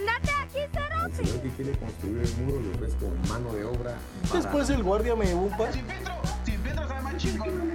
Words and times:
¡Andate 0.00 0.30
aquí, 0.42 0.60
cero! 0.72 0.96
El 1.06 1.14
señor 1.14 1.42
que 1.42 1.48
quiere 1.50 1.72
construir 1.78 2.22
el 2.22 2.36
muro 2.38 2.60
le 2.60 2.70
ofrezco 2.74 3.06
mano 3.28 3.52
de 3.52 3.64
obra. 3.64 3.96
Después 4.32 4.70
el 4.70 4.82
guardia 4.82 5.14
me 5.14 5.26
llevó 5.26 5.42
un 5.42 5.56
par. 5.56 5.72
Sin 5.72 5.84
filtro, 5.84 6.14
sin 6.44 6.58
filtro 6.62 6.88
sabe 6.88 7.02
más 7.02 7.16
chingón. 7.18 7.68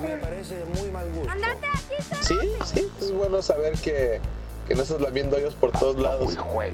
Me 0.00 0.16
parece 0.18 0.64
muy 0.76 0.90
mal 0.92 1.10
gusto. 1.10 1.30
¡Andate 1.30 1.66
aquí, 1.66 1.94
cero! 1.98 2.20
Sí, 2.22 2.36
sí, 2.74 2.88
es 3.00 3.12
bueno 3.12 3.42
saber 3.42 3.72
que, 3.80 4.20
que 4.68 4.74
no 4.76 4.82
estás 4.82 5.00
lamiendo 5.00 5.36
hoyos 5.36 5.54
por 5.54 5.72
todos 5.72 5.96
lados. 6.00 6.36
Al 6.36 6.64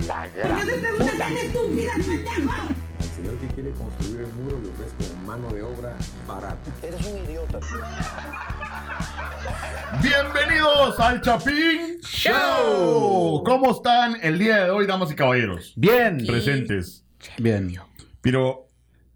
señor 3.14 3.38
que 3.38 3.46
quiere 3.54 3.70
construir 3.70 4.20
el 4.20 4.32
muro 4.34 4.58
le 4.60 4.68
ofrezco 4.68 5.16
mano 5.24 5.48
de 5.48 5.62
obra 5.62 5.96
barata. 6.26 6.70
Eres 6.82 7.06
un 7.06 7.16
idiota. 7.24 7.60
Bienvenidos 10.02 11.00
al 11.00 11.22
Chapín 11.22 11.95
Show. 12.26 13.42
¿Cómo 13.44 13.70
están 13.72 14.16
el 14.22 14.38
día 14.38 14.64
de 14.64 14.70
hoy, 14.70 14.86
damas 14.86 15.10
y 15.12 15.14
caballeros? 15.14 15.72
Bien. 15.76 16.18
Presentes. 16.26 17.04
Bien. 17.38 17.72
Pero 18.20 18.68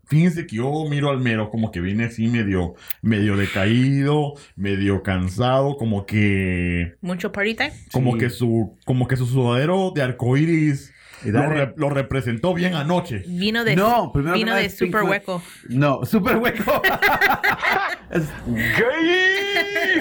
fíjense 0.06 0.46
que 0.46 0.56
yo 0.56 0.84
miro 0.88 1.10
al 1.10 1.20
mero 1.20 1.50
como 1.50 1.70
que 1.70 1.80
viene 1.80 2.05
así 2.05 2.27
medio, 2.28 2.74
medio 3.02 3.36
decaído, 3.36 4.34
medio 4.56 5.02
cansado, 5.02 5.77
como 5.77 6.06
que, 6.06 6.95
Mucho 7.00 7.33
party 7.33 7.55
time. 7.55 7.73
como 7.92 8.12
Sí. 8.12 8.19
que 8.19 8.30
su, 8.30 8.77
como 8.84 9.06
que 9.09 9.16
su 9.16 9.27
sudadero 9.27 9.92
de 9.95 10.02
arcoíris 10.02 10.92
lo, 11.24 11.41
dale. 11.41 11.55
re- 11.66 11.74
lo 11.77 11.91
representó 11.91 12.55
bien 12.55 12.74
anoche. 12.74 13.23
Vino 13.27 13.65
de, 13.65 13.77
No, 13.77 14.11
primero 14.12 14.34
vino 14.37 14.55
de 14.55 14.70
super 14.70 15.02
hueco. 15.02 15.42
No, 15.69 16.05
súper 16.05 16.37
hueco. 16.37 16.83
Es- 18.11 18.28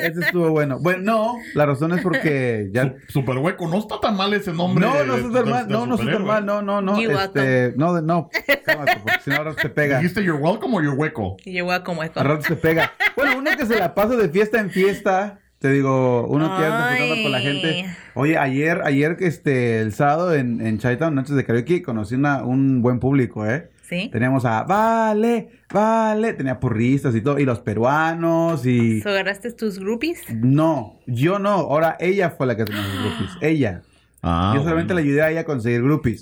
Ese 0.01 0.19
estuvo 0.21 0.49
bueno. 0.49 0.79
Bueno, 0.79 0.99
no, 1.03 1.35
la 1.53 1.65
razón 1.67 1.93
es 1.93 2.01
porque 2.01 2.69
ya. 2.73 2.95
Su- 3.07 3.19
Super 3.19 3.37
hueco, 3.37 3.67
no 3.67 3.77
está 3.77 3.99
tan 3.99 4.15
mal 4.15 4.33
ese 4.33 4.51
nombre. 4.53 4.83
No, 4.85 5.03
no 5.03 5.17
súper 5.17 5.43
de- 5.43 5.51
mal, 5.51 5.67
no, 5.67 5.85
no 5.85 5.97
súper 5.97 6.13
superhéroe. 6.15 6.25
mal, 6.25 6.45
no, 6.45 6.61
no, 6.61 6.81
no. 6.81 6.99
You're 6.99 7.21
Este, 7.23 7.73
no, 7.75 7.93
de- 7.93 8.01
no, 8.01 8.29
porque 8.31 9.19
si 9.23 9.29
no 9.29 9.35
ahora 9.35 9.53
te 9.55 9.69
pega. 9.69 9.97
¿Dijiste 9.99 10.23
you're 10.23 10.41
welcome 10.41 10.75
o 10.75 10.81
you're 10.81 10.97
hueco? 10.97 11.37
Y 11.45 11.51
llegó 11.51 11.71
a 11.71 11.83
como 11.83 11.99
hueco. 12.01 12.19
Al 12.19 12.25
rato 12.27 12.45
se 12.47 12.55
pega. 12.55 12.93
Bueno, 13.15 13.37
uno 13.37 13.51
que 13.57 13.65
se 13.65 13.77
la 13.77 13.93
pasa 13.93 14.15
de 14.15 14.29
fiesta 14.29 14.59
en 14.59 14.69
fiesta. 14.71 15.39
Te 15.59 15.69
digo, 15.71 16.25
uno 16.27 16.57
que 16.57 16.65
anda 16.65 16.97
con 17.21 17.31
la 17.33 17.39
gente. 17.41 17.85
Oye, 18.13 18.37
ayer, 18.37 18.81
ayer 18.85 19.17
que 19.17 19.27
este, 19.27 19.81
el 19.81 19.91
sábado 19.93 20.33
en, 20.33 20.65
en 20.65 20.79
Chinatown, 20.79 21.13
Noches 21.13 21.35
de 21.35 21.43
Karaoke, 21.43 21.81
conocí 21.83 22.15
una, 22.15 22.43
un 22.43 22.81
buen 22.81 22.99
público, 22.99 23.45
¿eh? 23.45 23.69
¿Sí? 23.81 24.09
Teníamos 24.11 24.45
a 24.45 24.63
Vale, 24.63 25.49
Vale, 25.73 26.33
tenía 26.33 26.59
porristas 26.59 27.13
y 27.15 27.21
todo, 27.21 27.39
y 27.39 27.45
los 27.45 27.59
peruanos 27.59 28.65
y... 28.65 29.01
So, 29.01 29.09
¿Agarraste 29.09 29.51
tus 29.51 29.79
groupies? 29.79 30.21
No, 30.33 30.99
yo 31.07 31.39
no, 31.39 31.51
ahora 31.51 31.97
ella 31.99 32.29
fue 32.29 32.47
la 32.47 32.55
que 32.55 32.63
tenía 32.65 32.81
los 32.83 32.99
groupies, 33.03 33.31
ella. 33.41 33.81
Ah, 34.21 34.53
yo 34.55 34.61
solamente 34.63 34.93
bueno. 34.93 35.05
le 35.05 35.09
ayudé 35.11 35.21
a 35.23 35.31
ella 35.31 35.41
a 35.41 35.45
conseguir 35.45 35.81
groupies. 35.81 36.21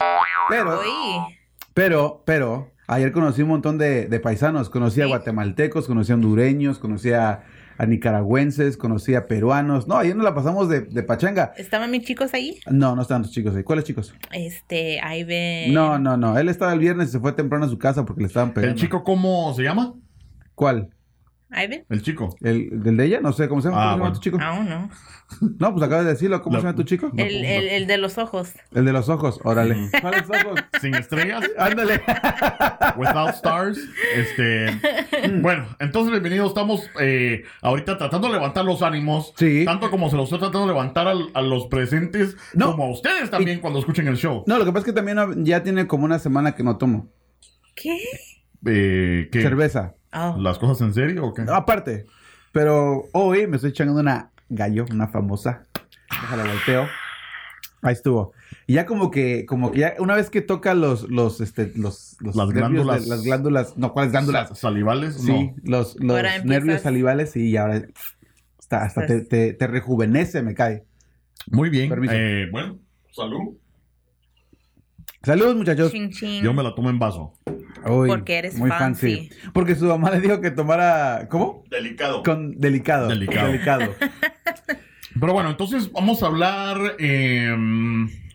Pero, 0.49 0.79
pero, 1.75 2.23
pero, 2.25 2.71
ayer 2.87 3.11
conocí 3.11 3.43
un 3.43 3.49
montón 3.49 3.77
de, 3.77 4.07
de 4.07 4.19
paisanos, 4.19 4.69
conocí 4.69 5.01
a 5.01 5.03
Sí. 5.03 5.09
guatemaltecos, 5.09 5.85
conocí 5.87 6.11
a 6.11 6.15
hondureños, 6.15 6.79
conocí 6.79 7.11
a, 7.11 7.43
a 7.77 7.85
nicaragüenses, 7.85 8.77
conocí 8.77 9.15
a 9.15 9.27
peruanos. 9.27 9.87
No, 9.87 9.97
ayer 9.97 10.15
nos 10.15 10.23
la 10.23 10.33
pasamos 10.33 10.69
de, 10.69 10.81
de 10.81 11.03
pachanga. 11.03 11.53
¿Estaban 11.57 11.91
mis 11.91 12.03
chicos 12.03 12.33
ahí? 12.33 12.59
No, 12.69 12.95
no 12.95 13.01
estaban 13.01 13.21
los 13.23 13.31
chicos 13.31 13.55
ahí. 13.55 13.63
¿Cuáles 13.63 13.85
chicos? 13.85 14.13
Este, 14.31 14.99
Ivan. 14.99 15.73
No, 15.73 15.99
no, 15.99 16.17
no. 16.17 16.37
Él 16.37 16.49
estaba 16.49 16.73
el 16.73 16.79
viernes 16.79 17.09
y 17.09 17.11
se 17.13 17.19
fue 17.19 17.33
temprano 17.33 17.65
a 17.65 17.69
su 17.69 17.77
casa 17.77 18.05
porque 18.05 18.21
le 18.21 18.27
estaban 18.27 18.53
pegando. 18.53 18.73
¿El 18.73 18.79
chico 18.79 19.03
cómo 19.03 19.53
se 19.53 19.63
llama? 19.63 19.93
¿Cuál? 20.55 20.89
¿Ivan? 21.49 21.85
El 21.89 22.01
chico. 22.01 22.35
¿El, 22.41 22.81
¿El 22.85 22.97
de 22.97 23.05
ella? 23.05 23.21
No 23.21 23.31
sé 23.31 23.47
cómo 23.47 23.61
se 23.61 23.69
llama. 23.69 23.81
Ah, 23.81 23.91
¿Cómo 23.93 23.97
se 23.97 24.03
llama 24.03 24.13
tu 24.15 24.19
chico? 24.21 24.37
Aún 24.41 24.69
no. 24.69 24.89
No, 25.59 25.73
pues 25.73 25.83
acabas 25.85 26.05
de 26.05 26.11
decirlo. 26.11 26.41
¿Cómo 26.41 26.55
La- 26.55 26.61
se 26.61 26.67
llama 26.67 26.75
tu 26.77 26.83
chico? 26.83 27.09
No, 27.13 27.21
El, 27.21 27.43
el, 27.43 27.67
el 27.67 27.87
de 27.87 27.97
los 27.97 28.17
ojos. 28.17 28.53
El 28.73 28.85
de 28.85 28.93
los 28.93 29.09
ojos. 29.09 29.39
Órale. 29.43 29.75
¿Cuáles 30.01 30.23
ojos? 30.29 30.59
Sin 30.79 30.95
estrellas. 30.95 31.43
Ándale. 31.57 32.01
Without 32.95 33.29
Stars. 33.35 33.77
Este. 34.15 34.67
Bueno, 35.41 35.65
entonces 35.79 36.11
bienvenidos. 36.11 36.49
Estamos 36.49 36.89
eh, 37.01 37.43
ahorita 37.61 37.97
tratando 37.97 38.27
de 38.27 38.35
levantar 38.35 38.63
los 38.63 38.81
ánimos. 38.81 39.33
Sí. 39.37 39.65
Tanto 39.65 39.89
como 39.91 40.09
se 40.09 40.15
los 40.15 40.25
estoy 40.25 40.39
tratando 40.39 40.61
de 40.67 40.73
levantar 40.73 41.07
a, 41.07 41.41
los 41.41 41.67
presentes, 41.67 42.37
No. 42.53 42.71
como 42.71 42.85
a 42.85 42.91
ustedes 42.91 43.29
también 43.29 43.59
cuando 43.59 43.79
escuchen 43.79 44.07
el 44.07 44.15
show. 44.15 44.43
No, 44.47 44.57
lo 44.57 44.63
que 44.65 44.71
pasa 44.71 44.79
es 44.79 44.85
que 44.85 44.93
también 44.93 45.17
ya 45.45 45.61
tiene 45.63 45.87
como 45.87 46.05
una 46.05 46.19
semana 46.19 46.55
que 46.55 46.63
no 46.63 46.77
tomo. 46.77 47.11
¿Qué? 47.75 47.97
Eh, 48.65 49.27
¿qué? 49.29 49.41
Cerveza. 49.41 49.95
Oh. 50.19 50.37
¿Las 50.39 50.57
cosas 50.57 50.81
en 50.81 50.93
serio 50.93 51.25
o 51.25 51.33
qué? 51.33 51.43
Aparte. 51.51 52.05
Pero 52.51 53.03
hoy 53.13 53.45
me 53.47 53.57
estoy 53.57 53.69
echando 53.71 53.93
una 53.99 54.31
gallo, 54.49 54.85
una 54.91 55.07
famosa. 55.07 55.63
Déjala 56.09 56.45
volteo. 56.45 56.87
Ahí 57.83 57.93
estuvo. 57.93 58.33
Y 58.65 58.73
ya 58.73 58.85
como 58.85 59.11
que, 59.11 59.45
como 59.45 59.71
que 59.71 59.79
ya 59.79 59.93
una 59.99 60.15
vez 60.15 60.29
que 60.29 60.41
toca 60.41 60.73
los, 60.73 61.09
los, 61.09 61.39
este, 61.41 61.71
los, 61.75 62.17
los 62.19 62.35
Las 62.35 62.47
de- 62.49 62.53
glándulas. 62.55 63.07
las 63.07 63.23
glándulas, 63.23 63.77
no, 63.77 63.93
¿cuáles 63.93 64.11
glándulas? 64.11 64.49
Sa- 64.49 64.55
¿Salivales? 64.55 65.15
Sí, 65.21 65.51
los, 65.63 65.95
los 65.99 66.17
empiezas- 66.17 66.45
nervios 66.45 66.81
salivales 66.81 67.35
y 67.35 67.55
ahora 67.55 67.83
hasta, 68.59 68.83
hasta 68.83 69.05
te, 69.05 69.17
Estás- 69.17 69.29
te, 69.29 69.53
te 69.53 69.67
rejuvenece, 69.67 70.41
me 70.41 70.53
cae. 70.55 70.83
No. 71.51 71.57
Muy 71.57 71.69
bien. 71.69 71.89
Permiso. 71.89 72.13
Eh, 72.15 72.47
bueno, 72.51 72.79
salud. 73.11 73.55
Saludos, 75.23 75.55
muchachos. 75.55 75.91
Chin, 75.91 76.09
chin. 76.11 76.43
Yo 76.43 76.53
me 76.53 76.63
la 76.63 76.73
tomo 76.73 76.89
en 76.89 76.99
vaso. 76.99 77.33
Uy, 77.89 78.07
Porque 78.09 78.37
eres 78.37 78.57
fancy. 78.57 79.29
Porque 79.53 79.75
su 79.75 79.85
mamá 79.85 80.11
le 80.11 80.21
dijo 80.21 80.41
que 80.41 80.51
tomara, 80.51 81.27
¿cómo? 81.29 81.63
Delicado. 81.69 82.23
Con 82.23 82.59
delicado. 82.59 83.07
Delicado. 83.07 83.51
Delicado. 83.51 83.95
Pero 85.19 85.33
bueno, 85.33 85.49
entonces 85.49 85.91
vamos 85.91 86.21
a 86.21 86.27
hablar 86.27 86.95
eh, 86.99 87.55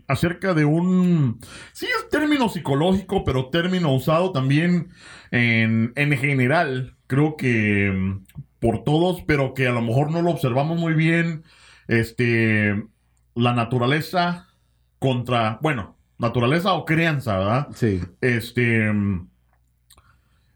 acerca 0.08 0.54
de 0.54 0.64
un, 0.64 1.38
sí 1.72 1.86
es 1.86 2.08
término 2.10 2.48
psicológico, 2.48 3.24
pero 3.24 3.50
término 3.50 3.94
usado 3.94 4.32
también 4.32 4.88
en, 5.30 5.92
en 5.96 6.16
general, 6.18 6.96
creo 7.06 7.36
que 7.36 7.90
mm, 7.90 8.24
por 8.58 8.84
todos, 8.84 9.22
pero 9.22 9.54
que 9.54 9.68
a 9.68 9.72
lo 9.72 9.82
mejor 9.82 10.10
no 10.10 10.22
lo 10.22 10.30
observamos 10.30 10.78
muy 10.78 10.94
bien, 10.94 11.44
este, 11.88 12.84
la 13.34 13.54
naturaleza 13.54 14.48
contra, 14.98 15.58
bueno, 15.62 15.96
naturaleza 16.18 16.74
o 16.74 16.84
crianza, 16.84 17.38
¿verdad? 17.38 17.68
Sí. 17.74 18.00
Este, 18.20 18.92
mm, 18.92 19.28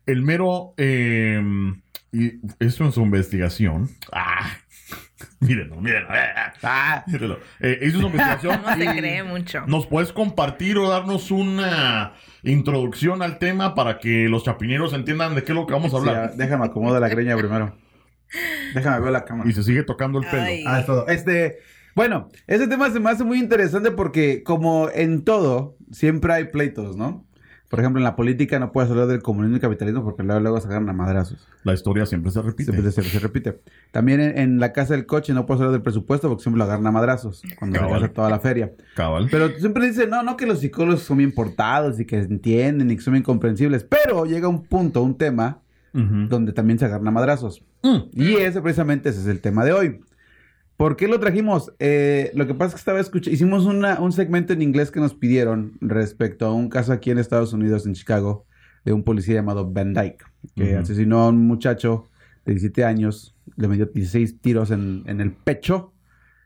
el 0.06 0.22
mero, 0.22 0.75
eh, 0.77 1.43
y 2.12 2.33
eso 2.61 2.84
en 2.84 2.93
su 2.93 3.03
investigación, 3.03 3.91
ah, 4.12 4.56
mírenlo, 5.41 5.81
mírenlo, 5.81 6.15
eh, 6.15 6.28
Ah, 6.62 7.05
mírenlo. 7.06 7.39
Eh, 7.61 7.81
hizo 7.83 8.00
su 8.00 8.06
investigación. 8.06 8.61
No 8.66 8.77
se 8.77 8.97
cree 8.97 9.22
mucho. 9.22 9.65
¿Nos 9.66 9.87
puedes 9.87 10.12
compartir 10.12 10.78
o 10.78 10.89
darnos 10.89 11.31
una 11.31 12.15
introducción 12.43 13.22
al 13.22 13.39
tema 13.39 13.75
para 13.75 13.99
que 13.99 14.28
los 14.28 14.45
chapineros 14.45 14.93
entiendan 14.93 15.34
de 15.34 15.43
qué 15.43 15.53
es 15.53 15.56
lo 15.56 15.66
que 15.66 15.75
vamos 15.75 15.93
a 15.93 15.99
hablar? 15.99 16.16
ah, 16.16 16.33
déjame 16.37 16.66
acomodo 16.66 16.99
la 17.00 17.09
greña 17.09 17.37
primero. 17.37 17.77
Déjame 18.75 19.00
ver 19.00 19.12
la 19.12 19.25
cámara. 19.25 19.49
Y 19.49 19.53
se 19.53 19.62
sigue 19.62 19.83
tocando 19.83 20.19
el 20.21 20.27
pelo. 20.27 20.43
Ay. 20.43 20.65
Ah, 20.66 20.81
es 20.81 20.87
todo. 20.87 21.06
Este, 21.09 21.59
bueno, 21.95 22.28
ese 22.47 22.69
tema 22.69 22.91
se 22.91 23.00
me 23.00 23.11
hace 23.11 23.25
muy 23.25 23.39
interesante 23.39 23.91
porque 23.91 24.43
como 24.43 24.89
en 24.91 25.25
todo, 25.25 25.77
siempre 25.93 26.33
hay 26.34 26.45
pleitos, 26.45 26.97
¿no? 26.97 27.27
Por 27.69 27.81
ejemplo, 27.81 27.99
en 28.00 28.04
la 28.04 28.15
política 28.15 28.59
no 28.60 28.71
puedes 28.71 28.91
hablar 28.91 29.09
del 29.09 29.22
comunismo 29.22 29.56
y 29.56 29.60
capitalismo 29.60 30.04
porque 30.04 30.22
luego, 30.22 30.41
luego 30.41 30.60
se 30.60 30.69
agarran 30.69 30.88
a 30.88 30.93
madrazos. 30.93 31.49
La 31.65 31.75
historia 31.75 32.06
siempre 32.06 32.31
se 32.31 32.41
repite. 32.41 32.71
Siempre 32.72 32.93
se, 32.93 33.03
se 33.03 33.19
repite. 33.19 33.60
También 33.91 34.21
en, 34.21 34.38
en 34.38 34.60
la 34.60 34.72
casa 34.72 34.94
del 34.94 35.04
coche 35.06 35.34
no 35.34 35.47
puedes 35.47 35.60
hablar 35.60 35.72
del 35.72 35.82
presupuesto 35.82 36.28
porque 36.28 36.43
siempre 36.43 36.59
lo 36.59 36.65
agarran 36.65 36.87
a 36.87 36.93
madrazos 36.93 37.43
cuando 37.59 37.77
se 37.77 37.81
Cabal. 37.84 38.00
gasta 38.00 38.15
toda 38.15 38.31
la 38.31 38.38
feria. 38.38 38.72
Cabal. 38.94 39.28
Pero 39.31 39.49
siempre 39.59 39.87
dicen, 39.87 40.10
no, 40.10 40.22
no, 40.22 40.37
que 40.37 40.47
los 40.47 40.60
psicólogos 40.60 41.03
son 41.03 41.19
bien 41.19 41.32
portados 41.32 41.99
y 41.99 42.04
que 42.04 42.19
entienden 42.19 42.91
y 42.91 42.97
que 42.97 43.03
son 43.03 43.15
bien 43.15 43.25
comprensibles. 43.25 43.84
Pero 43.84 44.25
llega 44.27 44.47
un 44.48 44.62
punto, 44.65 45.03
un 45.03 45.16
tema, 45.19 45.60
Ujú. 45.93 46.28
donde 46.28 46.53
también 46.53 46.78
se 46.78 46.84
agarran 46.84 47.09
a 47.09 47.10
madrazos. 47.10 47.65
Mm. 47.83 47.97
Y 48.12 48.34
ese 48.37 48.60
precisamente 48.60 49.09
ese 49.09 49.21
es 49.21 49.27
el 49.27 49.41
tema 49.41 49.65
de 49.65 49.72
hoy. 49.72 50.00
¿Por 50.76 50.97
qué 50.97 51.09
lo 51.09 51.18
trajimos? 51.18 51.72
Eh, 51.78 52.30
lo 52.34 52.47
que 52.47 52.53
pasa 52.54 52.68
es 52.68 52.74
que 52.74 52.78
estaba 52.80 53.01
escuchando, 53.01 53.34
hicimos 53.34 53.65
una- 53.65 53.98
un 54.01 54.12
segmento 54.12 54.53
en 54.53 54.60
inglés 54.60 54.91
que 54.91 55.01
nos 55.01 55.15
pidieron 55.15 55.72
respecto 55.80 56.47
a 56.47 56.53
un 56.53 56.68
caso 56.68 56.92
aquí 56.92 57.10
en 57.10 57.18
Estados 57.18 57.53
Unidos, 57.54 57.86
en 57.86 57.95
Chicago, 57.95 58.45
de 58.84 58.92
un 58.92 59.03
policía 59.03 59.36
llamado 59.36 59.71
Ben 59.71 59.95
Dyke, 59.95 60.24
que 60.54 60.77
asesinó 60.77 61.21
a 61.21 61.28
un 61.30 61.47
muchacho 61.47 62.09
de 62.45 62.53
17 62.53 62.84
años, 62.84 63.34
le 63.56 63.68
metió 63.68 63.86
16 63.86 64.41
tiros 64.41 64.71
en, 64.71 65.03
en 65.06 65.21
el 65.21 65.33
pecho, 65.33 65.92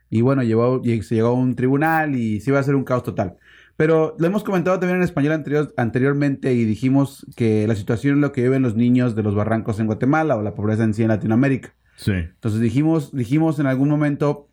y 0.09 0.21
bueno, 0.21 0.43
llevó, 0.43 0.81
y 0.83 1.01
se 1.03 1.15
llegó 1.15 1.29
a 1.29 1.33
un 1.33 1.55
tribunal 1.55 2.15
y 2.15 2.39
se 2.41 2.51
iba 2.51 2.57
a 2.57 2.61
hacer 2.61 2.75
un 2.75 2.83
caos 2.83 3.03
total. 3.03 3.37
Pero 3.77 4.15
lo 4.17 4.27
hemos 4.27 4.43
comentado 4.43 4.79
también 4.79 4.97
en 4.97 5.03
español 5.03 5.33
anterior, 5.33 5.73
anteriormente 5.77 6.53
y 6.53 6.65
dijimos 6.65 7.25
que 7.35 7.65
la 7.67 7.75
situación 7.75 8.15
es 8.15 8.21
lo 8.21 8.31
que 8.31 8.41
viven 8.43 8.61
los 8.61 8.75
niños 8.75 9.15
de 9.15 9.23
los 9.23 9.35
barrancos 9.35 9.79
en 9.79 9.87
Guatemala 9.87 10.35
o 10.35 10.41
la 10.41 10.53
pobreza 10.53 10.83
en 10.83 10.93
sí 10.93 11.01
en 11.03 11.07
Latinoamérica. 11.09 11.73
Sí. 12.01 12.13
Entonces 12.13 12.59
dijimos, 12.59 13.15
dijimos 13.15 13.59
en 13.59 13.67
algún 13.67 13.87
momento 13.89 14.47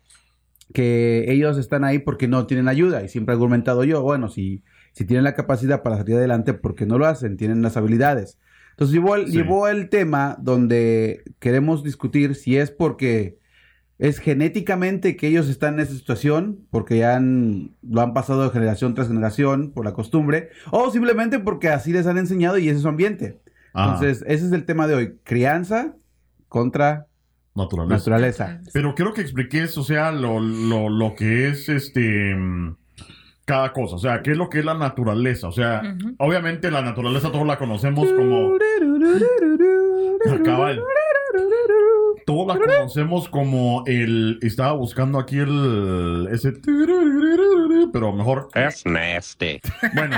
que 0.71 1.25
ellos 1.31 1.57
están 1.57 1.83
ahí 1.83 1.97
porque 1.97 2.27
no 2.27 2.45
tienen 2.45 2.67
ayuda. 2.67 3.03
Y 3.03 3.09
siempre 3.09 3.33
he 3.33 3.35
argumentado 3.35 3.83
yo, 3.83 4.03
bueno, 4.03 4.29
si, 4.29 4.63
si 4.93 5.03
tienen 5.03 5.23
la 5.23 5.33
capacidad 5.33 5.81
para 5.81 5.97
salir 5.97 6.15
adelante, 6.17 6.53
¿por 6.53 6.75
qué 6.75 6.85
no 6.85 6.99
lo 6.99 7.07
hacen? 7.07 7.37
Tienen 7.37 7.63
las 7.63 7.75
habilidades. 7.75 8.37
Entonces 8.71 8.93
llevó 8.93 9.15
el, 9.15 9.25
Sí. 9.27 9.33
llevó 9.37 9.67
el 9.67 9.89
tema 9.89 10.37
donde 10.39 11.23
queremos 11.39 11.83
discutir 11.83 12.35
si 12.35 12.55
es 12.55 12.69
porque 12.69 13.39
es 13.97 14.19
genéticamente 14.19 15.17
que 15.17 15.27
ellos 15.27 15.49
están 15.49 15.73
en 15.73 15.79
esa 15.81 15.93
situación, 15.93 16.59
porque 16.69 16.99
ya 16.99 17.15
han, 17.17 17.71
lo 17.81 18.01
han 18.01 18.13
pasado 18.13 18.43
de 18.43 18.51
generación 18.51 18.93
tras 18.93 19.07
generación 19.07 19.71
por 19.71 19.83
la 19.83 19.93
costumbre, 19.93 20.49
o 20.71 20.89
simplemente 20.91 21.39
porque 21.39 21.69
así 21.69 21.91
les 21.91 22.05
han 22.05 22.17
enseñado 22.19 22.59
y 22.59 22.69
ese 22.69 22.77
es 22.77 22.83
su 22.83 22.87
ambiente. 22.87 23.39
Ajá. 23.73 23.95
Entonces, 23.95 24.23
ese 24.27 24.45
es 24.45 24.51
el 24.53 24.63
tema 24.65 24.87
de 24.87 24.95
hoy, 24.95 25.15
crianza 25.23 25.95
contra 26.47 27.07
naturaleza. 27.55 27.97
naturaleza. 27.97 28.61
Pero 28.73 28.95
quiero 28.95 29.13
que 29.13 29.21
expliques, 29.21 29.77
o 29.77 29.83
sea, 29.83 30.11
lo, 30.11 30.39
lo, 30.39 30.89
lo 30.89 31.15
que 31.15 31.47
es 31.47 31.69
este 31.69 32.35
cada 33.49 33.73
cosa. 33.73 33.95
O 33.95 33.99
sea, 33.99 34.21
qué 34.21 34.31
es 34.31 34.37
lo 34.37 34.47
que 34.47 34.59
es 34.59 34.65
la 34.65 34.75
naturaleza. 34.75 35.47
O 35.47 35.51
sea, 35.51 35.81
obviamente 36.19 36.69
la 36.69 36.83
naturaleza 36.83 37.31
todos 37.31 37.47
la 37.47 37.57
conocemos 37.57 38.07
como. 38.13 38.57
Cabal. 40.45 40.83
Todos 42.27 42.47
la 42.47 42.59
conocemos 42.59 43.27
como 43.27 43.83
el. 43.87 44.37
Estaba 44.43 44.73
buscando 44.73 45.17
aquí 45.17 45.39
el. 45.39 46.29
Ese. 46.31 46.53
Pero 47.91 48.13
mejor. 48.13 48.49
Es 48.53 48.85
nasty. 48.85 49.59
Bueno. 49.95 50.17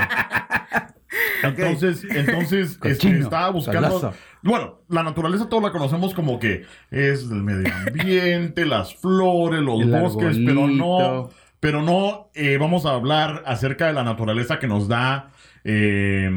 Entonces, 1.42 2.04
entonces 2.10 2.78
este, 2.84 3.18
estaba 3.20 3.50
buscando. 3.50 3.80
salazo. 4.00 4.14
Bueno, 4.42 4.80
la 4.88 5.02
naturaleza 5.02 5.48
todos 5.48 5.62
la 5.62 5.70
conocemos 5.72 6.14
como 6.14 6.38
que 6.38 6.64
es 6.90 7.22
el 7.30 7.42
medio 7.42 7.72
ambiente, 7.74 8.64
las 8.66 8.94
flores, 8.96 9.60
los 9.60 9.80
El 9.82 9.90
bosques, 9.90 10.38
pero 10.44 10.66
no, 10.68 11.30
pero 11.60 11.82
no 11.82 12.30
eh, 12.34 12.56
vamos 12.58 12.86
a 12.86 12.90
hablar 12.94 13.42
acerca 13.46 13.86
de 13.86 13.92
la 13.92 14.02
naturaleza 14.04 14.58
que 14.58 14.66
nos 14.66 14.88
da 14.88 15.30
eh, 15.64 16.28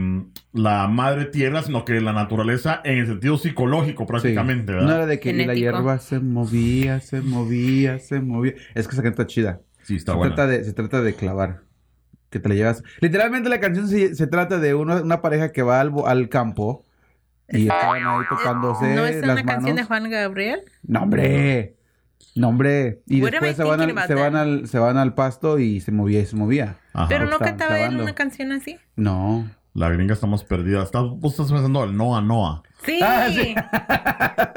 la 0.54 0.88
madre 0.88 1.25
tierra, 1.25 1.63
sino 1.63 1.83
que 1.83 2.00
la 2.00 2.13
naturaleza 2.13 2.81
en 2.83 3.00
el 3.00 3.07
sentido 3.07 3.38
psicológico 3.38 4.06
prácticamente, 4.06 4.72
Sí. 4.72 4.74
¿verdad? 4.74 4.88
No 4.88 4.95
era 4.95 5.06
de 5.07 5.19
que 5.19 5.33
la 5.33 5.54
hierba 5.56 5.98
se 6.00 6.19
movía, 6.19 7.00
se 7.00 7.22
movía, 7.22 7.98
se 8.00 8.22
movía. 8.22 8.54
Es 8.75 8.88
que 8.88 8.94
esa 8.94 9.01
canción 9.01 9.13
está 9.13 9.27
chida. 9.27 9.62
Sí, 9.81 9.95
está 9.95 10.12
se, 10.13 10.18
buena. 10.18 10.36
trata 10.36 10.51
de, 10.51 10.63
se 10.63 10.74
trata 10.74 11.01
de 11.01 11.13
clavar. 11.16 11.62
Que 12.35 12.41
te 12.41 12.49
la 12.49 12.55
llevas. 12.55 12.83
Literalmente 12.99 13.47
la 13.47 13.61
canción 13.61 13.87
se, 13.87 14.13
se 14.13 14.27
trata 14.27 14.59
de 14.59 14.73
una, 14.73 14.97
una 14.97 15.21
pareja 15.21 15.53
que 15.53 15.61
va 15.61 15.79
al, 15.79 16.27
campo 16.27 16.83
y 17.47 17.61
estaban 17.61 18.05
ahí 18.05 18.25
tocándose 18.27 18.93
¿No 18.93 19.05
es 19.05 19.25
las 19.25 19.39
una 19.39 19.45
canción 19.45 19.77
de 19.77 19.83
manos. 19.83 19.87
Juan 19.87 20.09
Gabriel? 20.09 20.63
No, 20.83 21.03
hombre. 21.03 21.77
No, 22.35 22.49
hombre. 22.49 22.99
Y 23.07 23.21
después 23.21 23.55
se 23.55 23.63
van, 23.63 23.79
al, 23.79 23.91
about 23.91 24.07
se, 24.07 24.15
van 24.15 24.33
that? 24.33 24.41
al, 24.41 24.67
se 24.67 24.79
van 24.79 24.97
al 24.97 25.13
pasto 25.13 25.59
y 25.59 25.79
se 25.79 25.93
movía 25.93 26.19
y 26.19 26.25
se 26.25 26.35
movía. 26.35 26.75
Ajá. 26.91 27.07
Pero 27.07 27.25
no 27.25 27.39
cantaba 27.39 27.79
él 27.79 27.97
una 27.97 28.13
canción 28.15 28.51
así. 28.51 28.77
No. 28.97 29.49
La 29.73 29.88
gringa 29.88 30.13
está 30.13 30.27
más 30.27 30.43
perdida. 30.43 30.83
Está, 30.83 30.99
vos 30.99 31.31
estás 31.31 31.49
pensando 31.49 31.83
al 31.83 31.95
Noa 31.95 32.19
Noa. 32.19 32.63
Sí. 32.83 32.99
Ah, 33.01 33.29
sí. 33.29 33.55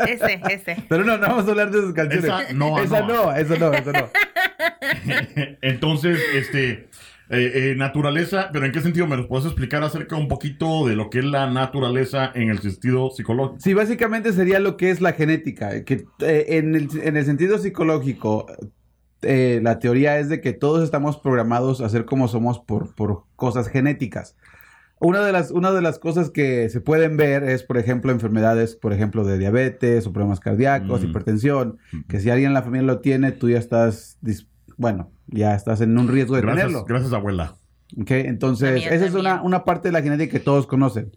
ese, 0.13 0.43
ese. 0.51 0.85
Pero 0.89 1.05
no, 1.05 1.17
no 1.17 1.29
vamos 1.29 1.47
a 1.47 1.51
hablar 1.51 1.71
de 1.71 1.79
esas 1.79 1.93
canciones. 1.93 2.25
Esa 2.25 2.53
no, 2.55 2.81
Esa 2.81 3.01
no. 3.03 3.07
no, 3.07 3.33
esa 3.37 3.57
no, 3.57 3.73
esa 3.73 3.93
no. 3.93 4.09
Entonces, 5.63 6.21
este, 6.35 6.89
eh, 7.31 7.53
eh, 7.55 7.75
naturaleza, 7.77 8.49
pero 8.53 8.65
¿en 8.65 8.73
qué 8.73 8.81
sentido 8.81 9.07
me 9.07 9.17
lo 9.17 9.29
puedes 9.29 9.47
explicar 9.47 9.83
acerca 9.83 10.17
un 10.17 10.29
poquito 10.29 10.87
de 10.87 10.97
lo 10.97 11.11
que 11.11 11.19
es 11.19 11.25
la 11.25 11.51
naturaleza 11.51 12.31
en 12.35 12.49
el 12.49 12.59
sentido 12.61 13.11
psicológico? 13.11 13.61
Sí, 13.61 13.75
básicamente 13.75 14.33
sería 14.33 14.61
lo 14.61 14.77
que 14.77 14.91
es 14.91 15.01
la 15.01 15.13
genética, 15.13 15.85
que 15.85 16.07
eh, 16.21 16.47
en, 16.49 16.75
el, 16.75 16.89
en 17.03 17.17
el 17.17 17.25
sentido 17.25 17.59
psicológico, 17.59 18.47
eh, 19.23 19.61
la 19.63 19.79
teoría 19.79 20.19
es 20.19 20.29
de 20.29 20.41
que 20.41 20.53
todos 20.53 20.83
estamos 20.83 21.19
programados 21.19 21.81
a 21.81 21.89
ser 21.89 22.05
como 22.05 22.29
somos 22.29 22.61
por, 22.61 22.95
por 22.95 23.25
cosas 23.37 23.69
genéticas. 23.69 24.37
Una 25.01 25.21
de, 25.25 25.31
las, 25.31 25.53
una 25.53 25.71
de 25.71 25.81
las 25.81 26.01
cosas 26.01 26.31
que 26.31 26.69
se 26.71 26.81
pueden 26.81 27.17
ver 27.17 27.45
es, 27.45 27.63
por 27.63 27.79
ejemplo, 27.79 28.11
enfermedades, 28.11 28.75
por 28.75 28.93
ejemplo, 28.93 29.25
de 29.25 29.39
diabetes 29.39 30.07
o 30.07 30.13
problemas 30.13 30.41
cardíacos, 30.41 31.03
Mm. 31.03 31.05
hipertensión, 31.05 31.79
que 32.09 32.19
si 32.19 32.31
alguien 32.31 32.49
en 32.49 32.55
la 32.55 32.63
familia 32.63 32.87
lo 32.87 33.01
tiene, 33.01 33.31
tú 33.31 33.49
ya 33.49 33.59
estás, 33.59 34.19
bueno, 34.79 35.11
ya 35.27 35.55
estás 35.55 35.83
en 35.83 35.97
un 35.99 36.09
riesgo 36.09 36.35
de 36.37 36.41
Gracias, 36.43 36.67
tenerlo. 36.69 36.85
gracias, 36.87 37.13
abuela. 37.13 37.55
¿ok? 38.01 38.11
Entonces, 38.13 38.87
esa 38.91 39.05
es 39.07 39.15
una, 39.15 39.43
una 39.43 39.65
parte 39.65 39.89
de 39.89 39.93
la 39.93 40.01
genética 40.03 40.33
que 40.33 40.41
todos 40.41 40.67
conocen. 40.67 41.13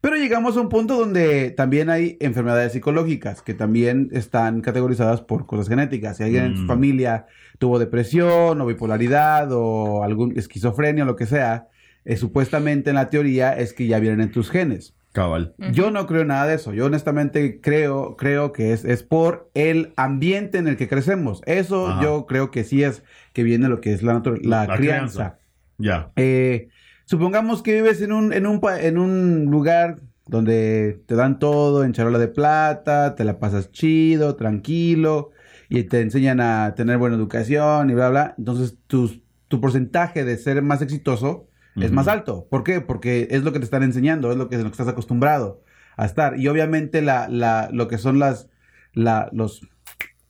Pero 0.00 0.16
llegamos 0.16 0.56
a 0.56 0.60
un 0.60 0.68
punto 0.68 0.96
donde 0.98 1.50
también 1.50 1.88
hay 1.88 2.18
enfermedades 2.20 2.72
psicológicas 2.72 3.40
que 3.42 3.54
también 3.54 4.10
están 4.12 4.60
categorizadas 4.60 5.22
por 5.22 5.46
cosas 5.46 5.68
genéticas. 5.68 6.18
Si 6.18 6.22
alguien 6.22 6.44
en 6.44 6.56
su 6.58 6.62
Mm. 6.64 6.66
familia 6.68 7.26
tuvo 7.58 7.78
depresión 7.78 8.60
o 8.60 8.66
bipolaridad 8.66 9.48
o 9.52 10.04
algún 10.04 10.38
esquizofrenia 10.38 11.04
o 11.04 11.06
lo 11.06 11.16
que 11.16 11.24
sea, 11.26 11.68
eh, 12.04 12.16
supuestamente 12.18 12.90
en 12.90 12.96
la 12.96 13.08
teoría 13.08 13.56
es 13.56 13.72
que 13.72 13.86
ya 13.86 13.98
vienen 13.98 14.20
en 14.20 14.30
tus 14.30 14.50
genes. 14.50 14.94
Cabal. 15.16 15.54
Yo 15.72 15.90
no 15.90 16.06
creo 16.06 16.24
nada 16.26 16.46
de 16.46 16.54
eso. 16.56 16.74
Yo 16.74 16.84
honestamente 16.86 17.60
creo, 17.62 18.16
creo 18.16 18.52
que 18.52 18.72
es, 18.72 18.84
es 18.84 19.02
por 19.02 19.50
el 19.54 19.94
ambiente 19.96 20.58
en 20.58 20.68
el 20.68 20.76
que 20.76 20.88
crecemos. 20.88 21.40
Eso 21.46 21.88
Ajá. 21.88 22.02
yo 22.02 22.26
creo 22.26 22.50
que 22.50 22.64
sí 22.64 22.82
es 22.82 23.02
que 23.32 23.42
viene 23.42 23.68
lo 23.68 23.80
que 23.80 23.94
es 23.94 24.02
la, 24.02 24.22
la 24.42 24.66
La 24.66 24.76
crianza. 24.76 25.38
Ya. 25.78 26.10
Eh, 26.16 26.68
supongamos 27.06 27.62
que 27.62 27.72
vives 27.74 28.02
en 28.02 28.12
un, 28.12 28.32
en, 28.34 28.46
un, 28.46 28.60
en 28.78 28.98
un 28.98 29.46
lugar 29.46 29.96
donde 30.26 31.02
te 31.06 31.14
dan 31.14 31.38
todo 31.38 31.84
en 31.84 31.92
charola 31.92 32.18
de 32.18 32.28
plata, 32.28 33.14
te 33.14 33.24
la 33.24 33.38
pasas 33.38 33.70
chido, 33.72 34.36
tranquilo, 34.36 35.30
y 35.68 35.84
te 35.84 36.00
enseñan 36.02 36.40
a 36.40 36.74
tener 36.74 36.98
buena 36.98 37.16
educación 37.16 37.88
y 37.90 37.94
bla, 37.94 38.10
bla. 38.10 38.34
Entonces, 38.36 38.76
tus- 38.86 39.20
tu 39.48 39.60
porcentaje 39.60 40.24
de 40.24 40.36
ser 40.36 40.60
más 40.62 40.82
exitoso 40.82 41.45
es 41.78 41.92
más 41.92 42.08
alto. 42.08 42.46
¿Por 42.50 42.64
qué? 42.64 42.80
Porque 42.80 43.28
es 43.30 43.42
lo 43.42 43.52
que 43.52 43.58
te 43.58 43.64
están 43.64 43.82
enseñando, 43.82 44.30
es 44.30 44.36
lo 44.36 44.48
que, 44.48 44.56
es 44.56 44.62
lo 44.62 44.68
que 44.68 44.72
estás 44.74 44.88
acostumbrado 44.88 45.62
a 45.96 46.06
estar. 46.06 46.38
Y 46.38 46.48
obviamente 46.48 47.02
la, 47.02 47.28
la, 47.28 47.68
lo 47.72 47.88
que 47.88 47.98
son 47.98 48.18
las, 48.18 48.48
la- 48.92 49.28
los 49.32 49.66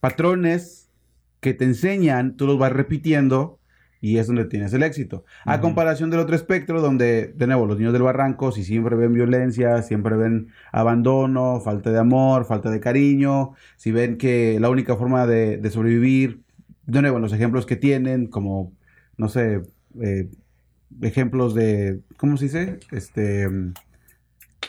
patrones 0.01 0.91
que 1.41 1.55
te 1.55 1.65
enseñan, 1.65 2.37
tú 2.37 2.47
los 2.47 2.59
vas 2.59 2.73
repitiendo 2.73 3.59
y 4.01 4.19
es 4.19 4.27
donde 4.27 4.45
tienes 4.45 4.73
el 4.73 4.83
éxito. 4.83 5.25
A 5.45 5.61
comparación 5.61 6.11
del 6.11 6.21
otro 6.21 6.37
espectro, 6.37 6.81
donde, 6.81 7.33
de 7.35 7.47
nuevo, 7.47 7.67
los 7.67 7.79
niños 7.79 7.93
del 7.93 8.03
barranco, 8.03 8.53
si 8.53 8.63
siempre 8.63 8.95
ven 8.95 9.13
violencia, 9.15 9.83
siempre 9.83 10.17
ven 10.17 10.49
abandono, 10.71 11.61
falta 11.61 11.91
de 11.91 11.99
amor, 11.99 12.45
falta 12.45 12.71
de 12.71 12.79
cariño, 12.79 13.53
si 13.77 13.93
ven 13.93 14.17
que 14.19 14.59
la 14.61 14.69
única 14.71 14.97
forma 14.97 15.27
de, 15.27 15.57
de 15.57 15.71
sobrevivir, 15.71 16.43
de 16.85 17.01
nuevo, 17.03 17.19
los 17.19 17.33
ejemplos 17.33 17.67
que 17.67 17.77
tienen, 17.77 18.27
como, 18.29 18.73
no 19.17 19.29
sé, 19.29 19.63
eh, 20.01 20.29
ejemplos 21.03 21.55
de, 21.55 22.01
¿cómo 22.17 22.37
se 22.37 22.45
dice? 22.45 22.79
Este, 22.91 23.49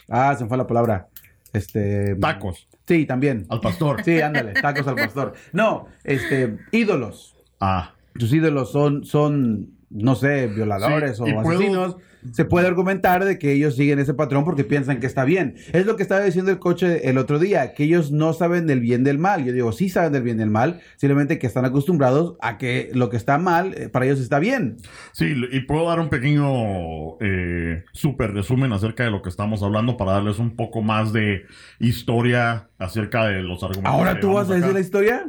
ah, 0.09 0.35
se 0.35 0.43
me 0.43 0.47
fue 0.47 0.57
la 0.57 0.67
palabra. 0.67 1.07
Este, 1.53 2.15
Tacos. 2.15 2.67
Sí, 2.87 3.05
también. 3.05 3.45
Al 3.49 3.59
pastor. 3.59 4.03
Sí, 4.03 4.21
ándale, 4.21 4.53
tacos 4.53 4.87
al 4.87 4.95
pastor. 4.95 5.33
No, 5.51 5.87
este, 6.03 6.57
ídolos. 6.71 7.35
Ah. 7.59 7.93
Tus 8.17 8.31
ídolos 8.33 8.71
son, 8.71 9.03
son, 9.03 9.76
no 9.89 10.15
sé, 10.15 10.47
violadores 10.47 11.17
Sí, 11.17 11.23
o 11.23 11.41
puedo- 11.41 11.59
asesinos. 11.59 11.97
Se 12.33 12.44
puede 12.44 12.67
argumentar 12.67 13.23
de 13.23 13.39
que 13.39 13.53
ellos 13.53 13.77
siguen 13.77 13.99
ese 13.99 14.13
patrón 14.13 14.44
porque 14.44 14.65
piensan 14.65 14.99
que 14.99 15.06
está 15.07 15.23
bien. 15.23 15.56
Es 15.71 15.85
lo 15.85 15.95
que 15.95 16.03
estaba 16.03 16.21
diciendo 16.25 16.51
el 16.51 16.59
coche 16.59 17.07
el 17.09 17.17
otro 17.19 17.39
día, 17.39 17.73
que 17.73 17.85
ellos 17.85 18.11
no 18.11 18.33
saben 18.33 18.67
del 18.67 18.81
bien 18.81 19.06
del 19.06 19.17
mal. 19.17 19.45
Yo 19.45 19.53
digo, 19.53 19.71
sí 19.71 19.87
saben 19.87 20.11
del 20.11 20.23
bien 20.23 20.35
del 20.37 20.49
mal, 20.49 20.81
simplemente 20.97 21.39
que 21.39 21.47
están 21.47 21.63
acostumbrados 21.63 22.35
a 22.41 22.57
que 22.57 22.89
lo 22.94 23.09
que 23.09 23.15
está 23.15 23.37
mal 23.37 23.75
eh, 23.77 23.87
para 23.87 24.06
ellos 24.06 24.19
está 24.19 24.39
bien. 24.39 24.75
Sí, 25.13 25.35
y 25.51 25.59
puedo 25.61 25.87
dar 25.87 26.01
un 26.01 26.09
pequeño 26.09 27.17
eh, 27.21 27.85
super 27.94 28.33
resumen 28.33 28.73
acerca 28.73 29.06
de 29.06 29.11
lo 29.11 29.21
que 29.21 29.29
estamos 29.29 29.63
hablando 29.63 29.95
para 29.95 30.13
darles 30.13 30.39
un 30.39 30.56
poco 30.57 30.81
más 30.81 31.13
de 31.13 31.44
historia 31.79 32.67
acerca 32.77 33.27
de 33.27 33.41
los 33.41 33.63
argumentos. 33.63 33.94
Ahora 33.94 34.19
tú 34.19 34.33
vas 34.33 34.49
a 34.49 34.53
decir 34.56 34.65
acá. 34.65 34.73
la 34.73 34.79
historia. 34.81 35.25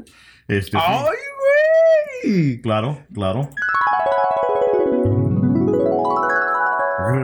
Este. 0.49 0.77
¡Ay, 0.77 1.05
güey! 2.25 2.61
Claro, 2.61 3.05
claro. 3.15 3.51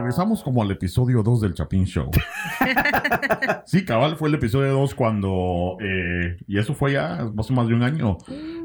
Regresamos 0.05 0.43
como 0.43 0.61
al 0.61 0.69
episodio 0.69 1.23
2 1.23 1.41
del 1.41 1.55
Chapin 1.55 1.85
Show. 1.87 2.11
sí, 3.65 3.83
cabal, 3.83 4.17
fue 4.17 4.29
el 4.29 4.35
episodio 4.35 4.71
2 4.73 4.93
cuando, 4.93 5.77
eh, 5.81 6.37
y 6.47 6.59
eso 6.59 6.75
fue 6.75 6.91
ya 6.91 7.27
hace 7.35 7.53
más 7.53 7.67
de 7.67 7.73
un 7.73 7.81
año, 7.81 8.19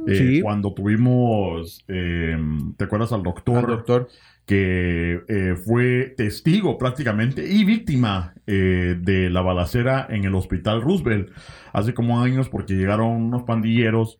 eh, 0.06 0.14
Sí. 0.16 0.40
cuando 0.42 0.74
tuvimos, 0.74 1.82
eh, 1.88 2.36
¿te 2.76 2.84
acuerdas 2.84 3.12
al 3.14 3.22
doctor? 3.22 3.56
Al 3.56 3.66
doctor. 3.68 4.08
que 4.44 5.22
eh, 5.28 5.54
fue 5.64 6.12
testigo 6.14 6.76
prácticamente 6.76 7.50
y 7.50 7.64
víctima 7.64 8.34
eh, 8.46 8.96
de 9.00 9.30
la 9.30 9.40
balacera 9.40 10.08
en 10.10 10.24
el 10.24 10.34
hospital 10.34 10.82
Roosevelt 10.82 11.30
hace 11.72 11.94
como 11.94 12.20
años 12.20 12.50
porque 12.50 12.74
llegaron 12.74 13.12
unos 13.12 13.44
pandilleros 13.44 14.18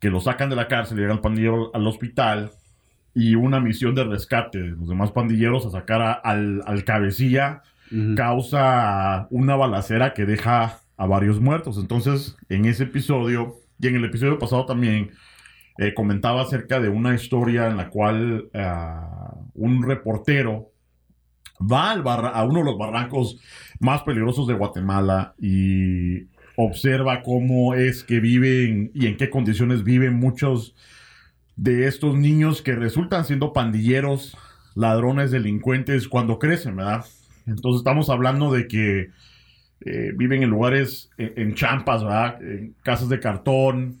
que 0.00 0.10
lo 0.10 0.20
sacan 0.20 0.50
de 0.50 0.56
la 0.56 0.66
cárcel, 0.66 0.98
llega 0.98 1.12
el 1.12 1.20
pandillero 1.20 1.70
al 1.74 1.86
hospital 1.86 2.52
y 3.18 3.34
una 3.34 3.60
misión 3.60 3.94
de 3.94 4.04
rescate 4.04 4.58
de 4.58 4.68
los 4.70 4.88
demás 4.88 5.10
pandilleros 5.12 5.66
a 5.66 5.70
sacar 5.70 6.00
a- 6.02 6.12
al, 6.12 6.62
al 6.66 6.84
cabecilla 6.84 7.62
causa 8.16 9.26
una 9.30 9.56
balacera 9.56 10.12
que 10.14 10.26
deja 10.26 10.80
a 10.96 11.06
varios 11.06 11.40
muertos. 11.40 11.78
Entonces, 11.78 12.36
en 12.48 12.66
ese 12.66 12.84
episodio 12.84 13.54
y 13.80 13.86
en 13.86 13.96
el 13.96 14.04
episodio 14.04 14.38
pasado 14.38 14.66
también 14.66 15.10
eh, 15.78 15.94
comentaba 15.94 16.42
acerca 16.42 16.80
de 16.80 16.88
una 16.88 17.14
historia 17.14 17.68
en 17.68 17.76
la 17.76 17.88
cual 17.88 18.50
ah, 18.54 19.32
un 19.54 19.82
reportero 19.84 20.70
va 21.60 21.90
al 21.92 22.02
a 22.06 22.44
uno 22.44 22.58
de 22.60 22.64
los 22.66 22.78
barrancos 22.78 23.38
más 23.80 24.02
peligrosos 24.02 24.46
de 24.46 24.54
Guatemala 24.54 25.34
y 25.40 26.24
observa 26.56 27.22
cómo 27.22 27.74
es 27.74 28.02
que 28.04 28.20
viven 28.20 28.90
y 28.94 29.06
en 29.06 29.16
qué 29.16 29.30
condiciones 29.30 29.82
viven 29.84 30.14
muchos 30.14 30.74
de 31.58 31.88
estos 31.88 32.16
niños 32.16 32.62
que 32.62 32.74
resultan 32.76 33.24
siendo 33.24 33.52
pandilleros, 33.52 34.36
ladrones, 34.74 35.32
delincuentes 35.32 36.08
cuando 36.08 36.38
crecen, 36.38 36.76
¿verdad? 36.76 37.04
Entonces 37.46 37.80
estamos 37.80 38.08
hablando 38.10 38.52
de 38.52 38.68
que 38.68 39.10
eh, 39.80 40.12
viven 40.16 40.44
en 40.44 40.50
lugares, 40.50 41.10
en, 41.18 41.32
en 41.36 41.54
champas, 41.54 42.04
¿verdad? 42.04 42.40
En 42.42 42.74
casas 42.84 43.08
de 43.08 43.18
cartón, 43.18 43.98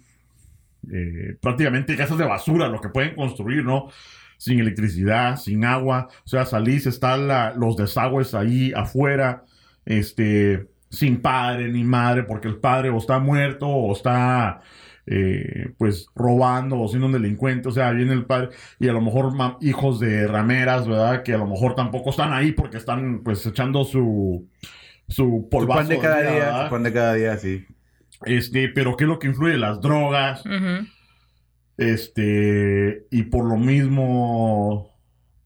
eh, 0.92 1.36
prácticamente 1.40 1.96
casas 1.96 2.16
de 2.16 2.24
basura, 2.24 2.68
lo 2.68 2.80
que 2.80 2.90
pueden 2.90 3.16
construir, 3.16 3.64
¿no? 3.64 3.88
Sin 4.36 4.60
electricidad, 4.60 5.36
sin 5.36 5.64
agua, 5.64 6.08
o 6.24 6.28
sea, 6.28 6.46
salís, 6.46 6.86
están 6.86 7.28
los 7.58 7.76
desagües 7.76 8.34
ahí 8.34 8.72
afuera, 8.72 9.44
este, 9.84 10.68
sin 10.90 11.20
padre 11.20 11.72
ni 11.72 11.82
madre, 11.82 12.22
porque 12.22 12.46
el 12.46 12.58
padre 12.58 12.90
o 12.90 12.98
está 12.98 13.18
muerto 13.18 13.66
o 13.66 13.92
está, 13.92 14.60
eh, 15.10 15.72
pues, 15.78 16.06
robando 16.14 16.78
o 16.80 16.88
siendo 16.88 17.06
un 17.06 17.12
delincuente, 17.14 17.68
o 17.68 17.72
sea, 17.72 17.90
viene 17.92 18.12
el 18.12 18.26
padre 18.26 18.50
y 18.78 18.88
a 18.88 18.92
lo 18.92 19.00
mejor 19.00 19.32
hijos 19.60 20.00
de 20.00 20.26
rameras, 20.26 20.86
¿verdad? 20.86 21.22
Que 21.22 21.32
a 21.34 21.38
lo 21.38 21.46
mejor 21.46 21.74
tampoco 21.74 22.10
están 22.10 22.32
ahí 22.32 22.52
porque 22.52 22.76
están, 22.76 23.22
pues, 23.24 23.44
echando 23.46 23.84
su, 23.84 24.48
su 25.08 25.48
Su 25.48 25.48
polvazo. 25.50 25.78
pan 25.80 25.88
de 25.88 25.98
cada 25.98 26.20
día, 26.20 26.30
día, 26.32 26.44
¿verdad? 26.44 26.64
su 26.64 26.70
pan 26.70 26.82
de 26.82 26.92
cada 26.92 27.14
día, 27.14 27.38
sí. 27.38 27.64
Este, 28.24 28.68
pero 28.68 28.96
¿qué 28.96 29.04
es 29.04 29.08
lo 29.08 29.18
que 29.18 29.28
influye? 29.28 29.56
Las 29.56 29.80
drogas, 29.80 30.42
este, 31.76 33.06
y 33.10 33.22
por 33.24 33.44
lo 33.44 33.56
mismo 33.56 34.94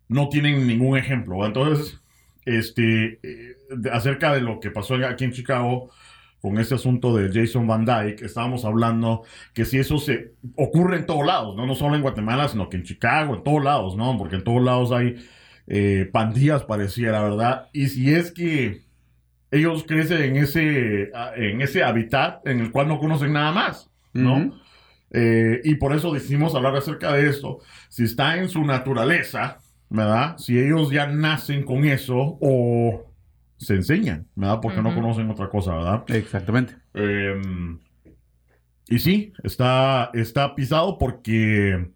no 0.08 0.28
tienen 0.28 0.66
ningún 0.66 0.96
ejemplo. 0.98 1.44
Entonces, 1.46 2.00
este, 2.44 3.20
eh, 3.22 3.56
acerca 3.92 4.32
de 4.34 4.40
lo 4.40 4.60
que 4.60 4.70
pasó 4.70 4.94
aquí 5.06 5.24
en 5.24 5.32
Chicago 5.32 5.90
con 6.42 6.58
este 6.58 6.74
asunto 6.74 7.16
de 7.16 7.30
Jason 7.32 7.68
Van 7.68 7.84
Dyke, 7.84 8.22
estábamos 8.22 8.64
hablando 8.64 9.22
que 9.54 9.64
si 9.64 9.78
eso 9.78 9.98
se 9.98 10.34
ocurre 10.56 10.96
en 10.96 11.06
todos 11.06 11.24
lados, 11.24 11.54
no, 11.56 11.66
no 11.66 11.76
solo 11.76 11.94
en 11.94 12.02
Guatemala, 12.02 12.48
sino 12.48 12.68
que 12.68 12.78
en 12.78 12.82
Chicago, 12.82 13.36
en 13.36 13.44
todos 13.44 13.62
lados, 13.62 13.96
¿no? 13.96 14.18
Porque 14.18 14.34
en 14.34 14.42
todos 14.42 14.60
lados 14.60 14.90
hay 14.90 15.24
eh, 15.68 16.10
pandillas, 16.12 16.64
pareciera, 16.64 17.22
¿verdad? 17.22 17.68
Y 17.72 17.86
si 17.90 18.12
es 18.12 18.32
que 18.32 18.82
ellos 19.52 19.84
crecen 19.86 20.20
en 20.20 20.36
ese, 20.36 21.12
ah, 21.14 21.30
en 21.36 21.60
ese 21.60 21.84
hábitat 21.84 22.44
en 22.44 22.58
el 22.58 22.72
cual 22.72 22.88
no 22.88 22.98
conocen 22.98 23.32
nada 23.32 23.52
más, 23.52 23.88
¿no? 24.12 24.60
Eh, 25.12 25.60
y 25.62 25.76
por 25.76 25.94
eso 25.94 26.12
decidimos 26.12 26.56
hablar 26.56 26.74
acerca 26.74 27.12
de 27.12 27.28
esto. 27.28 27.60
Si 27.88 28.02
está 28.02 28.36
en 28.38 28.48
su 28.48 28.64
naturaleza, 28.64 29.58
¿verdad? 29.90 30.38
Si 30.38 30.58
ellos 30.58 30.90
ya 30.90 31.06
nacen 31.06 31.62
con 31.62 31.84
eso 31.84 32.36
o 32.40 33.11
se 33.62 33.74
enseñan, 33.74 34.28
¿verdad? 34.34 34.60
Porque 34.60 34.82
no 34.82 34.94
conocen 34.94 35.30
otra 35.30 35.48
cosa, 35.48 35.74
¿verdad? 35.74 36.04
Exactamente. 36.08 36.76
Eh, 36.94 37.40
y 38.88 38.98
sí, 38.98 39.32
está, 39.42 40.10
está 40.12 40.54
pisado 40.54 40.98
porque 40.98 41.90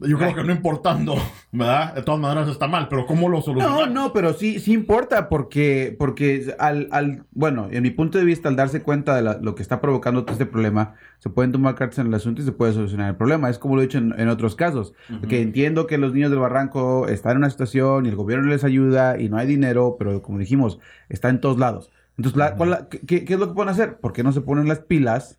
yo 0.00 0.16
creo 0.18 0.34
que 0.34 0.42
no 0.44 0.52
importando, 0.52 1.14
¿verdad? 1.52 1.94
De 1.94 2.02
todas 2.02 2.20
maneras 2.20 2.48
está 2.48 2.66
mal, 2.66 2.88
pero 2.88 3.06
¿cómo 3.06 3.28
lo 3.28 3.38
No, 3.38 3.42
solucionamos? 3.42 3.90
no, 3.90 4.12
pero 4.12 4.32
sí, 4.32 4.58
sí 4.58 4.72
importa 4.72 5.28
porque, 5.28 5.94
porque 5.98 6.54
al, 6.58 6.88
al, 6.90 7.24
bueno, 7.32 7.68
en 7.70 7.82
mi 7.82 7.90
punto 7.90 8.16
de 8.18 8.24
vista, 8.24 8.48
al 8.48 8.56
darse 8.56 8.82
cuenta 8.82 9.14
de 9.14 9.22
la- 9.22 9.38
lo 9.40 9.54
que 9.54 9.62
está 9.62 9.80
provocando 9.80 10.22
todo 10.24 10.32
este 10.32 10.46
problema, 10.46 10.94
se 11.18 11.28
pueden 11.30 11.52
tomar 11.52 11.74
cartas 11.74 11.98
en 11.98 12.06
el 12.06 12.14
asunto 12.14 12.40
y 12.40 12.44
se 12.44 12.52
puede 12.52 12.72
solucionar 12.72 13.10
el 13.10 13.16
problema. 13.16 13.50
Es 13.50 13.58
como 13.58 13.76
lo 13.76 13.82
he 13.82 13.86
dicho 13.86 13.98
en, 13.98 14.14
en 14.18 14.28
otros 14.28 14.56
casos, 14.56 14.94
Ujú. 15.10 15.28
que 15.28 15.42
entiendo 15.42 15.86
que 15.86 15.98
los 15.98 16.14
niños 16.14 16.30
del 16.30 16.40
barranco 16.40 17.06
están 17.08 17.32
en 17.32 17.38
una 17.38 17.50
situación 17.50 18.06
y 18.06 18.08
el 18.08 18.16
gobierno 18.16 18.46
les 18.48 18.64
ayuda 18.64 19.18
y 19.20 19.28
no 19.28 19.36
hay 19.36 19.46
dinero, 19.46 19.96
pero 19.98 20.22
como 20.22 20.38
dijimos, 20.38 20.78
está 21.08 21.28
en 21.28 21.40
todos 21.40 21.58
lados. 21.58 21.90
Entonces, 22.16 22.36
la- 22.38 22.54
¿cuál 22.54 22.70
la- 22.70 22.88
qué, 22.88 23.24
es 23.26 23.38
lo 23.38 23.48
que 23.48 23.54
pueden 23.54 23.70
hacer? 23.70 23.96
¿Por 23.98 24.12
qué 24.12 24.22
no 24.22 24.32
se 24.32 24.40
ponen 24.40 24.68
las 24.68 24.80
pilas 24.80 25.38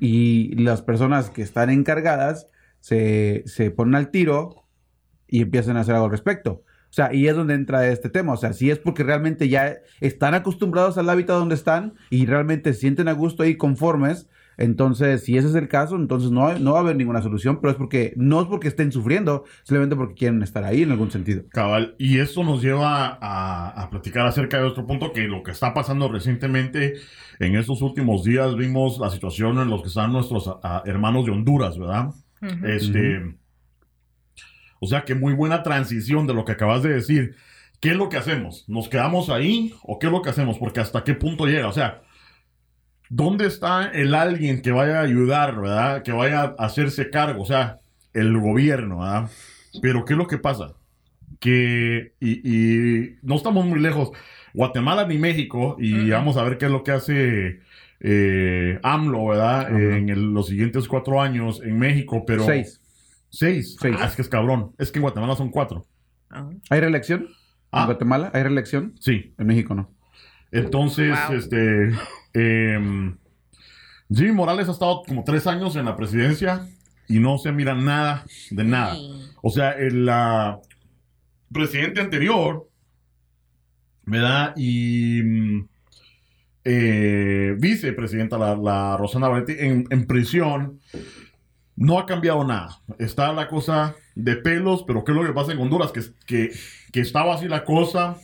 y 0.00 0.54
las 0.56 0.82
personas 0.82 1.30
que 1.30 1.42
están 1.42 1.70
encargadas 1.70 2.46
se, 2.82 3.44
se 3.46 3.70
ponen 3.70 3.94
al 3.94 4.10
tiro 4.10 4.66
y 5.28 5.40
empiezan 5.40 5.76
a 5.76 5.80
hacer 5.80 5.94
algo 5.94 6.06
al 6.06 6.10
respecto. 6.10 6.64
O 6.90 6.94
sea, 6.94 7.14
y 7.14 7.26
es 7.26 7.34
donde 7.34 7.54
entra 7.54 7.86
este 7.88 8.10
tema. 8.10 8.34
O 8.34 8.36
sea, 8.36 8.52
si 8.52 8.70
es 8.70 8.78
porque 8.78 9.02
realmente 9.02 9.48
ya 9.48 9.78
están 10.00 10.34
acostumbrados 10.34 10.98
al 10.98 11.08
hábitat 11.08 11.38
donde 11.38 11.54
están 11.54 11.94
y 12.10 12.26
realmente 12.26 12.74
se 12.74 12.80
sienten 12.80 13.08
a 13.08 13.12
gusto 13.12 13.46
y 13.46 13.56
conformes, 13.56 14.28
entonces, 14.58 15.24
si 15.24 15.38
ese 15.38 15.48
es 15.48 15.54
el 15.54 15.68
caso, 15.68 15.96
entonces 15.96 16.30
no, 16.30 16.58
no 16.58 16.72
va 16.72 16.80
a 16.80 16.82
haber 16.82 16.96
ninguna 16.96 17.22
solución, 17.22 17.60
pero 17.62 17.70
es 17.70 17.78
porque, 17.78 18.12
no 18.16 18.42
es 18.42 18.46
porque 18.48 18.68
estén 18.68 18.92
sufriendo, 18.92 19.44
simplemente 19.62 19.96
porque 19.96 20.14
quieren 20.14 20.42
estar 20.42 20.64
ahí 20.64 20.82
en 20.82 20.90
algún 20.90 21.10
sentido. 21.10 21.44
Cabal, 21.50 21.94
y 21.98 22.18
esto 22.18 22.44
nos 22.44 22.62
lleva 22.62 23.18
a, 23.20 23.68
a 23.70 23.88
platicar 23.88 24.26
acerca 24.26 24.58
de 24.58 24.64
otro 24.64 24.86
punto 24.86 25.12
que 25.12 25.22
lo 25.22 25.42
que 25.42 25.52
está 25.52 25.72
pasando 25.72 26.12
recientemente 26.12 26.96
en 27.38 27.56
estos 27.56 27.80
últimos 27.80 28.24
días 28.24 28.54
vimos 28.54 28.98
la 28.98 29.08
situación 29.08 29.58
en 29.58 29.70
los 29.70 29.80
que 29.80 29.88
están 29.88 30.12
nuestros 30.12 30.50
hermanos 30.84 31.24
de 31.24 31.32
Honduras, 31.32 31.78
¿verdad? 31.78 32.10
Este, 32.64 33.36
o 34.80 34.86
sea 34.86 35.04
que 35.04 35.14
muy 35.14 35.32
buena 35.32 35.62
transición 35.62 36.26
de 36.26 36.34
lo 36.34 36.44
que 36.44 36.52
acabas 36.52 36.82
de 36.82 36.94
decir. 36.94 37.36
¿Qué 37.80 37.90
es 37.90 37.96
lo 37.96 38.08
que 38.08 38.16
hacemos? 38.16 38.64
¿Nos 38.68 38.88
quedamos 38.88 39.28
ahí 39.28 39.74
o 39.82 39.98
qué 39.98 40.06
es 40.06 40.12
lo 40.12 40.22
que 40.22 40.30
hacemos? 40.30 40.58
Porque 40.58 40.80
hasta 40.80 41.02
qué 41.02 41.14
punto 41.14 41.46
llega, 41.46 41.66
o 41.66 41.72
sea, 41.72 42.02
¿dónde 43.08 43.46
está 43.46 43.90
el 43.90 44.14
alguien 44.14 44.62
que 44.62 44.70
vaya 44.70 45.00
a 45.00 45.02
ayudar, 45.02 45.60
verdad? 45.60 46.02
Que 46.02 46.12
vaya 46.12 46.54
a 46.56 46.64
hacerse 46.64 47.10
cargo, 47.10 47.42
o 47.42 47.46
sea, 47.46 47.80
el 48.12 48.38
gobierno, 48.38 49.00
¿verdad? 49.00 49.30
Pero 49.80 50.04
¿qué 50.04 50.12
es 50.12 50.18
lo 50.18 50.28
que 50.28 50.38
pasa? 50.38 50.74
Que, 51.40 52.14
y, 52.20 52.40
y 52.48 53.16
no 53.22 53.34
estamos 53.34 53.66
muy 53.66 53.80
lejos, 53.80 54.12
Guatemala 54.54 55.04
ni 55.06 55.18
México, 55.18 55.76
y 55.78 56.10
vamos 56.10 56.36
a 56.36 56.44
ver 56.44 56.58
qué 56.58 56.66
es 56.66 56.70
lo 56.70 56.84
que 56.84 56.92
hace 56.92 57.60
eh, 58.04 58.78
AMLO, 58.82 59.26
¿verdad? 59.28 59.66
AMLO. 59.68 59.94
En 59.96 60.08
el- 60.08 60.32
los 60.34 60.48
siguientes 60.48 60.88
cuatro 60.88 61.20
años 61.22 61.60
en 61.62 61.78
México, 61.78 62.24
pero... 62.26 62.44
Seis. 62.44 62.80
Seis. 63.30 63.76
Seis. 63.80 63.96
Ah, 63.98 64.06
es 64.06 64.16
que 64.16 64.22
es 64.22 64.28
cabrón. 64.28 64.74
Es 64.78 64.90
que 64.92 64.98
en 64.98 65.02
Guatemala 65.02 65.36
son 65.36 65.50
cuatro. 65.50 65.86
Ah. 66.30 66.50
¿Hay 66.68 66.80
reelección? 66.80 67.28
Ah. 67.70 67.80
¿En 67.82 67.86
Guatemala 67.86 68.30
hay 68.34 68.42
reelección? 68.42 68.94
Sí. 69.00 69.34
En 69.38 69.46
México 69.46 69.74
no. 69.74 69.90
Entonces, 70.50 71.16
Wow. 71.28 71.36
este. 71.38 71.92
em, 72.34 73.16
Jimmy 74.10 74.32
Morales 74.32 74.68
ha 74.68 74.72
estado 74.72 75.02
como 75.06 75.24
tres 75.24 75.46
años 75.46 75.76
en 75.76 75.86
la 75.86 75.96
presidencia 75.96 76.66
y 77.08 77.18
no 77.20 77.38
se 77.38 77.52
mira 77.52 77.74
nada 77.74 78.26
de 78.50 78.64
nada. 78.64 78.94
O 79.42 79.48
sea, 79.50 79.70
el 79.72 80.04
la 80.04 80.58
presidente 81.50 82.00
anterior, 82.02 82.68
¿verdad? 84.04 84.52
Y 84.56 85.22
mm, 85.22 85.68
eh, 86.64 87.54
vicepresidenta, 87.58 88.38
la, 88.38 88.56
la 88.56 88.96
Rosana 88.96 89.28
Valenti, 89.28 89.54
en, 89.58 89.86
en 89.90 90.06
prisión, 90.06 90.80
no 91.76 91.98
ha 91.98 92.06
cambiado 92.06 92.44
nada. 92.44 92.80
Está 92.98 93.32
la 93.32 93.48
cosa 93.48 93.94
de 94.14 94.36
pelos, 94.36 94.84
pero 94.86 95.04
¿qué 95.04 95.12
es 95.12 95.16
lo 95.18 95.24
que 95.24 95.32
pasa 95.32 95.52
en 95.52 95.58
Honduras? 95.58 95.90
Que, 95.92 96.02
que, 96.26 96.50
que 96.92 97.00
estaba 97.00 97.34
así 97.34 97.48
la 97.48 97.64
cosa 97.64 98.16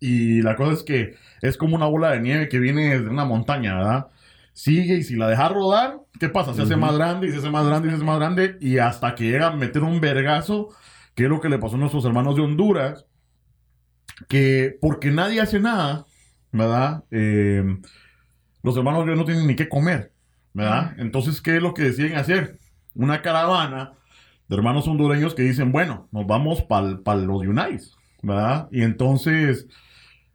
y 0.00 0.42
la 0.42 0.56
cosa 0.56 0.72
es 0.72 0.82
que 0.82 1.14
es 1.42 1.56
como 1.56 1.76
una 1.76 1.86
bola 1.86 2.10
de 2.12 2.20
nieve 2.20 2.48
que 2.48 2.58
viene 2.58 3.00
de 3.00 3.08
una 3.08 3.24
montaña, 3.24 3.74
¿verdad? 3.76 4.06
Sigue 4.52 4.96
y 4.96 5.02
si 5.02 5.16
la 5.16 5.28
deja 5.28 5.48
rodar, 5.48 5.98
¿qué 6.20 6.28
pasa? 6.28 6.54
Se 6.54 6.62
hace 6.62 6.74
Ujú. 6.74 6.80
más 6.82 6.94
grande 6.96 7.26
y 7.26 7.32
se 7.32 7.38
hace 7.38 7.50
más 7.50 7.66
grande 7.66 7.88
y 7.88 7.90
se 7.90 7.96
hace 7.96 8.04
más 8.04 8.18
grande 8.18 8.56
y 8.60 8.78
hasta 8.78 9.14
que 9.14 9.24
llega 9.24 9.48
a 9.48 9.56
meter 9.56 9.82
un 9.82 10.00
vergazo, 10.00 10.68
que 11.14 11.24
es 11.24 11.28
lo 11.28 11.40
que 11.40 11.48
le 11.48 11.58
pasó 11.58 11.74
a 11.76 11.78
nuestros 11.78 12.04
hermanos 12.04 12.36
de 12.36 12.42
Honduras, 12.42 13.06
que 14.28 14.76
porque 14.80 15.10
nadie 15.10 15.40
hace 15.40 15.60
nada, 15.60 16.06
¿verdad? 16.54 17.04
Eh, 17.12 17.64
los 18.62 18.76
hermanos 18.76 19.06
no 19.06 19.24
tienen 19.24 19.46
ni 19.46 19.56
qué 19.56 19.68
comer, 19.68 20.12
¿verdad? 20.52 20.94
Entonces, 20.98 21.40
¿qué 21.42 21.56
es 21.56 21.62
lo 21.62 21.74
que 21.74 21.84
deciden 21.84 22.16
hacer? 22.16 22.58
Una 22.94 23.22
caravana 23.22 23.94
de 24.48 24.56
hermanos 24.56 24.88
hondureños 24.88 25.34
que 25.34 25.42
dicen, 25.42 25.72
bueno, 25.72 26.08
nos 26.12 26.26
vamos 26.26 26.62
para 26.62 26.88
los 27.20 27.42
United, 27.42 27.82
¿verdad? 28.22 28.68
Y 28.72 28.82
entonces 28.82 29.66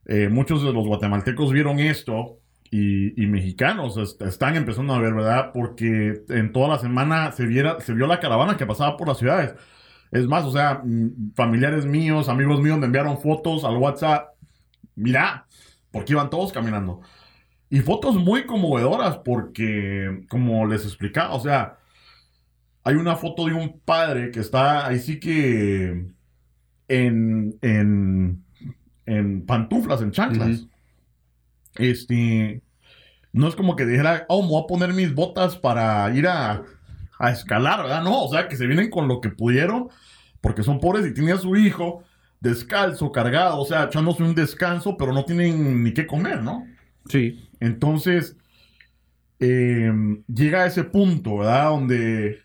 eh, 0.06 0.30
muchos 0.30 0.64
de 0.64 0.74
los 0.74 0.88
guatemaltecos 0.88 1.52
vieron 1.52 1.80
esto 1.80 2.40
y, 2.72 3.22
y 3.22 3.28
mexicanos 3.28 3.98
est- 3.98 4.22
están 4.24 4.56
empezando 4.56 4.94
a 4.94 5.00
ver, 5.00 5.14
¿verdad? 5.14 5.52
Porque 5.54 6.24
en 6.30 6.52
toda 6.52 6.70
la 6.70 6.80
semana 6.80 7.32
se, 7.32 7.46
viera, 7.46 7.80
se 7.82 7.94
vio 7.94 8.08
la 8.08 8.20
caravana 8.20 8.58
que 8.58 8.66
pasaba 8.66 8.98
por 8.98 9.08
las 9.08 9.18
ciudades. 9.20 9.54
Es 10.12 10.28
más, 10.28 10.46
o 10.46 10.52
sea, 10.52 10.82
mm, 10.84 11.34
familiares 11.36 11.86
míos, 11.86 12.30
amigos 12.30 12.62
míos 12.62 12.80
me 12.80 12.88
enviaron 12.88 13.20
fotos 13.20 13.64
al 13.66 13.78
WhatsApp. 13.78 14.30
Mira, 14.96 15.48
porque 15.92 16.14
iban 16.14 16.30
todos 16.30 16.52
caminando. 16.52 17.02
Y 17.70 17.82
fotos 17.82 18.16
muy 18.16 18.46
conmovedoras 18.46 19.18
porque, 19.18 20.26
como 20.30 20.66
les 20.66 20.86
explicaba, 20.86 21.36
o 21.36 21.40
sea, 21.40 21.78
hay 22.84 22.96
una 22.96 23.16
foto 23.16 23.46
de 23.46 23.54
un 23.54 23.80
padre 23.80 24.32
que 24.32 24.40
está 24.40 24.88
ahí 24.88 25.00
sí 25.00 25.20
que 25.20 26.08
en, 26.88 27.58
en, 27.62 28.44
en 29.06 29.46
pantuflas, 29.46 30.02
en 30.02 30.12
chanclas. 30.12 30.66
Este, 31.76 32.62
no 33.32 33.48
es 33.48 33.56
como 33.56 33.76
que 33.76 33.86
dijera, 33.86 34.26
oh, 34.28 34.42
me 34.42 34.50
voy 34.50 34.64
a 34.64 34.68
poner 34.68 34.94
mis 34.94 35.14
botas 35.14 35.56
para 35.56 36.12
ir 36.16 36.28
a, 36.28 36.64
a 37.20 37.32
escalar, 37.32 37.84
¿verdad? 37.84 38.04
No, 38.04 38.24
o 38.24 38.32
sea, 38.32 38.48
que 38.48 38.58
se 38.58 38.66
vienen 38.66 38.90
con 38.90 39.08
lo 39.08 39.22
que 39.22 39.30
pudieron, 39.30 39.90
porque 40.42 40.64
son 40.64 40.80
pobres 40.80 41.06
y 41.06 41.14
tiene 41.14 41.34
a 41.34 41.38
su 41.38 41.56
hijo 41.56 42.04
descalzo, 42.40 43.12
cargado, 43.12 43.60
o 43.60 43.66
sea, 43.66 43.86
echándose 43.86 44.24
un 44.24 44.36
descanso, 44.36 44.98
pero 44.98 45.14
no 45.14 45.26
tienen 45.26 45.84
ni 45.84 45.94
qué 45.94 46.08
comer, 46.08 46.42
¿no? 46.42 46.66
Sí. 47.08 47.50
Entonces, 47.60 48.38
eh, 49.40 49.92
llega 50.28 50.64
a 50.64 50.68
ese 50.68 50.84
punto, 50.84 51.38
¿verdad? 51.38 51.70
Donde 51.70 52.40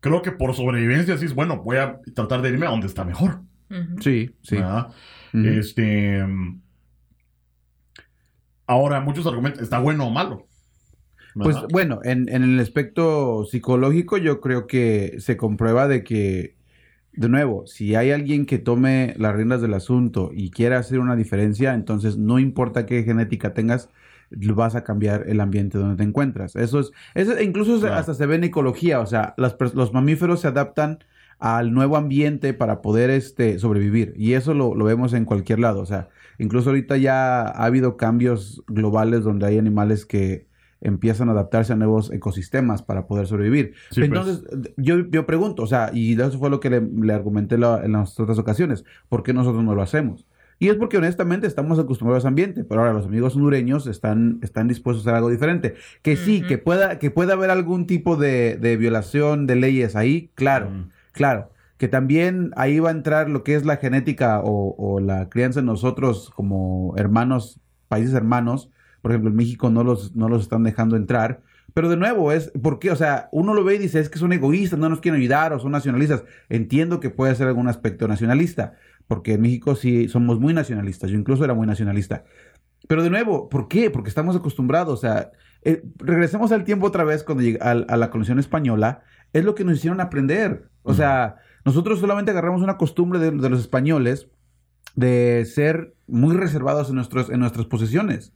creo 0.00 0.22
que 0.22 0.32
por 0.32 0.54
sobrevivencia 0.54 1.14
decís, 1.14 1.34
bueno, 1.34 1.62
voy 1.62 1.76
a 1.76 2.00
tratar 2.14 2.42
de 2.42 2.50
irme 2.50 2.66
a 2.66 2.70
donde 2.70 2.86
está 2.86 3.04
mejor. 3.04 3.42
Sí, 4.00 4.34
sí. 4.42 4.56
Este. 5.32 6.24
Ahora, 8.66 9.00
muchos 9.00 9.26
argumentos, 9.26 9.62
¿está 9.62 9.78
bueno 9.78 10.06
o 10.06 10.10
malo? 10.10 10.46
Pues 11.34 11.56
bueno, 11.70 12.00
en, 12.02 12.28
en 12.28 12.42
el 12.42 12.58
aspecto 12.58 13.44
psicológico 13.44 14.16
yo 14.16 14.40
creo 14.40 14.66
que 14.66 15.16
se 15.20 15.36
comprueba 15.36 15.86
de 15.86 16.02
que, 16.02 16.56
de 17.12 17.28
nuevo, 17.28 17.66
si 17.66 17.94
hay 17.94 18.10
alguien 18.12 18.46
que 18.46 18.58
tome 18.58 19.14
las 19.18 19.34
riendas 19.34 19.60
del 19.62 19.74
asunto 19.74 20.30
y 20.32 20.50
quiera 20.50 20.78
hacer 20.78 21.00
una 21.00 21.16
diferencia, 21.16 21.74
entonces 21.74 22.16
no 22.18 22.38
importa 22.38 22.86
qué 22.86 23.02
genética 23.02 23.54
tengas, 23.54 23.90
vas 24.30 24.74
a 24.76 24.84
cambiar 24.84 25.24
el 25.28 25.40
ambiente 25.40 25.78
donde 25.78 25.96
te 25.96 26.04
encuentras. 26.08 26.54
Eso 26.56 26.80
es, 26.80 26.92
eso 27.14 27.40
incluso 27.40 27.78
Claro. 27.80 27.96
hasta 27.96 28.14
se 28.14 28.26
ve 28.26 28.36
en 28.36 28.44
ecología, 28.44 29.00
o 29.00 29.06
sea, 29.06 29.34
las 29.36 29.56
los 29.74 29.92
mamíferos 29.92 30.40
se 30.40 30.48
adaptan 30.48 31.00
al 31.38 31.72
nuevo 31.72 31.96
ambiente 31.96 32.52
para 32.54 32.82
poder 32.82 33.10
este, 33.10 33.58
sobrevivir. 33.58 34.12
Y 34.16 34.34
eso 34.34 34.54
lo, 34.54 34.74
lo 34.74 34.84
vemos 34.84 35.12
en 35.14 35.24
cualquier 35.24 35.58
lado. 35.58 35.80
O 35.80 35.86
sea, 35.86 36.10
incluso 36.38 36.70
ahorita 36.70 36.96
ya 36.98 37.42
ha 37.42 37.64
habido 37.64 37.96
cambios 37.96 38.62
globales 38.68 39.24
donde 39.24 39.46
hay 39.46 39.58
animales 39.58 40.04
que 40.06 40.46
empiezan 40.80 41.28
a 41.28 41.32
adaptarse 41.32 41.72
a 41.72 41.76
nuevos 41.76 42.10
ecosistemas 42.12 42.82
para 42.82 43.06
poder 43.06 43.26
sobrevivir. 43.26 43.74
Sí, 43.90 44.00
pues. 44.00 44.06
Entonces, 44.08 44.44
yo, 44.76 45.00
yo 45.10 45.26
pregunto, 45.26 45.62
o 45.62 45.66
sea, 45.66 45.90
y 45.92 46.12
eso 46.20 46.38
fue 46.38 46.50
lo 46.50 46.60
que 46.60 46.70
le, 46.70 46.80
le 46.80 47.12
argumenté 47.12 47.58
la- 47.58 47.84
en 47.84 47.92
las 47.92 48.18
otras 48.18 48.38
ocasiones, 48.38 48.84
¿por 49.08 49.22
qué 49.22 49.32
nosotros 49.34 49.62
no 49.64 49.74
lo 49.74 49.82
hacemos? 49.82 50.26
Y 50.58 50.68
es 50.68 50.76
porque 50.76 50.98
honestamente 50.98 51.46
estamos 51.46 51.78
acostumbrados 51.78 52.16
a 52.16 52.20
ese 52.20 52.28
ambiente, 52.28 52.64
pero 52.64 52.82
ahora 52.82 52.92
los 52.92 53.06
amigos 53.06 53.34
hondureños 53.34 53.86
están, 53.86 54.40
están 54.42 54.68
dispuestos 54.68 55.06
a 55.06 55.10
hacer 55.10 55.16
algo 55.16 55.30
diferente. 55.30 55.74
Que 56.02 56.16
sí, 56.16 56.42
que 56.42 56.58
pueda, 56.58 56.98
que 56.98 57.10
pueda 57.10 57.32
haber 57.32 57.48
algún 57.50 57.86
tipo 57.86 58.16
de, 58.16 58.58
de 58.60 58.76
violación 58.76 59.46
de 59.46 59.56
leyes 59.56 59.96
ahí, 59.96 60.30
claro, 60.34 60.68
Mm. 60.70 60.88
claro. 61.12 61.50
Que 61.78 61.88
también 61.88 62.50
ahí 62.56 62.78
va 62.78 62.90
a 62.90 62.92
entrar 62.92 63.30
lo 63.30 63.42
que 63.42 63.54
es 63.54 63.64
la 63.64 63.78
genética 63.78 64.40
o, 64.44 64.74
o 64.76 65.00
la 65.00 65.30
crianza 65.30 65.60
en 65.60 65.66
nosotros 65.66 66.28
como 66.36 66.92
hermanos, 66.98 67.58
países 67.88 68.12
hermanos. 68.12 68.68
Por 69.02 69.10
ejemplo, 69.12 69.30
en 69.30 69.36
México 69.36 69.70
no 69.70 69.84
los, 69.84 70.14
no 70.14 70.28
los 70.28 70.42
están 70.42 70.62
dejando 70.62 70.96
entrar. 70.96 71.42
Pero 71.72 71.88
de 71.88 71.96
nuevo, 71.96 72.32
es 72.32 72.50
porque, 72.62 72.90
o 72.90 72.96
sea, 72.96 73.28
uno 73.32 73.54
lo 73.54 73.62
ve 73.62 73.76
y 73.76 73.78
dice, 73.78 74.00
es 74.00 74.08
que 74.08 74.18
son 74.18 74.32
egoístas, 74.32 74.78
no 74.78 74.88
nos 74.88 75.00
quieren 75.00 75.20
ayudar 75.20 75.52
o 75.52 75.58
son 75.60 75.70
nacionalistas. 75.72 76.24
Entiendo 76.48 76.98
que 77.00 77.10
puede 77.10 77.34
ser 77.36 77.46
algún 77.46 77.68
aspecto 77.68 78.08
nacionalista, 78.08 78.74
porque 79.06 79.34
en 79.34 79.42
México 79.42 79.76
sí 79.76 80.08
somos 80.08 80.40
muy 80.40 80.52
nacionalistas. 80.52 81.10
Yo 81.10 81.18
incluso 81.18 81.44
era 81.44 81.54
muy 81.54 81.66
nacionalista. 81.66 82.24
Pero 82.88 83.02
de 83.04 83.10
nuevo, 83.10 83.48
¿por 83.48 83.68
qué? 83.68 83.90
Porque 83.90 84.08
estamos 84.08 84.34
acostumbrados. 84.34 84.98
O 84.98 85.00
sea, 85.00 85.30
eh, 85.62 85.82
regresemos 85.96 86.50
al 86.50 86.64
tiempo 86.64 86.86
otra 86.86 87.04
vez 87.04 87.22
cuando 87.22 87.44
al- 87.60 87.86
a, 87.88 87.96
la 87.96 88.10
colonización 88.10 88.40
española. 88.40 89.02
Es 89.32 89.44
lo 89.44 89.54
que 89.54 89.64
nos 89.64 89.76
hicieron 89.76 90.00
aprender. 90.00 90.70
O 90.82 90.92
sea, 90.94 91.36
nosotros 91.64 92.00
solamente 92.00 92.32
agarramos 92.32 92.62
una 92.62 92.78
costumbre 92.78 93.20
de, 93.20 93.30
de 93.30 93.48
los 93.50 93.60
españoles 93.60 94.26
de 94.96 95.44
ser 95.46 95.94
muy 96.08 96.34
reservados 96.34 96.88
en, 96.88 96.96
nuestros, 96.96 97.30
en 97.30 97.38
nuestras 97.38 97.66
posesiones. 97.66 98.32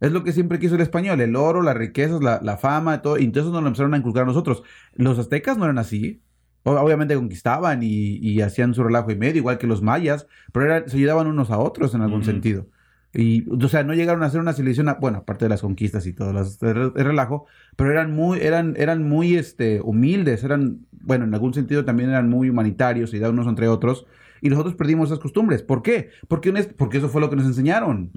Es 0.00 0.12
lo 0.12 0.24
que 0.24 0.32
siempre 0.32 0.58
quiso 0.58 0.74
el 0.76 0.80
español, 0.80 1.20
el 1.20 1.36
oro, 1.36 1.62
las 1.62 1.76
riquezas, 1.76 2.22
la, 2.22 2.40
la 2.42 2.56
fama, 2.56 3.02
todo. 3.02 3.18
Y 3.18 3.24
entonces 3.24 3.52
nos 3.52 3.60
lo 3.62 3.68
empezaron 3.68 3.94
a 3.94 3.98
inculcar 3.98 4.22
a 4.22 4.26
nosotros. 4.26 4.62
Los 4.94 5.18
aztecas 5.18 5.58
no 5.58 5.64
eran 5.64 5.78
así. 5.78 6.22
Obviamente 6.62 7.14
conquistaban 7.14 7.82
y, 7.82 8.16
y 8.16 8.40
hacían 8.42 8.74
su 8.74 8.82
relajo 8.84 9.10
y 9.10 9.16
medio, 9.16 9.36
igual 9.38 9.58
que 9.58 9.66
los 9.66 9.80
mayas, 9.82 10.26
pero 10.52 10.66
era- 10.66 10.88
se 10.88 10.96
ayudaban 10.96 11.26
unos 11.26 11.50
a 11.50 11.58
otros 11.58 11.94
en 11.94 12.02
algún 12.02 12.22
sentido. 12.24 12.66
Y, 13.12 13.44
o 13.50 13.68
sea, 13.68 13.82
no 13.82 13.94
llegaron 13.94 14.22
a 14.22 14.30
ser 14.30 14.40
una 14.40 14.52
civilización, 14.52 14.94
bueno, 15.00 15.18
aparte 15.18 15.46
de 15.46 15.48
las 15.48 15.62
conquistas 15.62 16.06
y 16.06 16.12
todo 16.12 16.32
las- 16.32 16.62
el 16.62 16.92
relajo, 16.94 17.46
pero 17.76 17.90
eran 17.90 18.12
muy, 18.12 18.38
eran, 18.40 18.74
eran 18.76 19.02
muy 19.08 19.36
este, 19.36 19.80
humildes, 19.82 20.44
eran, 20.44 20.86
bueno, 20.92 21.24
en 21.24 21.34
algún 21.34 21.54
sentido 21.54 21.84
también 21.84 22.10
eran 22.10 22.28
muy 22.28 22.50
humanitarios 22.50 23.12
y 23.14 23.18
daban 23.18 23.38
unos 23.38 23.48
entre 23.48 23.66
otros. 23.68 24.06
Y 24.40 24.48
nosotros 24.50 24.74
perdimos 24.74 25.08
esas 25.08 25.18
costumbres. 25.18 25.62
¿Por 25.62 25.82
qué? 25.82 26.10
Porque, 26.28 26.52
porque 26.76 26.98
eso 26.98 27.08
fue 27.08 27.20
lo 27.20 27.28
que 27.30 27.36
nos 27.36 27.46
enseñaron. 27.46 28.10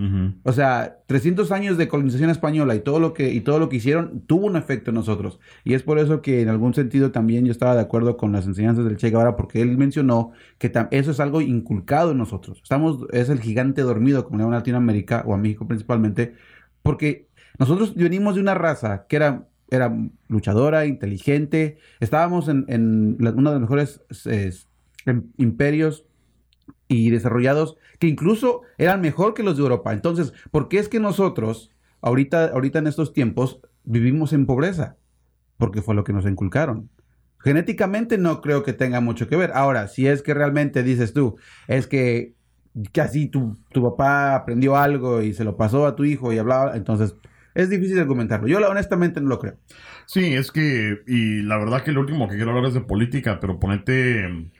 O 0.43 0.51
sea, 0.53 0.97
300 1.07 1.51
años 1.51 1.77
de 1.77 1.87
colonización 1.87 2.29
española 2.29 2.75
y 2.75 2.79
todo 2.79 2.99
lo 2.99 3.13
que 3.13 3.33
y 3.33 3.41
todo 3.41 3.59
lo 3.59 3.69
que 3.69 3.77
hicieron 3.77 4.21
tuvo 4.27 4.45
un 4.47 4.55
efecto 4.55 4.91
en 4.91 4.95
nosotros. 4.95 5.39
Y 5.63 5.73
es 5.73 5.83
por 5.83 5.99
eso 5.99 6.21
que 6.21 6.41
en 6.41 6.49
algún 6.49 6.73
sentido 6.73 7.11
también 7.11 7.45
yo 7.45 7.51
estaba 7.51 7.75
de 7.75 7.81
acuerdo 7.81 8.17
con 8.17 8.31
las 8.31 8.45
enseñanzas 8.45 8.85
del 8.85 8.97
Che 8.97 9.09
Guevara 9.09 9.35
porque 9.35 9.61
él 9.61 9.77
mencionó 9.77 10.31
que 10.57 10.71
eso 10.91 11.11
es 11.11 11.19
algo 11.19 11.41
inculcado 11.41 12.11
en 12.11 12.17
nosotros. 12.17 12.59
Estamos 12.63 12.99
es 13.11 13.29
el 13.29 13.39
gigante 13.41 13.81
dormido 13.81 14.25
como 14.25 14.37
le 14.37 14.43
llaman 14.43 14.55
a 14.55 14.59
Latinoamérica 14.59 15.23
o 15.25 15.33
a 15.33 15.37
México 15.37 15.67
principalmente, 15.67 16.35
porque 16.81 17.27
nosotros 17.59 17.93
venimos 17.95 18.35
de 18.35 18.41
una 18.41 18.53
raza 18.53 19.05
que 19.07 19.15
era 19.17 19.47
era 19.71 19.91
luchadora, 20.27 20.85
inteligente, 20.85 21.77
estábamos 21.99 22.47
en, 22.47 22.65
en 22.67 23.17
la- 23.19 23.31
uno 23.31 23.49
de 23.49 23.55
los 23.59 23.61
mejores 23.61 24.01
eh, 24.25 24.51
imperios 25.37 26.05
y 26.93 27.09
desarrollados 27.09 27.77
que 27.99 28.07
incluso 28.07 28.61
eran 28.77 29.01
mejor 29.01 29.33
que 29.33 29.43
los 29.43 29.57
de 29.57 29.63
Europa. 29.63 29.93
Entonces, 29.93 30.33
¿por 30.51 30.69
qué 30.69 30.79
es 30.79 30.89
que 30.89 30.99
nosotros, 30.99 31.71
ahorita, 32.01 32.47
ahorita 32.47 32.79
en 32.79 32.87
estos 32.87 33.13
tiempos, 33.13 33.59
vivimos 33.83 34.33
en 34.33 34.45
pobreza? 34.45 34.97
Porque 35.57 35.81
fue 35.81 35.95
lo 35.95 36.03
que 36.03 36.13
nos 36.13 36.25
inculcaron. 36.25 36.89
Genéticamente 37.39 38.17
no 38.17 38.41
creo 38.41 38.63
que 38.63 38.73
tenga 38.73 39.01
mucho 39.01 39.27
que 39.27 39.35
ver. 39.35 39.51
Ahora, 39.53 39.87
si 39.87 40.07
es 40.07 40.21
que 40.21 40.33
realmente 40.33 40.83
dices 40.83 41.13
tú, 41.13 41.37
es 41.67 41.87
que 41.87 42.35
casi 42.91 43.27
tu, 43.27 43.57
tu 43.71 43.83
papá 43.83 44.35
aprendió 44.35 44.77
algo 44.77 45.21
y 45.21 45.33
se 45.33 45.43
lo 45.43 45.57
pasó 45.57 45.85
a 45.85 45.95
tu 45.95 46.05
hijo 46.05 46.33
y 46.33 46.37
hablaba, 46.37 46.75
entonces 46.75 47.15
es 47.53 47.69
difícil 47.69 47.99
argumentarlo. 47.99 48.47
Yo 48.47 48.57
honestamente 48.67 49.21
no 49.21 49.29
lo 49.29 49.39
creo. 49.39 49.57
Sí, 50.05 50.33
es 50.33 50.51
que, 50.51 51.01
y 51.07 51.41
la 51.43 51.57
verdad 51.57 51.83
que 51.83 51.91
lo 51.91 52.01
último 52.01 52.27
que 52.27 52.35
quiero 52.35 52.51
hablar 52.51 52.65
es 52.65 52.73
de 52.73 52.81
política, 52.81 53.39
pero 53.39 53.59
ponete, 53.59 54.51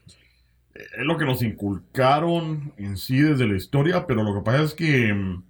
es 0.75 1.05
lo 1.05 1.17
que 1.17 1.25
nos 1.25 1.41
inculcaron 1.43 2.73
en 2.77 2.97
sí 2.97 3.19
desde 3.19 3.47
la 3.47 3.55
historia, 3.55 4.05
pero 4.07 4.23
lo 4.23 4.33
que 4.33 4.41
pasa 4.41 4.63
es 4.63 4.73
que 4.73 5.13
mm, 5.13 5.43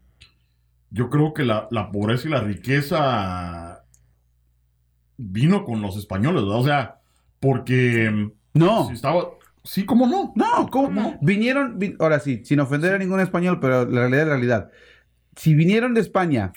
yo 0.91 1.09
creo 1.09 1.33
que 1.33 1.43
la, 1.45 1.67
la 1.71 1.91
pobreza 1.91 2.27
y 2.27 2.31
la 2.31 2.41
riqueza 2.41 3.83
vino 5.17 5.63
con 5.63 5.81
los 5.81 5.95
españoles, 5.97 6.43
¿verdad? 6.43 6.59
O 6.59 6.63
sea, 6.65 6.95
porque 7.39 8.09
mm, 8.11 8.31
No. 8.59 8.87
si 8.87 8.93
estaba, 8.93 9.25
sí, 9.63 9.85
¿cómo 9.85 10.07
no? 10.07 10.33
No, 10.35 10.67
¿cómo? 10.69 10.89
No. 10.89 11.17
Vinieron, 11.21 11.79
vi- 11.79 11.95
ahora 11.99 12.19
sí, 12.19 12.41
sin 12.43 12.59
ofender 12.59 12.93
a 12.93 12.97
ningún 12.97 13.19
español, 13.19 13.59
pero 13.59 13.85
la 13.85 14.01
realidad 14.01 14.21
es 14.21 14.27
la 14.27 14.33
realidad. 14.33 14.71
Si 15.35 15.53
vinieron 15.55 15.93
de 15.93 16.01
España 16.01 16.53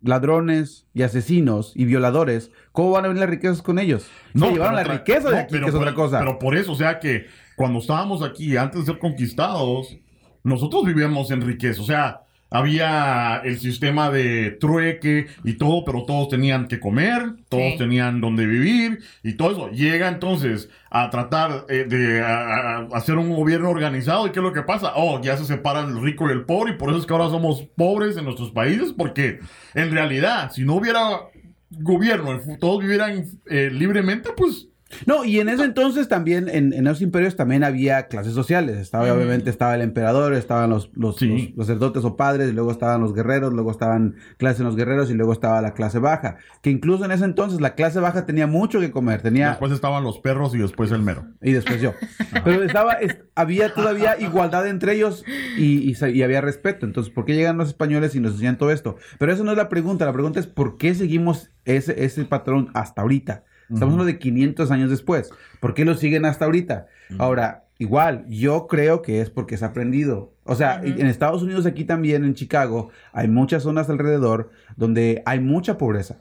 ladrones 0.00 0.86
y 0.94 1.02
asesinos 1.02 1.72
y 1.76 1.84
violadores, 1.84 2.50
¿cómo 2.72 2.90
van 2.90 3.04
a 3.04 3.08
venir 3.08 3.20
las 3.20 3.30
riquezas 3.30 3.62
con 3.62 3.78
ellos? 3.78 4.08
No, 4.34 4.46
Se 4.46 4.52
llevaron 4.54 4.74
la 4.74 4.82
riqueza 4.84 5.30
de 5.30 5.38
aquí, 5.38 5.52
pero 5.52 5.66
que 5.66 5.70
es 5.70 5.76
otra 5.76 5.94
cosa. 5.94 6.18
Pero 6.18 6.38
por 6.40 6.56
eso, 6.56 6.72
o 6.72 6.76
sea 6.76 6.98
que 6.98 7.26
cuando 7.56 7.78
estábamos 7.80 8.22
aquí, 8.22 8.56
antes 8.56 8.80
de 8.80 8.86
ser 8.92 8.98
conquistados, 8.98 9.96
nosotros 10.44 10.84
vivíamos 10.84 11.30
en 11.30 11.42
riqueza. 11.42 11.80
O 11.82 11.84
sea, 11.84 12.20
había 12.54 13.40
el 13.44 13.58
sistema 13.58 14.10
de 14.10 14.50
trueque 14.60 15.26
y 15.42 15.54
todo, 15.54 15.84
pero 15.86 16.04
todos 16.04 16.28
tenían 16.28 16.68
que 16.68 16.80
comer, 16.80 17.22
todos 17.48 17.72
Sí. 17.72 17.78
tenían 17.78 18.20
donde 18.20 18.44
vivir 18.44 18.98
y 19.22 19.34
todo 19.34 19.50
eso. 19.52 19.70
Llega 19.70 20.08
entonces 20.08 20.68
a 20.90 21.08
tratar 21.08 21.64
eh, 21.70 21.86
de 21.88 22.20
a- 22.22 22.78
a- 22.80 22.88
hacer 22.92 23.16
un 23.16 23.34
gobierno 23.34 23.70
organizado. 23.70 24.26
¿Y 24.26 24.32
qué 24.32 24.40
es 24.40 24.42
lo 24.42 24.52
que 24.52 24.62
pasa? 24.62 24.92
Oh, 24.96 25.18
ya 25.22 25.38
se 25.38 25.46
separan 25.46 25.96
el 25.96 26.02
rico 26.02 26.28
y 26.28 26.32
el 26.32 26.44
pobre 26.44 26.72
y 26.72 26.76
por 26.76 26.90
eso 26.90 26.98
es 26.98 27.06
que 27.06 27.12
ahora 27.14 27.30
somos 27.30 27.62
pobres 27.74 28.18
en 28.18 28.24
nuestros 28.24 28.50
países 28.50 28.92
porque 28.92 29.38
en 29.74 29.90
realidad, 29.90 30.50
si 30.52 30.62
no 30.64 30.74
hubiera 30.74 31.20
gobierno, 31.70 32.38
todos 32.60 32.80
vivieran 32.82 33.24
eh, 33.48 33.70
libremente, 33.72 34.28
pues 34.36 34.68
No, 35.06 35.24
y 35.24 35.40
en 35.40 35.48
ese 35.48 35.64
entonces 35.64 36.08
también, 36.08 36.48
en, 36.48 36.72
en 36.72 36.86
esos 36.86 37.02
imperios 37.02 37.36
también 37.36 37.64
había 37.64 38.08
clases 38.08 38.34
sociales. 38.34 38.76
Estaba, 38.78 39.06
Mm. 39.06 39.16
obviamente, 39.16 39.50
estaba 39.50 39.74
el 39.74 39.80
emperador, 39.82 40.34
estaban 40.34 40.70
los, 40.70 40.90
los, 40.94 41.16
Sí. 41.16 41.54
los 41.56 41.66
sacerdotes 41.66 42.04
o 42.04 42.16
padres, 42.16 42.50
y 42.50 42.52
luego 42.52 42.70
estaban 42.70 43.00
los 43.00 43.14
guerreros, 43.14 43.52
luego 43.52 43.70
estaban 43.70 44.16
clases 44.36 44.60
en 44.60 44.66
los 44.66 44.76
guerreros 44.76 45.10
y 45.10 45.14
luego 45.14 45.32
estaba 45.32 45.60
la 45.62 45.74
clase 45.74 45.98
baja. 45.98 46.36
Que 46.62 46.70
incluso 46.70 47.04
en 47.04 47.12
ese 47.12 47.24
entonces 47.24 47.60
la 47.60 47.74
clase 47.74 48.00
baja 48.00 48.26
tenía 48.26 48.46
mucho 48.46 48.80
que 48.80 48.90
comer, 48.90 49.22
tenía... 49.22 49.50
Después 49.50 49.72
estaban 49.72 50.04
los 50.04 50.18
perros 50.18 50.54
y 50.54 50.58
después 50.58 50.90
el 50.92 51.02
mero. 51.02 51.24
Y 51.42 51.52
después 51.52 51.80
yo. 51.80 51.92
Pero 52.44 52.62
estaba, 52.62 52.92
es- 52.94 53.18
había 53.34 53.74
todavía 53.74 54.16
igualdad 54.20 54.66
entre 54.68 54.94
ellos 54.94 55.24
y, 55.56 55.92
y 55.96 56.22
había 56.22 56.40
respeto. 56.40 56.86
Entonces, 56.86 57.12
¿por 57.12 57.24
qué 57.24 57.34
llegan 57.34 57.56
los 57.58 57.68
españoles 57.68 58.14
y 58.14 58.20
nos 58.20 58.32
enseñan 58.32 58.58
todo 58.58 58.70
esto? 58.70 58.96
Pero 59.18 59.32
eso 59.32 59.42
no 59.44 59.52
es 59.52 59.56
la 59.56 59.68
pregunta. 59.68 60.04
La 60.04 60.12
pregunta 60.12 60.38
es 60.40 60.46
¿por 60.46 60.76
qué 60.76 60.94
seguimos 60.94 61.50
ese, 61.64 62.04
ese 62.04 62.24
patrón 62.24 62.70
hasta 62.74 63.02
ahorita? 63.02 63.44
Estamos 63.62 63.92
hablando 63.94 64.04
de 64.04 64.18
500 64.18 64.70
años 64.70 64.90
después. 64.90 65.30
¿Por 65.60 65.74
qué 65.74 65.84
lo 65.84 65.94
siguen 65.94 66.24
hasta 66.24 66.44
ahorita? 66.44 66.86
Ahora, 67.18 67.64
igual, 67.78 68.26
yo 68.28 68.66
creo 68.66 69.02
que 69.02 69.20
es 69.20 69.30
porque 69.30 69.56
se 69.56 69.64
ha 69.64 69.68
aprendido. 69.68 70.32
O 70.44 70.54
sea, 70.54 70.80
Ujú. 70.84 71.00
en 71.00 71.06
Estados 71.06 71.42
Unidos, 71.42 71.66
aquí 71.66 71.84
también, 71.84 72.24
en 72.24 72.34
Chicago, 72.34 72.90
hay 73.12 73.28
muchas 73.28 73.62
zonas 73.62 73.88
alrededor 73.88 74.50
donde 74.76 75.22
hay 75.26 75.40
mucha 75.40 75.78
pobreza 75.78 76.18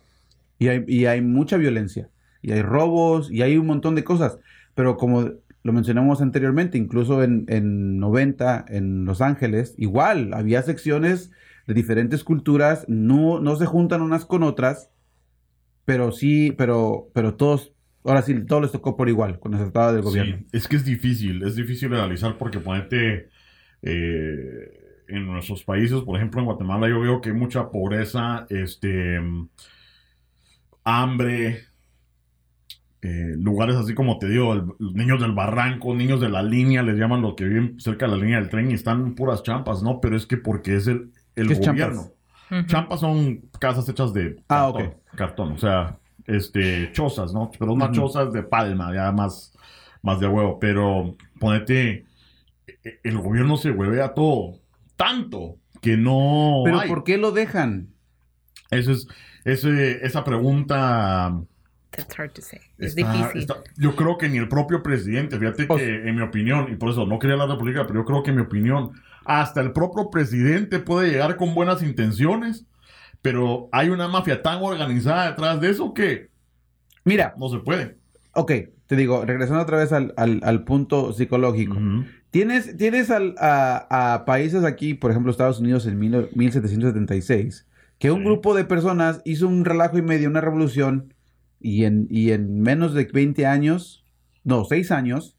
y 0.59 0.67
hay, 0.69 0.83
y 0.87 1.05
hay 1.05 1.21
mucha 1.21 1.57
violencia 1.57 2.09
y 2.41 2.51
hay 2.51 2.61
robos 2.61 3.31
y 3.31 3.41
hay 3.41 3.57
un 3.57 3.67
montón 3.67 3.95
de 3.95 4.03
cosas. 4.03 4.37
Pero 4.75 4.97
como 4.97 5.29
lo 5.63 5.73
mencionamos 5.73 6.21
anteriormente, 6.21 6.77
incluso 6.77 7.23
en, 7.23 7.45
en 7.47 7.99
90, 7.99 8.65
en 8.69 9.05
Los 9.05 9.21
Ángeles, 9.21 9.75
igual 9.77 10.33
había 10.33 10.61
secciones 10.63 11.31
de 11.67 11.73
diferentes 11.75 12.23
culturas, 12.23 12.85
no, 12.87 13.39
no 13.39 13.55
se 13.55 13.65
juntan 13.67 14.01
unas 14.01 14.25
con 14.25 14.41
otras, 14.43 14.89
pero 15.91 16.11
sí, 16.11 16.51
pero, 16.53 17.09
pero 17.13 17.35
todos, 17.35 17.73
ahora 18.03 18.21
sí, 18.21 18.45
todos 18.45 18.61
les 18.63 18.71
tocó 18.71 18.95
por 18.97 19.09
igual 19.09 19.39
con 19.39 19.53
el 19.53 19.59
tratado 19.61 19.93
del 19.93 20.03
gobierno. 20.03 20.39
Sí, 20.39 20.47
es 20.51 20.67
que 20.67 20.77
es 20.77 20.85
difícil, 20.85 21.43
es 21.43 21.55
difícil 21.55 21.93
analizar 21.93 22.37
porque 22.37 22.59
ponete 22.59 23.29
eh, 23.83 25.03
en 25.07 25.25
nuestros 25.27 25.63
países, 25.63 26.01
por 26.01 26.17
ejemplo 26.17 26.39
en 26.41 26.45
Guatemala 26.47 26.89
yo 26.89 26.99
veo 27.01 27.21
que 27.21 27.29
hay 27.29 27.35
mucha 27.35 27.69
pobreza, 27.69 28.47
este, 28.49 29.19
hambre, 30.83 31.67
eh, 33.01 33.33
lugares 33.37 33.75
así 33.75 33.95
como 33.95 34.19
te 34.19 34.27
digo, 34.29 34.53
el- 34.53 34.63
niños 34.79 35.19
del 35.21 35.33
barranco, 35.33 35.95
niños 35.95 36.21
de 36.21 36.29
la 36.29 36.43
línea, 36.43 36.83
les 36.83 36.97
llaman 36.97 37.21
los 37.21 37.35
que 37.35 37.45
viven 37.45 37.79
cerca 37.79 38.05
de 38.05 38.11
la 38.11 38.17
línea 38.17 38.39
del 38.39 38.49
tren 38.49 38.69
y 38.71 38.75
están 38.75 39.15
puras 39.15 39.43
champas, 39.43 39.81
¿no? 39.83 39.99
Pero 40.01 40.15
es 40.15 40.25
que 40.27 40.37
porque 40.37 40.75
es 40.75 40.87
el, 40.87 41.11
el 41.35 41.47
¿Qué 41.47 41.53
es 41.53 41.59
gobierno. 41.59 42.01
champas? 42.01 42.13
Champas 42.67 42.99
son 42.99 43.41
casas 43.59 43.87
hechas 43.87 44.13
de 44.13 44.41
Ah, 44.49 44.71
cartón, 44.73 44.93
cartón, 45.15 45.51
o 45.53 45.57
sea, 45.57 45.97
este, 46.27 46.91
chozas, 46.91 47.33
¿no? 47.33 47.49
Pero 47.57 47.73
unas 47.73 47.89
Ujú. 47.89 47.95
chozas 48.01 48.31
de 48.33 48.43
palma, 48.43 48.93
ya 48.93 49.11
más, 49.11 49.53
más 50.01 50.19
de 50.19 50.27
huevo. 50.27 50.59
Pero 50.59 51.15
ponete, 51.39 52.05
e- 52.67 52.99
el 53.03 53.17
gobierno 53.17 53.57
se 53.57 53.71
huevea 53.71 54.13
todo, 54.13 54.59
tanto 54.97 55.55
que 55.81 55.97
no 55.97 56.61
Pero 56.65 56.79
hay. 56.79 56.89
¿por 56.89 57.03
qué 57.03 57.17
lo 57.17 57.31
dejan? 57.31 57.87
Eso 58.69 58.91
es, 58.91 59.07
ese- 59.45 60.05
esa 60.05 60.23
pregunta 60.23 61.33
That's 61.91 62.17
hard 62.17 62.31
to 62.33 62.41
say. 62.41 62.59
Es 62.77 62.95
está- 62.95 63.11
difícil. 63.11 63.41
está- 63.41 63.57
yo 63.77 63.95
creo 63.95 64.17
que 64.17 64.29
ni 64.29 64.37
el 64.37 64.47
propio 64.47 64.81
presidente, 64.81 65.37
fíjate 65.37 65.65
Pues- 65.65 65.81
que 65.83 66.07
en 66.09 66.15
mi 66.15 66.21
opinión, 66.21 66.67
y 66.71 66.75
por 66.77 66.89
eso 66.91 67.05
no 67.05 67.19
quería 67.19 67.33
hablar 67.33 67.49
de 67.49 67.55
política, 67.57 67.85
pero 67.85 67.99
yo 68.01 68.05
creo 68.05 68.23
que 68.23 68.29
en 68.29 68.37
mi 68.37 68.41
opinión, 68.43 68.91
hasta 69.25 69.59
el 69.61 69.71
propio 69.73 70.09
presidente 70.09 70.79
puede 70.79 71.09
llegar 71.11 71.35
con 71.35 71.53
buenas 71.53 71.83
intenciones, 71.83 72.65
pero 73.21 73.67
hay 73.71 73.89
una 73.89 74.07
mafia 74.07 74.41
tan 74.41 74.61
organizada 74.63 75.29
detrás 75.29 75.59
de 75.61 75.69
eso 75.69 75.93
que 75.93 76.29
Mira, 77.03 77.33
no 77.37 77.49
se 77.49 77.57
puede. 77.59 77.97
ok, 78.33 78.51
te 78.87 78.95
digo, 78.95 79.25
regresando 79.25 79.61
otra 79.61 79.77
vez 79.77 79.91
al, 79.91 80.13
al- 80.17 80.39
al 80.43 80.63
punto 80.63 81.13
psicológico. 81.13 81.77
Tienes, 82.29 82.77
tienes 82.77 83.11
al- 83.11 83.35
a, 83.37 84.13
a 84.13 84.25
países 84.25 84.63
aquí, 84.63 84.93
por 84.93 85.11
ejemplo, 85.11 85.29
Estados 85.31 85.59
Unidos 85.59 85.85
en 85.85 85.99
mil- 85.99 86.29
1776, 86.35 87.67
que 87.99 88.11
un 88.11 88.23
grupo 88.23 88.55
de 88.55 88.63
personas 88.63 89.21
hizo 89.25 89.47
un 89.47 89.65
relajo 89.65 89.97
y 89.97 90.01
medio, 90.01 90.29
una 90.29 90.41
revolución, 90.41 91.13
y 91.61 91.85
en, 91.85 92.07
y 92.09 92.31
en 92.31 92.61
menos 92.61 92.93
de 92.93 93.05
20 93.05 93.45
años, 93.45 94.05
no, 94.43 94.65
6 94.65 94.91
años, 94.91 95.37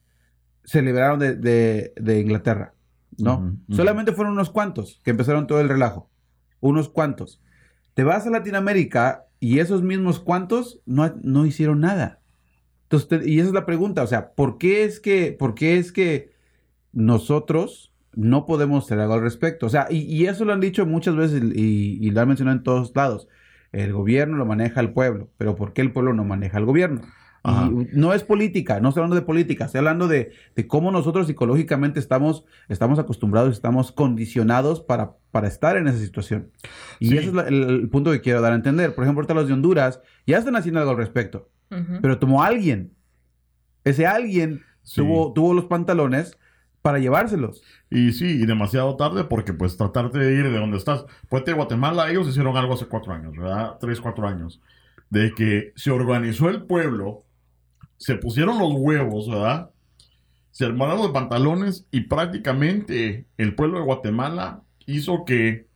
se 0.64 0.82
liberaron 0.82 1.18
de, 1.18 1.36
de- 1.36 1.92
de 1.96 2.20
Inglaterra, 2.20 2.74
¿no? 3.18 3.52
Solamente 3.70 4.12
fueron 4.12 4.34
unos 4.34 4.50
cuantos 4.50 5.00
que 5.04 5.10
empezaron 5.12 5.46
todo 5.46 5.60
el 5.60 5.68
relajo, 5.68 6.10
unos 6.60 6.88
cuantos. 6.88 7.40
Te 7.94 8.04
vas 8.04 8.26
a 8.26 8.30
Latinoamérica 8.30 9.26
y 9.40 9.58
esos 9.60 9.82
mismos 9.82 10.20
cuantos 10.20 10.80
no, 10.86 11.14
no 11.22 11.46
hicieron 11.46 11.80
nada. 11.80 12.20
Entonces, 12.84 13.08
te- 13.08 13.30
y 13.30 13.38
esa 13.40 13.48
es 13.48 13.54
la 13.54 13.66
pregunta, 13.66 14.02
o 14.02 14.06
sea, 14.06 14.32
¿por 14.34 14.58
qué 14.58 14.84
es 14.84 15.00
que, 15.00 15.32
por 15.38 15.54
qué 15.54 15.78
es 15.78 15.92
que 15.92 16.32
nosotros 16.92 17.92
no 18.14 18.46
podemos 18.46 18.84
hacer 18.84 18.98
algo 19.00 19.14
al 19.14 19.22
respecto? 19.22 19.66
O 19.66 19.70
sea, 19.70 19.86
y, 19.90 19.98
y 20.00 20.26
eso 20.26 20.44
lo 20.44 20.52
han 20.52 20.60
dicho 20.60 20.86
muchas 20.86 21.16
veces 21.16 21.42
y, 21.54 21.98
y 22.06 22.10
lo 22.10 22.20
han 22.20 22.28
mencionado 22.28 22.56
en 22.58 22.62
todos 22.64 22.92
lados. 22.94 23.28
El 23.72 23.92
gobierno 23.92 24.36
lo 24.36 24.46
maneja 24.46 24.80
el 24.80 24.92
pueblo, 24.92 25.30
pero 25.38 25.56
¿por 25.56 25.72
qué 25.72 25.80
el 25.82 25.92
pueblo 25.92 26.12
no 26.12 26.24
maneja 26.24 26.58
al 26.58 26.66
gobierno? 26.66 27.00
Y 27.44 27.88
no 27.98 28.14
es 28.14 28.22
política, 28.22 28.78
no 28.78 28.90
estoy 28.90 29.00
hablando 29.00 29.16
de 29.16 29.22
política, 29.26 29.64
estoy 29.64 29.80
hablando 29.80 30.06
de, 30.06 30.30
de 30.54 30.66
cómo 30.68 30.92
nosotros 30.92 31.26
psicológicamente 31.26 31.98
estamos, 31.98 32.44
estamos 32.68 33.00
acostumbrados, 33.00 33.52
estamos 33.52 33.90
condicionados 33.90 34.80
para, 34.80 35.16
para 35.32 35.48
estar 35.48 35.76
en 35.76 35.88
esa 35.88 35.98
situación. 35.98 36.52
Y 37.00 37.08
Sí. 37.08 37.16
ese 37.18 37.28
es 37.28 37.34
la- 37.34 37.48
el, 37.48 37.62
el 37.64 37.88
punto 37.88 38.12
que 38.12 38.20
quiero 38.20 38.40
dar 38.42 38.52
a 38.52 38.54
entender. 38.54 38.94
Por 38.94 39.02
ejemplo, 39.02 39.22
ahorita 39.22 39.34
los 39.34 39.48
de 39.48 39.54
Honduras 39.54 40.00
ya 40.24 40.38
están 40.38 40.54
haciendo 40.54 40.78
algo 40.78 40.92
al 40.92 40.98
respecto, 40.98 41.50
pero 42.00 42.18
tomó 42.20 42.44
alguien. 42.44 42.92
Ese 43.82 44.06
alguien 44.06 44.60
Sí. 44.82 45.00
tuvo, 45.00 45.32
tuvo 45.32 45.52
los 45.54 45.64
pantalones 45.64 46.38
para 46.82 46.98
llevárselos. 46.98 47.62
Y 47.88 48.12
sí, 48.12 48.42
y 48.42 48.46
demasiado 48.46 48.96
tarde 48.96 49.24
porque 49.24 49.52
pues 49.52 49.76
tratarte 49.76 50.18
de 50.18 50.34
ir 50.34 50.50
de 50.50 50.58
donde 50.58 50.76
estás. 50.76 51.04
Pues 51.28 51.44
de 51.44 51.52
Guatemala 51.52 52.10
ellos 52.10 52.28
hicieron 52.28 52.56
algo 52.56 52.74
hace 52.74 52.86
cuatro 52.86 53.12
años, 53.12 53.34
¿verdad? 53.36 53.76
Tres, 53.80 54.00
cuatro 54.00 54.26
años. 54.28 54.60
De 55.08 55.32
que 55.32 55.72
se 55.76 55.90
organizó 55.90 56.50
el 56.50 56.64
pueblo, 56.64 57.24
se 57.96 58.16
pusieron 58.16 58.58
los 58.58 58.72
huevos, 58.72 59.28
¿verdad? 59.30 59.70
Se 60.50 60.64
armaron 60.66 60.98
los 60.98 61.12
pantalones 61.12 61.86
y 61.90 62.02
prácticamente 62.02 63.26
el 63.38 63.54
pueblo 63.54 63.78
de 63.78 63.84
Guatemala 63.84 64.62
hizo 64.86 65.24
que 65.24 65.68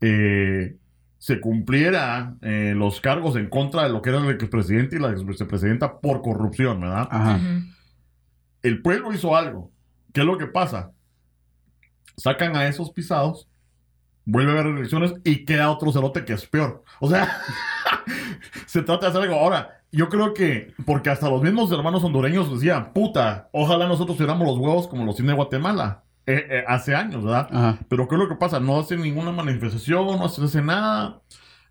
eh, 0.00 0.76
se 1.18 1.40
cumpliera 1.40 2.36
eh, 2.40 2.72
los 2.74 3.00
cargos 3.00 3.36
en 3.36 3.48
contra 3.48 3.82
de 3.82 3.90
lo 3.90 4.00
que 4.00 4.10
era 4.10 4.18
el 4.18 4.30
expresidente 4.30 4.96
y 4.96 5.00
la 5.00 5.10
exvicepresidenta 5.10 6.00
por 6.00 6.22
corrupción, 6.22 6.80
¿verdad? 6.80 7.08
Ajá. 7.10 7.40
El 8.62 8.82
pueblo 8.82 9.12
hizo 9.12 9.36
algo. 9.36 9.70
¿Qué 10.18 10.22
es 10.22 10.26
lo 10.26 10.36
que 10.36 10.48
pasa? 10.48 10.90
Sacan 12.16 12.56
a 12.56 12.66
esos 12.66 12.90
pisados, 12.90 13.48
vuelve 14.24 14.50
a 14.50 14.54
haber 14.54 14.74
elecciones 14.74 15.14
y 15.22 15.44
queda 15.44 15.70
otro 15.70 15.92
cerote 15.92 16.24
que 16.24 16.32
es 16.32 16.44
peor. 16.44 16.82
O 16.98 17.08
sea, 17.08 17.40
se 18.66 18.82
trata 18.82 19.06
de 19.06 19.10
hacer 19.10 19.22
algo. 19.22 19.36
Ahora, 19.36 19.80
yo 19.92 20.08
creo 20.08 20.34
que, 20.34 20.74
porque 20.84 21.10
hasta 21.10 21.30
los 21.30 21.40
mismos 21.40 21.70
hermanos 21.70 22.02
hondureños 22.02 22.52
decían, 22.52 22.92
puta, 22.92 23.48
ojalá 23.52 23.86
nosotros 23.86 24.16
tuviéramos 24.16 24.44
los 24.44 24.58
huevos 24.58 24.88
como 24.88 25.04
los 25.04 25.14
tiene 25.14 25.34
Guatemala. 25.34 26.02
eh, 26.26 26.44
eh, 26.50 26.64
hace 26.66 26.96
años, 26.96 27.22
¿verdad? 27.22 27.46
Ajá. 27.52 27.78
Pero 27.88 28.08
¿qué 28.08 28.16
es 28.16 28.20
lo 28.20 28.28
que 28.28 28.34
pasa? 28.34 28.58
No 28.58 28.80
hacen 28.80 29.00
ninguna 29.00 29.30
manifestación, 29.30 30.04
no 30.18 30.24
hacen 30.24 30.66
nada. 30.66 31.22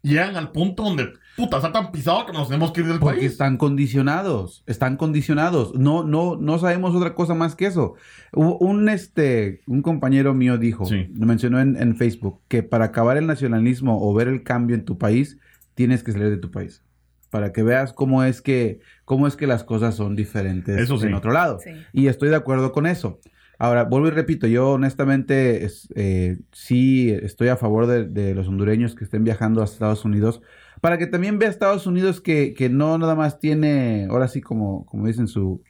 Llegan 0.07 0.35
al 0.35 0.51
punto 0.51 0.83
donde, 0.83 1.13
puta, 1.35 1.57
está 1.57 1.71
tan 1.71 1.91
pisado 1.91 2.25
que 2.25 2.33
nos 2.33 2.47
tenemos 2.47 2.71
que 2.71 2.81
ir 2.81 2.87
del 2.87 2.99
Porque 2.99 3.19
país. 3.19 3.31
están 3.31 3.57
condicionados, 3.57 4.63
están 4.67 4.97
condicionados. 4.97 5.73
No, 5.75 6.03
no, 6.03 6.35
no 6.35 6.59
sabemos 6.59 6.95
otra 6.95 7.13
cosa 7.15 7.33
más 7.33 7.55
que 7.55 7.65
eso. 7.65 7.95
Hubo 8.33 8.57
Un, 8.59 8.89
este, 8.89 9.61
un 9.67 9.81
compañero 9.81 10.33
mío 10.33 10.57
dijo, 10.57 10.85
Sí. 10.85 11.07
lo 11.13 11.25
mencionó 11.25 11.59
en, 11.59 11.75
en 11.81 11.95
Facebook, 11.95 12.41
que 12.47 12.63
para 12.63 12.85
acabar 12.85 13.17
el 13.17 13.27
nacionalismo 13.27 13.97
o 14.01 14.13
ver 14.13 14.27
el 14.27 14.43
cambio 14.43 14.75
en 14.75 14.85
tu 14.85 14.97
país, 14.97 15.37
tienes 15.75 16.03
que 16.03 16.11
salir 16.11 16.29
de 16.29 16.37
tu 16.37 16.51
país. 16.51 16.83
Para 17.29 17.51
que 17.51 17.61
veas 17.61 17.91
cómo 17.91 18.23
es 18.23 18.41
que, 18.41 18.79
cómo 19.03 19.27
es 19.27 19.35
que 19.35 19.47
las 19.47 19.63
cosas 19.65 19.95
son 19.95 20.15
diferentes 20.15 20.77
Eso 20.79 20.97
sí. 20.97 21.07
en 21.07 21.13
otro 21.13 21.31
lado. 21.31 21.59
Sí. 21.59 21.71
Y 21.91 22.07
estoy 22.07 22.29
de 22.29 22.35
acuerdo 22.37 22.71
con 22.71 22.85
eso. 22.87 23.19
Ahora, 23.59 23.83
vuelvo 23.85 24.07
y 24.07 24.11
repito, 24.11 24.45
yo 24.47 24.71
honestamente 24.73 25.65
es- 25.65 25.87
eh, 25.95 26.37
sí 26.51 27.09
estoy 27.11 27.47
a 27.47 27.57
favor 27.57 27.87
de, 27.87 28.05
de 28.07 28.35
los 28.35 28.47
hondureños 28.47 28.93
que 28.95 29.03
estén 29.03 29.23
viajando 29.23 29.61
a 29.61 29.65
Estados 29.65 30.05
Unidos, 30.05 30.41
para 30.81 30.97
que 30.97 31.07
también 31.07 31.39
vea 31.39 31.49
Estados 31.49 31.87
Unidos 31.87 32.21
que, 32.21 32.53
que 32.53 32.69
no 32.69 32.97
nada 32.97 33.15
más 33.15 33.39
tiene, 33.39 34.07
ahora 34.11 34.27
sí 34.27 34.41
como, 34.41 34.85
como 34.85 35.07
dicen, 35.07 35.27
su, 35.27 35.63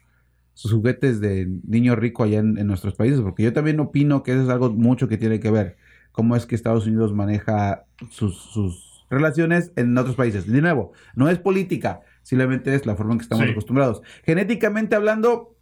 sus 0.52 0.72
juguetes 0.72 1.20
de 1.20 1.48
niño 1.66 1.96
rico 1.96 2.24
allá 2.24 2.40
en, 2.40 2.58
en 2.58 2.66
nuestros 2.66 2.94
países, 2.94 3.20
porque 3.22 3.42
yo 3.42 3.52
también 3.54 3.80
opino 3.80 4.22
que 4.22 4.32
eso 4.32 4.42
es 4.42 4.48
algo 4.50 4.70
mucho 4.70 5.08
que 5.08 5.16
tiene 5.16 5.40
que 5.40 5.50
ver, 5.50 5.76
cómo 6.12 6.36
es 6.36 6.44
que 6.46 6.54
Estados 6.56 6.86
Unidos 6.86 7.14
maneja 7.14 7.84
sus, 8.10 8.36
sus 8.36 9.06
relaciones 9.08 9.72
en 9.76 9.96
otros 9.96 10.16
países. 10.16 10.46
De 10.46 10.60
nuevo, 10.60 10.92
no 11.14 11.30
es 11.30 11.38
política, 11.38 12.00
simplemente 12.22 12.74
es 12.74 12.84
la 12.84 12.96
forma 12.96 13.12
en 13.12 13.18
que 13.20 13.22
estamos 13.22 13.46
Sí. 13.46 13.52
acostumbrados. 13.52 14.02
Genéticamente 14.24 14.94
hablando, 14.96 15.56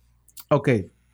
ok, 0.48 0.68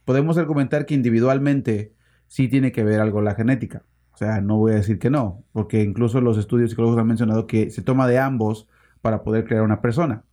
podemos 0.05 0.39
argumentar 0.39 0.87
que 0.87 0.95
individualmente 0.95 1.93
sí 2.29 2.49
tiene 2.49 2.73
que 2.73 2.85
ver 2.85 3.01
algo 3.01 3.21
la 3.23 3.35
genética. 3.35 3.83
O 4.15 4.17
sea, 4.17 4.41
no 4.41 4.57
voy 4.59 4.73
a 4.73 4.77
decir 4.77 4.99
que 4.99 5.11
no, 5.11 5.43
porque 5.53 5.83
incluso 5.83 6.21
los 6.21 6.37
estudios 6.39 6.71
psicológicos 6.71 7.01
han 7.01 7.07
mencionado 7.09 7.47
que 7.47 7.71
se 7.71 7.83
toma 7.83 8.07
de 8.07 8.19
ambos 8.19 8.69
para 9.01 9.23
poder 9.23 9.45
crear 9.45 9.63
una 9.63 9.81
persona. 9.81 10.25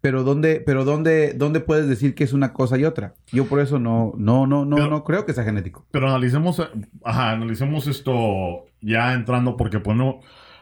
Pero 0.00 0.22
dónde, 0.22 0.62
pero 0.64 0.84
dónde, 0.84 1.34
dónde 1.34 1.58
puedes 1.58 1.88
decir 1.88 2.14
que 2.14 2.22
es 2.22 2.32
una 2.32 2.52
cosa 2.52 2.78
y 2.78 2.84
otra? 2.84 3.14
Yo 3.32 3.46
por 3.46 3.58
eso 3.58 3.80
no, 3.80 4.12
no, 4.16 4.46
no, 4.46 4.64
no, 4.64 4.76
Pero- 4.76 4.90
no 4.90 5.02
creo 5.04 5.26
que 5.26 5.32
sea 5.32 5.42
genético. 5.44 5.86
Pero 5.90 6.08
analicemos, 6.08 6.62
ajá, 7.02 7.32
analicemos 7.32 7.88
esto 7.88 8.66
ya 8.80 9.12
entrando, 9.14 9.56
porque 9.56 9.80
pues 9.80 9.96
no, 9.96 10.20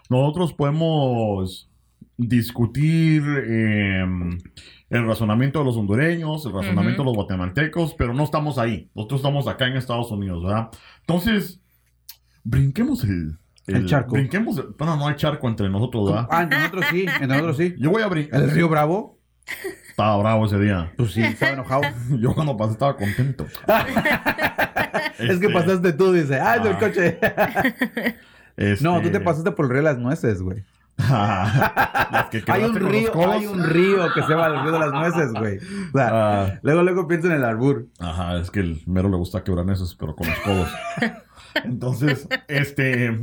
nosotros 0.09 0.55
podemos 0.55 1.71
discutir 2.17 3.23
eh, 3.47 4.07
el 4.91 5.07
razonamiento 5.07 5.59
de 5.61 5.65
los 5.65 5.77
hondureños, 5.77 6.47
el 6.47 6.53
razonamiento 6.53 7.03
de 7.03 7.07
los 7.07 7.15
guatemaltecos, 7.17 7.95
pero 7.95 8.15
no 8.15 8.23
estamos 8.25 8.59
ahí. 8.59 8.91
Nosotros 8.95 9.21
estamos 9.21 9.49
acá 9.49 9.67
en 9.67 9.77
Estados 9.77 10.11
Unidos, 10.11 10.45
¿verdad? 10.45 10.69
Entonces, 11.01 11.61
brinquemos 12.45 13.03
el, 13.05 13.37
El 13.67 13.87
charco. 13.87 14.13
Brinquemos, 14.13 14.59
el- 14.59 14.69
bueno, 14.79 14.97
no 14.97 15.09
hay 15.09 15.17
charco 15.17 15.49
entre 15.49 15.69
nosotros, 15.69 16.07
¿verdad? 16.11 16.29
Ah, 16.31 16.43
entre 16.45 16.59
nosotros 16.59 16.85
sí, 16.91 17.01
entre 17.07 17.27
nosotros 17.27 17.57
sí. 17.57 17.75
Yo 17.79 17.91
voy 17.91 18.03
a 18.03 18.07
brincar. 18.07 18.41
El 18.43 18.51
río 18.53 18.69
Bravo, 18.69 19.19
Estaba 19.89 20.17
bravo 20.19 20.47
ese 20.47 20.59
día. 20.59 20.93
pues 20.97 21.13
sí, 21.13 21.23
estaba 21.23 21.53
enojado. 21.53 21.83
Yo 22.21 22.35
cuando 22.35 22.57
pasé 22.57 22.73
estaba 22.73 22.97
contento. 22.97 23.47
Es 25.19 25.39
que 25.41 25.47
Este, 25.47 25.49
pasaste 25.51 25.93
tú, 25.95 26.13
dice, 26.13 26.39
ah, 26.39 26.57
es 26.57 26.63
del 26.63 26.73
Ah. 26.75 26.79
coche. 26.79 27.19
este- 28.57 28.85
No, 28.85 29.01
tú 29.01 29.11
te 29.11 29.21
pasaste 29.21 29.51
por 29.53 29.65
el 29.65 29.71
río 29.71 29.79
de 29.79 29.85
las 29.85 29.99
nueces, 29.99 30.43
güey. 30.43 30.63
Que 32.31 32.43
Hay 32.49 32.65
un 32.65 32.75
río, 32.75 33.13
codos. 33.13 33.37
hay 33.37 33.47
un 33.47 33.63
río 33.63 34.13
que 34.15 34.23
se 34.23 34.29
llama 34.29 34.47
el 34.47 34.63
río 34.63 34.73
de 34.73 34.79
las 34.79 34.93
nueces, 34.93 35.33
güey. 35.33 35.59
O 35.59 35.93
sea, 35.99 36.09
Ah, 36.13 36.59
luego, 36.63 36.83
luego 36.83 37.07
pienso 37.09 37.29
en 37.29 37.35
el 37.35 37.45
albur. 37.45 37.87
ajá, 38.01 38.39
es 38.39 38.51
que 38.51 38.61
el 38.61 38.83
mero 38.87 39.09
le 39.09 39.17
gusta 39.17 39.45
quebrar 39.45 39.69
esos, 39.71 39.95
pero 39.95 40.17
con 40.17 40.27
los 40.29 40.39
codos. 40.41 40.69
Entonces, 41.65 42.27
este. 42.49 43.17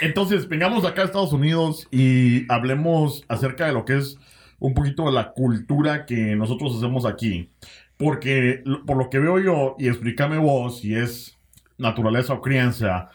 Entonces, 0.00 0.48
vengamos 0.48 0.84
acá 0.84 1.02
a 1.02 1.04
Estados 1.06 1.32
Unidos 1.32 1.86
y 1.90 2.50
hablemos 2.52 3.24
acerca 3.28 3.66
de 3.66 3.72
lo 3.72 3.84
que 3.84 3.98
es 3.98 4.16
un 4.58 4.74
poquito 4.74 5.04
de 5.06 5.12
la 5.12 5.32
cultura 5.32 6.06
que 6.06 6.36
nosotros 6.36 6.76
hacemos 6.76 7.06
aquí. 7.06 7.50
Porque 7.96 8.62
por 8.86 8.96
lo 8.96 9.10
que 9.10 9.18
veo 9.18 9.38
yo, 9.38 9.76
y 9.78 9.88
explícame 9.88 10.38
vos 10.38 10.80
si 10.80 10.94
es 10.94 11.38
naturaleza 11.78 12.32
o 12.34 12.40
crianza, 12.40 13.10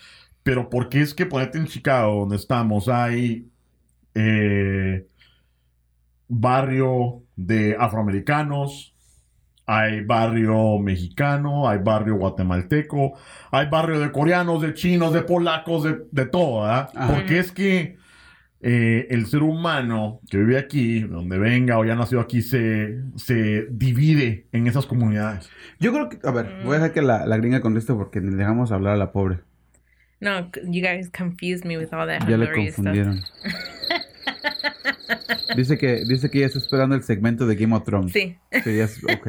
pero 0.49 0.67
¿por 0.67 0.89
qué 0.89 1.01
es 1.01 1.13
que 1.13 1.27
ponete 1.27 1.59
en 1.59 1.67
Chicago, 1.67 2.21
donde 2.21 2.35
estamos, 2.35 2.89
hay 2.89 3.47
eh, 4.15 5.05
barrio 6.27 7.21
de 7.35 7.77
afroamericanos, 7.79 8.95
hay 9.67 10.03
barrio 10.03 10.79
mexicano, 10.79 11.69
hay 11.69 11.77
barrio 11.77 12.15
guatemalteco, 12.15 13.13
hay 13.51 13.69
barrio 13.69 13.99
de 13.99 14.11
coreanos, 14.11 14.63
de 14.63 14.73
chinos, 14.73 15.13
de 15.13 15.21
polacos, 15.21 15.83
de, 15.83 15.97
de 16.11 16.25
todo, 16.25 16.63
¿verdad? 16.63 16.89
Ajá. 16.95 17.13
Porque 17.13 17.37
es 17.37 17.51
que 17.51 17.97
eh, 18.61 19.05
el 19.11 19.27
ser 19.27 19.43
humano 19.43 20.19
que 20.31 20.39
vive 20.39 20.57
aquí, 20.57 21.01
donde 21.01 21.37
venga 21.37 21.77
o 21.77 21.85
ya 21.85 21.93
nació 21.93 22.21
aquí, 22.21 22.41
se, 22.41 23.03
se 23.17 23.67
divide 23.69 24.47
en 24.51 24.65
esas 24.65 24.87
comunidades. 24.87 25.47
Yo 25.79 25.93
creo 25.93 26.09
que, 26.09 26.17
a 26.23 26.31
ver, 26.31 26.63
voy 26.63 26.71
a 26.71 26.79
dejar 26.79 26.93
que 26.93 27.03
la, 27.03 27.27
la 27.27 27.37
gringa 27.37 27.61
conteste 27.61 27.93
porque 27.93 28.19
le 28.19 28.31
dejamos 28.31 28.71
hablar 28.71 28.95
a 28.95 28.97
la 28.97 29.11
pobre. 29.11 29.41
No, 30.21 30.49
you 30.65 30.81
guys 30.83 31.09
confused 31.11 31.63
me 31.65 31.77
with 31.77 31.93
all 31.93 32.05
that 32.07 32.27
Ya 32.27 32.37
le 32.37 32.51
confundieron. 32.51 33.21
Dice 35.55 35.77
que, 35.77 36.03
dice 36.05 36.29
que 36.29 36.39
ya 36.41 36.45
está 36.45 36.59
esperando 36.59 36.95
el 36.95 37.03
segmento 37.03 37.47
de 37.47 37.55
Game 37.55 37.75
of 37.75 37.83
Thrones. 37.83 38.11
Sí. 38.13 38.37
Sí, 38.63 38.77
ya 38.77 38.83
es- 38.85 39.03
ok. 39.03 39.27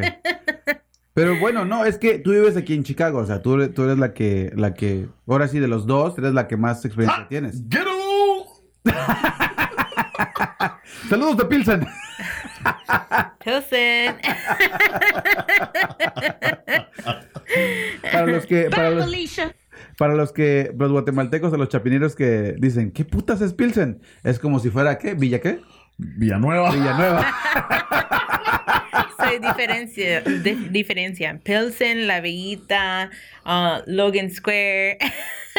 Pero 1.14 1.38
bueno, 1.40 1.64
no, 1.64 1.84
es 1.84 1.96
que 1.98 2.18
tú 2.18 2.30
vives 2.32 2.56
aquí 2.56 2.74
en 2.74 2.84
Chicago, 2.84 3.18
o 3.18 3.26
sea, 3.26 3.40
tú, 3.42 3.54
eres- 3.54 3.74
tú 3.74 3.84
eres 3.84 3.98
la 3.98 4.12
que, 4.14 4.52
la 4.54 4.74
que, 4.74 5.06
ahora 5.26 5.48
sí, 5.48 5.58
de 5.58 5.66
los 5.68 5.86
dos, 5.86 6.16
eres 6.18 6.32
la 6.34 6.46
que 6.46 6.56
más 6.56 6.84
experiencia 6.84 7.26
tienes. 7.28 7.62
¡Get 7.70 7.84
Saludos 11.08 11.36
de 11.38 11.44
Pilsen. 11.46 11.86
Pilsen. 13.44 14.16
Para 18.12 18.26
los 18.26 18.46
que, 18.46 18.64
para 18.70 18.90
los, 18.90 19.04
Alicia. 19.04 19.54
Para 20.00 20.14
los 20.14 20.32
que, 20.32 20.72
los 20.78 20.90
guatemaltecos 20.92 21.52
o 21.52 21.58
los 21.58 21.68
chapineros 21.68 22.16
que 22.16 22.54
dicen, 22.58 22.90
¿qué 22.90 23.04
putas 23.04 23.42
es 23.42 23.52
Pilsen? 23.52 24.00
Es 24.24 24.38
como 24.38 24.58
si 24.58 24.70
fuera, 24.70 24.96
¿qué? 24.96 25.12
¿Villa 25.12 25.40
qué? 25.42 25.60
Villanueva. 25.98 26.70
Villanueva. 26.72 27.26
Se 29.28 29.38
diferencia, 29.40 30.22
di- 30.22 30.68
diferencia. 30.70 31.38
Pilsen, 31.44 32.06
La 32.06 32.22
Villita, 32.22 33.10
uh, 33.44 33.82
Logan 33.86 34.30
Square. 34.30 34.96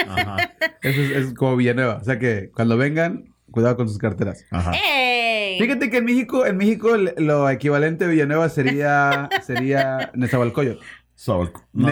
Ajá. 0.08 0.38
Eso 0.82 1.02
es, 1.02 1.12
es 1.12 1.34
como 1.36 1.56
Villanueva. 1.56 1.98
O 1.98 2.04
sea 2.04 2.18
que 2.18 2.50
cuando 2.56 2.78
vengan, 2.78 3.36
cuidado 3.52 3.78
con 3.78 3.88
sus 3.88 4.00
carteras. 4.00 4.44
Ajá. 4.50 4.72
¡Ey! 4.84 5.60
Fíjate 5.60 5.92
que 5.92 5.98
en 5.98 6.06
México, 6.06 6.48
en 6.48 6.58
México 6.58 6.98
lo 6.98 7.48
equivalente 7.48 8.06
a 8.06 8.08
Villanueva 8.08 8.50
sería, 8.50 9.30
sería 9.44 10.10
Nezahualcóyotl. 10.16 10.84
Zabalco- 11.16 11.64
no. 11.74 11.88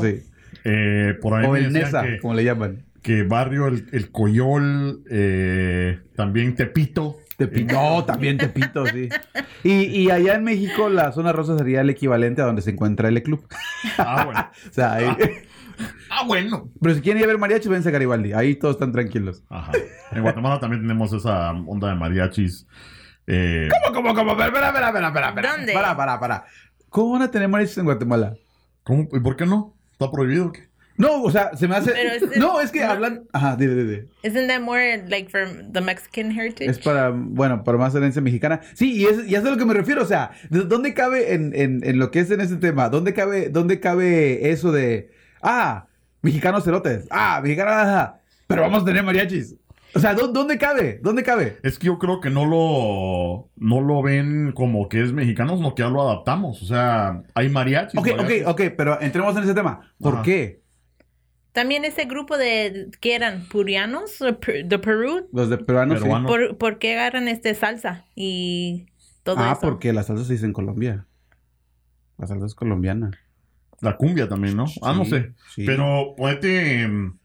Sí. 0.00 0.22
Eh, 0.64 1.14
por 1.20 1.34
ahí 1.34 1.46
O 1.46 1.56
el 1.56 1.72
que, 1.72 2.18
como 2.20 2.34
le 2.34 2.44
llaman. 2.44 2.84
que 3.02 3.22
barrio 3.22 3.68
el, 3.68 3.86
el 3.92 4.10
Coyol, 4.10 5.02
eh, 5.10 6.00
también 6.16 6.54
Tepito. 6.54 7.16
Tepito. 7.36 7.74
No, 7.74 8.04
también 8.04 8.36
Tepito, 8.36 8.84
sí. 8.86 9.08
Y, 9.62 9.70
y 9.84 10.10
allá 10.10 10.34
en 10.34 10.42
México 10.44 10.88
la 10.88 11.12
zona 11.12 11.32
rosa 11.32 11.56
sería 11.56 11.82
el 11.82 11.90
equivalente 11.90 12.42
a 12.42 12.46
donde 12.46 12.62
se 12.62 12.70
encuentra 12.70 13.08
el 13.08 13.22
club. 13.22 13.46
Ah, 13.96 14.24
bueno. 14.24 14.50
O 14.70 14.72
sea, 14.72 14.94
ahí... 14.94 15.06
Ah, 16.10 16.24
bueno. 16.26 16.68
Pero 16.82 16.94
si 16.96 17.00
quieren 17.00 17.20
ir 17.20 17.24
a 17.24 17.28
ver 17.28 17.38
mariachi, 17.38 17.68
vense 17.68 17.88
a 17.90 17.92
Garibaldi. 17.92 18.32
Ahí 18.32 18.56
todos 18.56 18.74
están 18.74 18.90
tranquilos. 18.90 19.44
Ajá. 19.48 19.70
En 20.10 20.22
Guatemala 20.22 20.58
también 20.58 20.82
tenemos 20.82 21.12
esa 21.12 21.52
onda 21.52 21.88
de 21.90 21.94
mariachis. 21.94 22.66
Eh, 23.28 23.68
¿Cómo, 23.70 23.94
cómo, 23.94 24.14
cómo? 24.16 24.30
Espera, 24.32 24.48
espera, 24.48 24.68
espera, 24.68 24.88
espera, 24.88 25.06
espera, 25.08 25.28
espera. 25.28 25.52
¿Dónde? 25.56 25.72
Para, 25.74 25.96
para, 25.96 26.18
para. 26.18 26.44
¿Cómo 26.88 27.12
van 27.12 27.22
a 27.22 27.30
tener 27.30 27.48
mariachis 27.48 27.78
en 27.78 27.84
Guatemala? 27.84 28.34
¿Cómo? 28.82 29.06
¿Y 29.12 29.20
por 29.20 29.36
qué 29.36 29.46
no? 29.46 29.76
¿Está 29.98 30.10
prohibido? 30.12 30.46
o 30.46 30.52
qué? 30.52 30.68
No, 30.96 31.22
o 31.22 31.30
sea, 31.30 31.56
se 31.56 31.68
me 31.68 31.76
hace... 31.76 31.92
Pero 31.92 32.10
es- 32.12 32.36
No, 32.38 32.60
es 32.60 32.70
que 32.72 32.80
no. 32.80 32.90
hablan... 32.90 33.24
Ajá, 33.32 33.56
dile, 33.56 33.74
dile. 33.84 34.06
Isn't 34.24 34.48
that 34.48 34.60
more 34.60 35.04
like 35.08 35.28
from 35.30 35.72
the 35.72 35.80
Mexican 35.80 36.30
heritage? 36.32 36.68
Es 36.70 36.78
para, 36.80 37.10
bueno, 37.10 37.62
para 37.62 37.78
más 37.78 37.94
herencia 37.94 38.20
mexicana. 38.22 38.60
Sí, 38.74 38.96
y 38.96 39.04
es, 39.06 39.26
y 39.28 39.34
es 39.36 39.44
a 39.44 39.50
lo 39.50 39.56
que 39.56 39.64
me 39.64 39.74
refiero. 39.74 40.02
O 40.02 40.06
sea, 40.06 40.32
¿de 40.50 40.60
¿dónde 40.64 40.94
cabe 40.94 41.34
en, 41.34 41.52
en, 41.54 41.80
en 41.84 41.98
lo 42.00 42.10
que 42.10 42.18
es 42.20 42.30
en 42.32 42.40
este 42.40 42.56
tema? 42.56 42.88
¿Dónde 42.88 43.14
cabe, 43.14 43.48
dónde 43.48 43.78
cabe 43.80 44.50
eso 44.50 44.72
de, 44.72 45.10
ah, 45.40 45.86
mexicanos 46.22 46.64
cerotes, 46.64 47.06
ah, 47.10 47.40
mexicanos, 47.42 47.74
ajá, 47.74 48.20
pero 48.48 48.62
vamos 48.62 48.82
a 48.82 48.84
tener 48.84 49.04
mariachis? 49.04 49.54
O 49.98 50.00
sea, 50.00 50.14
¿dó- 50.14 50.28
¿dónde 50.28 50.58
cabe? 50.58 51.00
¿Dónde 51.02 51.22
cabe? 51.22 51.58
Es 51.62 51.78
que 51.78 51.86
yo 51.86 51.98
creo 51.98 52.20
que 52.20 52.30
no 52.30 52.46
lo, 52.46 53.50
no 53.56 53.80
lo 53.80 54.02
ven 54.02 54.52
como 54.52 54.88
que 54.88 55.02
es 55.02 55.12
mexicano, 55.12 55.56
sino 55.56 55.74
que 55.74 55.82
ya 55.82 55.88
lo 55.88 56.02
adaptamos. 56.02 56.62
O 56.62 56.66
sea, 56.66 57.22
hay 57.34 57.48
mariachis. 57.48 57.98
Ok, 57.98 58.08
ok, 58.12 58.16
mariachis. 58.16 58.46
ok, 58.46 58.60
pero 58.76 59.00
entremos 59.00 59.36
en 59.36 59.42
ese 59.44 59.54
tema. 59.54 59.92
¿Por 60.00 60.14
Ajá. 60.14 60.22
qué? 60.22 60.62
También 61.52 61.84
ese 61.84 62.04
grupo 62.04 62.38
de, 62.38 62.90
¿qué 63.00 63.14
eran? 63.16 63.46
¿Purianos? 63.48 64.20
¿O 64.22 64.38
per- 64.38 64.66
¿De 64.66 64.78
Perú? 64.78 65.28
Los 65.32 65.48
de 65.50 65.58
peruanos, 65.58 65.98
sí. 65.98 66.04
Peruanos. 66.04 66.30
¿Por, 66.30 66.56
por 66.58 66.78
qué 66.78 66.92
agarran 66.94 67.26
este 67.26 67.54
salsa 67.54 68.04
y 68.14 68.86
todo 69.24 69.36
Ah, 69.40 69.52
eso? 69.52 69.60
porque 69.62 69.92
la 69.92 70.02
salsa 70.04 70.24
se 70.24 70.34
dice 70.34 70.46
en 70.46 70.52
Colombia. 70.52 71.06
La 72.16 72.26
salsa 72.26 72.46
es 72.46 72.54
colombiana. 72.54 73.10
La 73.80 73.96
cumbia 73.96 74.28
también, 74.28 74.56
¿no? 74.56 74.66
Ah, 74.82 74.92
no 74.92 75.04
sé. 75.04 75.34
sí. 75.54 75.64
Pero, 75.64 76.14
ponete. 76.16 76.82
em, 76.82 77.17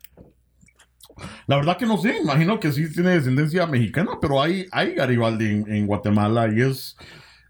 La 1.47 1.57
verdad 1.57 1.77
que 1.77 1.85
no 1.85 1.97
sé. 1.97 2.17
Imagino 2.21 2.59
que 2.59 2.71
sí 2.71 2.91
tiene 2.91 3.11
descendencia 3.11 3.67
mexicana, 3.67 4.11
pero 4.21 4.41
hay, 4.41 4.67
hay 4.71 4.93
Garibaldi 4.93 5.45
en, 5.45 5.71
en 5.71 5.87
Guatemala 5.87 6.47
y 6.53 6.61
es 6.61 6.97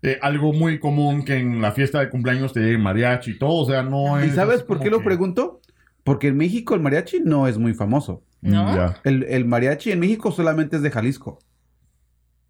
eh, 0.01 0.19
algo 0.21 0.51
muy 0.51 0.79
común 0.79 1.23
que 1.23 1.37
en 1.37 1.61
la 1.61 1.71
fiesta 1.71 1.99
de 1.99 2.09
cumpleaños 2.09 2.51
te 2.53 2.59
llegue 2.59 2.77
mariachi 2.77 3.31
y 3.31 3.37
todo. 3.37 3.63
O 3.63 3.65
sea, 3.65 3.83
no 3.83 4.19
es. 4.19 4.31
¿Y 4.31 4.35
sabes 4.35 4.63
por 4.63 4.79
qué 4.79 4.89
lo 4.89 5.03
pregunto? 5.03 5.61
Porque 6.03 6.27
en 6.27 6.37
México 6.37 6.75
el 6.75 6.81
mariachi 6.81 7.21
no 7.21 7.47
es 7.47 7.57
muy 7.57 7.73
famoso. 7.73 8.23
¿No? 8.41 8.65
Mm. 8.65 8.93
El, 9.05 9.23
el 9.23 9.45
mariachi 9.45 9.91
en 9.91 9.99
México 9.99 10.31
solamente 10.31 10.75
es 10.75 10.81
de 10.81 10.91
Jalisco. 10.91 11.39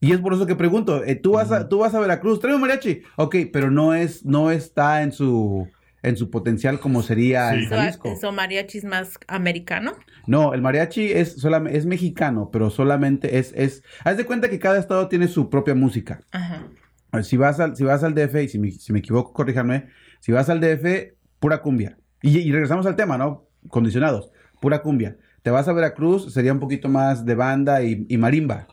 Y 0.04 0.12
es 0.12 0.20
por 0.20 0.34
eso 0.34 0.46
que 0.46 0.56
pregunto, 0.58 1.02
eh, 1.06 1.16
tú, 1.16 1.32
vas 1.32 1.50
a, 1.54 1.70
tú 1.70 1.78
vas 1.78 1.96
a 1.96 2.00
Veracruz, 2.02 2.42
trae 2.42 2.54
un 2.54 2.60
mariachi. 2.60 3.04
Ok, 3.16 3.38
pero 3.54 3.72
no 3.72 3.94
es, 3.94 4.26
no 4.26 4.52
está 4.52 5.02
en 5.02 5.14
su, 5.14 5.70
en 6.04 6.16
su 6.18 6.30
potencial 6.30 6.80
como 6.80 7.02
sería 7.02 7.50
Sí. 7.52 7.56
en 7.64 7.70
So, 7.70 7.76
Jalisco. 7.76 8.16
so 8.22 8.32
mariachis 8.32 8.84
más 8.84 9.18
americano? 9.28 9.94
No, 10.28 10.54
el 10.54 10.62
mariachi 10.62 11.12
es, 11.12 11.42
solam- 11.44 11.70
es 11.70 11.86
mexicano, 11.86 12.50
pero 12.52 12.70
solamente 12.70 13.40
es, 13.40 13.54
es... 13.56 13.84
Haz 14.04 14.18
de 14.18 14.26
cuenta 14.26 14.50
que 14.50 14.60
cada 14.60 14.78
estado 14.78 15.08
tiene 15.08 15.28
su 15.28 15.50
propia 15.50 15.74
música. 15.76 16.20
Ajá. 16.32 16.68
Ver, 17.12 17.24
Si 17.24 17.38
vas 17.38 17.60
al, 17.60 17.76
si 17.76 17.84
vas 17.84 18.04
al 18.04 18.14
DF, 18.16 18.36
y 18.44 18.48
si 18.50 18.60
me, 18.60 18.72
si 18.72 18.92
me 18.94 19.00
equivoco, 19.00 19.34
corríjanme, 19.34 19.88
si 20.20 20.32
vas 20.32 20.50
al 20.50 20.60
DF, 20.60 21.14
pura 21.40 21.62
cumbia. 21.62 21.98
Y, 22.22 22.38
y 22.38 22.52
regresamos 22.52 22.86
al 22.86 22.96
tema, 22.96 23.18
¿no? 23.18 23.48
Condicionados, 23.68 24.32
pura 24.62 24.82
cumbia. 24.82 25.18
Te 25.44 25.52
vas 25.52 25.68
a 25.68 25.74
Veracruz, 25.74 26.34
sería 26.34 26.54
un 26.54 26.60
poquito 26.60 26.88
más 26.90 27.26
de 27.26 27.36
banda 27.36 27.84
y, 27.84 28.06
y 28.08 28.18
marimba. 28.18 28.68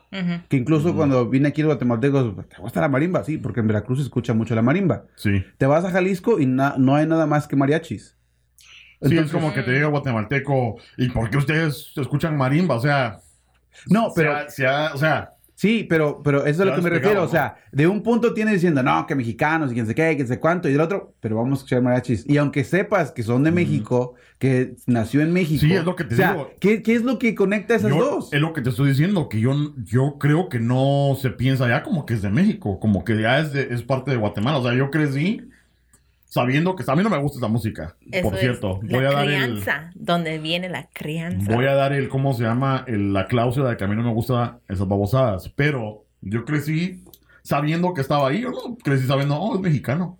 Que 0.47 0.55
incluso 0.57 0.95
cuando 0.95 1.29
vine 1.29 1.49
aquí 1.49 1.61
a 1.61 1.65
guatemaltecos, 1.65 2.33
¿te 2.47 2.57
gusta 2.57 2.79
la 2.81 2.87
marimba? 2.87 3.23
Sí, 3.25 3.37
porque 3.37 3.59
en 3.59 3.67
Veracruz 3.67 3.99
se 3.99 4.05
escucha 4.05 4.33
mucho 4.33 4.55
la 4.55 4.61
marimba. 4.61 5.03
Sí. 5.15 5.43
Te 5.57 5.65
vas 5.65 5.83
a 5.83 5.91
Jalisco 5.91 6.39
y 6.39 6.45
no 6.45 6.95
hay 6.95 7.05
nada 7.05 7.27
más 7.27 7.47
que 7.47 7.57
mariachis. 7.57 8.17
Sí, 9.01 9.17
es 9.17 9.31
como 9.31 9.53
que 9.53 9.63
te 9.63 9.71
llega 9.71 9.87
guatemalteco. 9.87 10.77
¿Y 10.97 11.09
por 11.09 11.29
qué 11.29 11.37
ustedes 11.37 11.91
escuchan 11.97 12.37
marimba? 12.37 12.75
O 12.75 12.79
sea. 12.79 13.19
No, 13.87 14.11
pero... 14.15 14.33
o 14.45 14.97
sea, 14.97 15.33
Sí, 15.61 15.85
pero, 15.87 16.23
pero 16.23 16.39
eso 16.39 16.49
es 16.49 16.59
a 16.61 16.65
lo 16.65 16.75
que 16.75 16.81
me 16.81 16.89
refiero. 16.89 17.21
O 17.21 17.27
sea, 17.27 17.53
de 17.71 17.85
un 17.85 18.01
punto 18.01 18.33
tienes 18.33 18.55
diciendo, 18.55 18.81
no, 18.81 19.05
que 19.05 19.13
mexicanos 19.13 19.69
y 19.69 19.75
quién 19.75 19.85
sé 19.85 19.93
qué, 19.93 20.15
quién 20.15 20.27
sé 20.27 20.39
cuánto, 20.39 20.67
y 20.67 20.71
del 20.71 20.81
otro, 20.81 21.13
pero 21.19 21.35
vamos 21.35 21.51
a 21.51 21.55
escuchar 21.57 21.83
mariachis. 21.83 22.27
Y 22.27 22.37
aunque 22.37 22.63
sepas 22.63 23.11
que 23.11 23.21
son 23.21 23.43
de 23.43 23.51
México, 23.51 24.15
que 24.39 24.73
nació 24.87 25.21
en 25.21 25.31
México. 25.31 25.61
Sí, 25.63 25.71
es 25.71 25.85
lo 25.85 25.95
que 25.95 26.03
te 26.05 26.15
o 26.15 26.17
sea, 26.17 26.31
digo. 26.31 26.49
¿qué, 26.59 26.81
qué 26.81 26.95
es 26.95 27.03
lo 27.03 27.19
que 27.19 27.35
conecta 27.35 27.75
a 27.75 27.77
esas 27.77 27.91
yo- 27.91 27.97
dos? 28.03 28.33
Es 28.33 28.41
lo 28.41 28.53
que 28.53 28.61
te 28.63 28.71
estoy 28.71 28.89
diciendo, 28.89 29.29
que 29.29 29.39
yo, 29.39 29.53
yo 29.83 30.15
creo 30.17 30.49
que 30.49 30.59
no 30.59 31.15
se 31.21 31.29
piensa 31.29 31.67
ya 31.67 31.83
como 31.83 32.07
que 32.07 32.15
es 32.15 32.23
de 32.23 32.31
México, 32.31 32.79
como 32.79 33.03
que 33.03 33.21
ya 33.21 33.37
es, 33.37 33.53
de- 33.53 33.67
es 33.71 33.83
parte 33.83 34.09
de 34.09 34.17
Guatemala. 34.17 34.57
O 34.57 34.63
sea, 34.63 34.73
yo 34.73 34.89
crecí 34.89 35.41
sabiendo 36.31 36.77
que 36.77 36.83
a 36.87 36.95
mí 36.95 37.03
no 37.03 37.09
me 37.09 37.17
gusta 37.17 37.39
esta 37.39 37.49
música. 37.49 37.97
Eso 38.09 38.23
por 38.23 38.35
es 38.35 38.39
cierto, 38.39 38.79
la 38.83 38.97
voy 38.97 39.05
a 39.05 39.11
dar 39.11 39.25
el, 39.29 39.35
crianza, 39.35 39.91
donde 39.95 40.39
viene 40.39 40.69
la 40.69 40.87
crianza. 40.93 41.53
voy 41.53 41.65
a 41.65 41.73
dar 41.75 41.91
el, 41.91 42.07
¿cómo 42.07 42.33
se 42.33 42.43
llama? 42.43 42.85
El- 42.87 43.11
la 43.11 43.27
cláusula 43.27 43.69
de 43.69 43.75
que 43.77 43.83
a 43.83 43.87
mí 43.87 43.97
no 43.97 44.03
me 44.03 44.13
gustan 44.13 44.59
esas 44.69 44.87
babosadas. 44.87 45.49
Pero 45.49 46.05
yo 46.21 46.45
crecí 46.45 47.03
sabiendo 47.43 47.93
que 47.93 47.99
estaba 47.99 48.29
ahí. 48.29 48.41
Yo 48.41 48.51
no 48.51 48.77
crecí 48.81 49.07
sabiendo, 49.07 49.35
oh, 49.37 49.55
es 49.55 49.61
mexicano. 49.61 50.19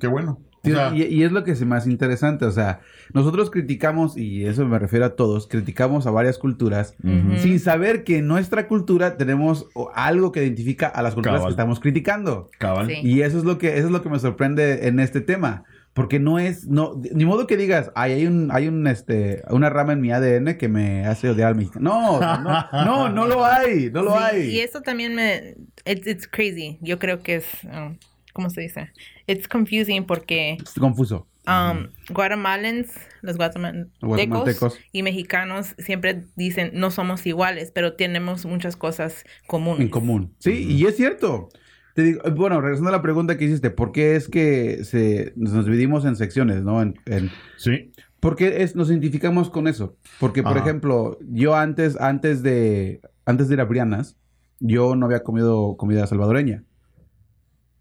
Qué 0.00 0.06
bueno. 0.06 0.38
O 0.62 0.66
Sí, 0.68 0.72
sea, 0.72 0.94
y, 0.94 1.02
y 1.04 1.22
es 1.22 1.32
lo 1.32 1.42
que 1.42 1.52
es 1.52 1.64
más 1.64 1.86
interesante. 1.86 2.44
O 2.44 2.50
sea, 2.50 2.80
nosotros 3.14 3.50
criticamos, 3.50 4.16
y 4.18 4.44
eso 4.44 4.66
me 4.66 4.78
refiero 4.78 5.06
a 5.06 5.16
todos, 5.16 5.46
criticamos 5.46 6.06
a 6.06 6.10
varias 6.10 6.36
culturas. 6.36 6.94
ujú. 7.02 7.38
Sin 7.38 7.58
saber 7.60 8.04
que 8.04 8.18
en 8.18 8.26
nuestra 8.26 8.68
cultura 8.68 9.16
tenemos 9.16 9.68
o- 9.74 9.90
algo 9.94 10.32
que 10.32 10.42
identifica 10.44 10.86
a 10.88 11.02
las 11.02 11.14
culturas 11.14 11.38
Cabal. 11.38 11.48
que 11.48 11.52
estamos 11.54 11.80
criticando. 11.80 12.50
cabal. 12.58 12.88
Sí. 12.88 13.00
Y 13.02 13.22
eso 13.22 13.38
es 13.38 13.44
lo 13.44 13.56
que 13.56 13.76
eso 13.78 13.86
es 13.86 13.92
lo 13.92 14.02
que 14.02 14.10
me 14.10 14.18
sorprende 14.18 14.86
en 14.88 15.00
este 15.00 15.20
tema, 15.22 15.64
Porque 15.92 16.20
no 16.20 16.38
es, 16.38 16.68
no, 16.68 17.00
ni 17.12 17.24
modo 17.24 17.48
que 17.48 17.56
digas, 17.56 17.90
ay, 17.96 18.12
hay 18.12 18.26
un, 18.26 18.50
hay 18.52 18.68
un, 18.68 18.86
este, 18.86 19.42
una 19.50 19.70
rama 19.70 19.92
en 19.94 20.00
mi 20.00 20.12
ADN 20.12 20.56
que 20.56 20.68
me 20.68 21.04
hace 21.04 21.28
odiar 21.30 21.48
al 21.48 21.56
mexicano. 21.56 21.90
No, 21.90 22.10
o 22.12 22.20
no, 22.20 22.84
no, 22.84 23.08
no 23.08 23.26
lo 23.26 23.44
hay, 23.44 23.90
no 23.90 24.02
lo 24.02 24.12
Sí, 24.12 24.18
hay. 24.22 24.42
Y 24.50 24.60
eso 24.60 24.82
también 24.82 25.16
me. 25.16 25.56
It's, 25.84 26.06
it's 26.06 26.28
crazy. 26.28 26.78
Yo 26.80 26.98
creo 27.00 27.22
que 27.24 27.36
es. 27.36 27.46
um, 27.64 27.96
¿Cómo 28.40 28.48
se 28.48 28.62
dice? 28.62 28.90
It's 29.26 29.46
confusing 29.46 30.06
porque 30.06 30.52
Es 30.62 30.72
confuso. 30.72 31.26
um, 31.46 31.88
guatemalans, 32.08 32.88
los 33.20 33.36
guatemaltecos, 33.36 33.98
Guatemaltecos. 34.00 34.78
y 34.92 35.02
mexicanos 35.02 35.74
siempre 35.76 36.24
dicen 36.36 36.70
no 36.72 36.90
somos 36.90 37.26
iguales, 37.26 37.70
pero 37.70 37.96
tenemos 37.96 38.46
muchas 38.46 38.76
cosas 38.76 39.24
comunes. 39.46 39.82
En 39.82 39.88
común. 39.90 40.34
Sí, 40.38 40.52
y 40.72 40.86
es 40.86 40.96
cierto. 40.96 41.50
Te 41.94 42.02
digo, 42.02 42.22
eh, 42.24 42.30
bueno, 42.30 42.62
regresando 42.62 42.88
a 42.88 42.92
la 42.92 43.02
pregunta 43.02 43.36
que 43.36 43.44
hiciste, 43.44 43.68
¿por 43.68 43.92
qué 43.92 44.16
es 44.16 44.26
que 44.26 44.84
se, 44.84 45.34
nos 45.36 45.66
dividimos 45.66 46.06
en 46.06 46.16
secciones, 46.16 46.62
no? 46.62 46.80
En, 46.80 46.94
en- 47.04 47.30
Sí. 47.58 47.92
¿Por 48.20 48.36
qué 48.36 48.62
es, 48.62 48.74
nos 48.74 48.88
identificamos 48.90 49.50
con 49.50 49.68
eso? 49.68 49.96
Porque, 50.18 50.42
por 50.42 50.52
Ajá. 50.56 50.60
ejemplo, 50.60 51.18
yo 51.28 51.56
antes, 51.56 52.00
antes 52.00 52.42
de, 52.42 53.00
antes 53.26 53.48
de 53.48 53.54
ir 53.54 53.60
a 53.60 53.64
Brianas, 53.64 54.16
yo 54.60 54.94
no 54.96 55.04
había 55.06 55.22
comido 55.24 55.76
comida 55.76 56.06
salvadoreña. 56.06 56.62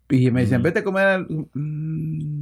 Y 0.10 0.32
me 0.32 0.41
decían, 0.41 0.62
Mm. 0.62 0.63
vete 0.63 0.80
a 0.80 0.84
comer. 0.84 1.08
al-". 1.08 1.28
Mm, 1.54 2.39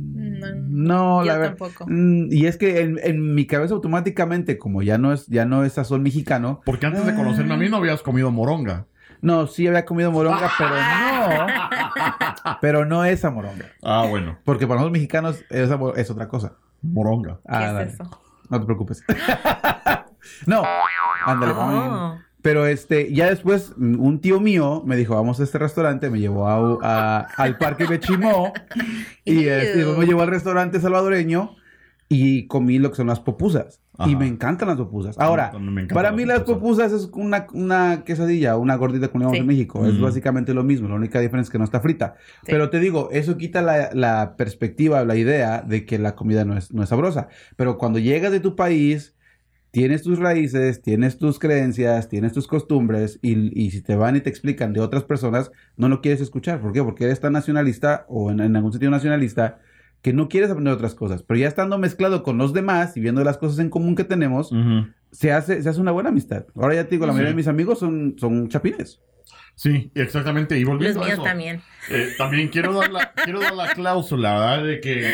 No, 0.69 1.19
No, 1.19 1.21
yo 1.25 1.31
la 1.31 1.37
verdad. 1.37 1.55
tampoco. 1.57 1.85
Mm, 1.87 2.27
Y 2.31 2.45
es 2.45 2.57
que 2.57 2.81
en, 2.81 2.99
en 3.03 3.33
mi 3.35 3.45
cabeza 3.47 3.73
automáticamente, 3.73 4.57
como 4.57 4.81
ya 4.83 4.97
no 4.97 5.11
es, 5.11 5.25
ya 5.27 5.45
no 5.45 5.63
es 5.63 5.73
sazón 5.73 6.03
mexicano, 6.03 6.61
Porque 6.65 6.85
antes 6.85 7.05
de 7.05 7.15
conocerme 7.15 7.55
a 7.55 7.57
mí 7.57 7.67
no 7.69 7.77
habías 7.77 8.01
comido 8.03 8.31
moronga. 8.31 8.85
no, 9.21 9.47
sí 9.47 9.65
había 9.67 9.83
comido 9.85 10.11
moronga, 10.11 10.49
pero 10.57 10.69
no. 10.69 11.47
Pero 12.61 12.85
no 12.85 13.03
esa 13.03 13.29
moronga. 13.31 13.65
Ah, 13.83 14.05
bueno. 14.09 14.37
Porque 14.45 14.65
para 14.67 14.79
nosotros 14.79 14.93
mexicanos 14.93 15.43
esa 15.49 15.77
es 15.95 16.09
otra 16.11 16.27
cosa. 16.27 16.53
Moronga. 16.81 17.35
¿Qué 17.37 17.41
Ah, 17.49 17.65
es 17.67 17.73
dale. 17.73 17.89
eso? 17.89 18.21
No 18.49 18.59
te 18.59 18.65
preocupes. 18.65 19.03
no, 20.45 20.63
ándale. 21.25 21.53
Oh. 21.55 22.19
Pero 22.47 22.65
este, 22.65 23.11
ya 23.13 23.27
después, 23.29 23.73
un 23.77 24.21
tío 24.21 24.39
mío 24.39 24.81
me 24.85 24.95
dijo, 24.95 25.15
vamos 25.15 25.41
a 25.41 25.43
este 25.43 25.57
restaurante, 25.57 26.09
me 26.09 26.17
llevó 26.21 26.47
a, 26.47 26.77
a- 26.81 27.19
al 27.35 27.57
parque 27.57 27.85
Bechimó 27.85 28.53
y 29.25 29.47
este, 29.47 29.81
Ew. 29.81 29.97
me 29.97 30.05
llevó 30.05 30.21
al 30.21 30.29
restaurante 30.29 30.79
salvadoreño 30.79 31.55
y 32.07 32.47
comí 32.47 32.79
lo 32.79 32.89
que 32.91 32.95
son 32.95 33.07
las 33.07 33.19
popusas. 33.19 33.81
Y 33.99 34.11
Ajá. 34.11 34.19
me 34.19 34.27
encantan 34.27 34.69
las 34.69 34.77
popusas. 34.77 35.17
Ahora, 35.19 35.51
me 35.59 35.87
para 35.87 36.13
mí 36.13 36.23
las 36.23 36.43
popusas. 36.43 36.93
es 36.93 37.09
una, 37.13 37.47
una 37.51 38.03
quesadilla, 38.05 38.55
una 38.55 38.75
gordita 38.75 39.09
llamamos 39.11 39.33
Sí. 39.33 39.39
en 39.39 39.45
México. 39.47 39.85
Es 39.85 39.99
básicamente 39.99 40.53
lo 40.53 40.63
mismo. 40.63 40.87
La 40.87 40.95
única 40.95 41.19
diferencia 41.19 41.49
es 41.49 41.51
que 41.51 41.57
no 41.57 41.65
está 41.65 41.81
frita. 41.81 42.15
Sí. 42.43 42.51
Pero 42.51 42.69
te 42.69 42.79
digo, 42.79 43.09
eso 43.11 43.35
quita 43.35 43.61
la, 43.61 43.89
la 43.91 44.35
perspectiva, 44.37 45.03
la 45.03 45.17
idea 45.17 45.61
de 45.63 45.85
que 45.85 45.99
la 45.99 46.15
comida 46.15 46.45
no 46.45 46.55
es, 46.55 46.71
no 46.71 46.81
es 46.81 46.87
sabrosa. 46.89 47.27
Pero 47.57 47.77
cuando 47.77 47.99
llegas 47.99 48.31
de 48.31 48.39
tu 48.39 48.55
país, 48.55 49.16
tienes 49.77 50.01
tus 50.01 50.17
raíces, 50.17 50.81
tienes 50.81 51.19
tus 51.19 51.37
creencias, 51.37 52.09
tienes 52.09 52.33
tus 52.33 52.47
costumbres, 52.47 53.19
y, 53.21 53.51
y 53.63 53.69
si 53.69 53.83
te 53.83 53.95
van 53.95 54.15
y 54.15 54.21
te 54.21 54.29
explican 54.31 54.73
de 54.73 54.79
otras 54.79 55.03
personas, 55.03 55.51
no 55.75 55.87
lo 55.87 56.01
quieres 56.01 56.19
escuchar. 56.19 56.59
¿Por 56.59 56.73
qué? 56.73 56.81
Porque 56.81 57.03
eres 57.03 57.19
tan 57.19 57.33
nacionalista 57.33 58.03
o 58.09 58.31
en, 58.31 58.39
en 58.39 58.55
algún 58.55 58.71
sentido 58.71 58.89
nacionalista 58.89 59.59
que 60.01 60.13
no 60.13 60.29
quieres 60.29 60.49
aprender 60.49 60.73
otras 60.73 60.95
cosas. 60.95 61.21
Pero 61.21 61.39
ya 61.39 61.47
estando 61.47 61.77
mezclado 61.77 62.23
con 62.23 62.39
los 62.39 62.53
demás 62.53 62.97
y 62.97 63.01
viendo 63.01 63.23
las 63.23 63.37
cosas 63.37 63.59
en 63.59 63.69
común 63.69 63.95
que 63.95 64.03
tenemos, 64.03 64.51
Ujú. 64.51 64.87
se 65.11 65.31
hace, 65.31 65.61
se 65.61 65.69
hace 65.69 65.79
una 65.79 65.91
buena 65.91 66.09
amistad. 66.09 66.45
Ahora 66.55 66.73
ya 66.73 66.85
te 66.85 66.91
digo, 66.95 67.05
la 67.05 67.11
mayoría 67.11 67.29
de 67.33 67.35
mis 67.35 67.47
amigos 67.47 67.77
son, 67.77 68.15
son 68.17 68.49
chapines. 68.49 68.99
Sí, 69.53 69.91
exactamente. 69.93 70.57
Y 70.57 70.61
Los 70.63 70.69
volviendo 70.73 71.01
a 71.01 71.05
míos 71.05 71.13
eso, 71.13 71.23
también. 71.23 71.61
eh, 71.91 72.13
también 72.17 72.47
quiero 72.47 72.73
dar, 72.73 72.91
la, 72.91 73.11
quiero 73.23 73.41
dar 73.41 73.53
la 73.53 73.71
cláusula, 73.73 74.33
¿verdad? 74.39 74.63
De 74.65 74.79
que 74.81 75.13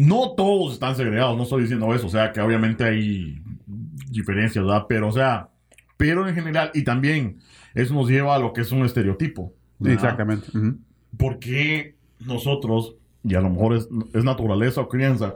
no 0.00 0.34
todos 0.36 0.74
están 0.74 0.94
segregados, 0.94 1.36
no 1.36 1.42
estoy 1.42 1.62
diciendo 1.62 1.92
eso, 1.92 2.06
o 2.06 2.10
sea, 2.10 2.30
que 2.32 2.40
obviamente 2.40 2.84
hay 2.84 3.42
diferencias, 4.10 4.64
¿verdad? 4.64 4.86
Pero, 4.88 5.08
o 5.08 5.12
sea, 5.12 5.48
pero 5.96 6.28
en 6.28 6.34
general, 6.36 6.70
y 6.72 6.84
también 6.84 7.38
eso 7.74 7.94
nos 7.94 8.08
lleva 8.08 8.36
a 8.36 8.38
lo 8.38 8.52
que 8.52 8.60
es 8.60 8.70
un 8.70 8.84
estereotipo. 8.84 9.52
¿verdad? 9.80 9.94
Exactamente. 9.94 10.56
Ujú. 10.56 10.78
¿Por 11.16 11.38
qué 11.40 11.96
nosotros, 12.20 12.94
y 13.24 13.34
a 13.34 13.40
lo 13.40 13.50
mejor 13.50 13.74
es, 13.74 13.88
es 14.14 14.22
naturaleza 14.22 14.80
o 14.82 14.88
crianza, 14.88 15.34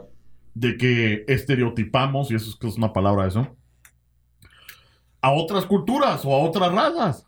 de 0.53 0.77
que 0.77 1.25
estereotipamos, 1.27 2.31
y 2.31 2.35
eso 2.35 2.57
es 2.61 2.77
una 2.77 2.93
palabra 2.93 3.27
eso, 3.27 3.55
a 5.21 5.31
otras 5.31 5.65
culturas 5.65 6.23
o 6.23 6.33
a 6.33 6.39
otras 6.39 6.71
razas? 6.71 7.25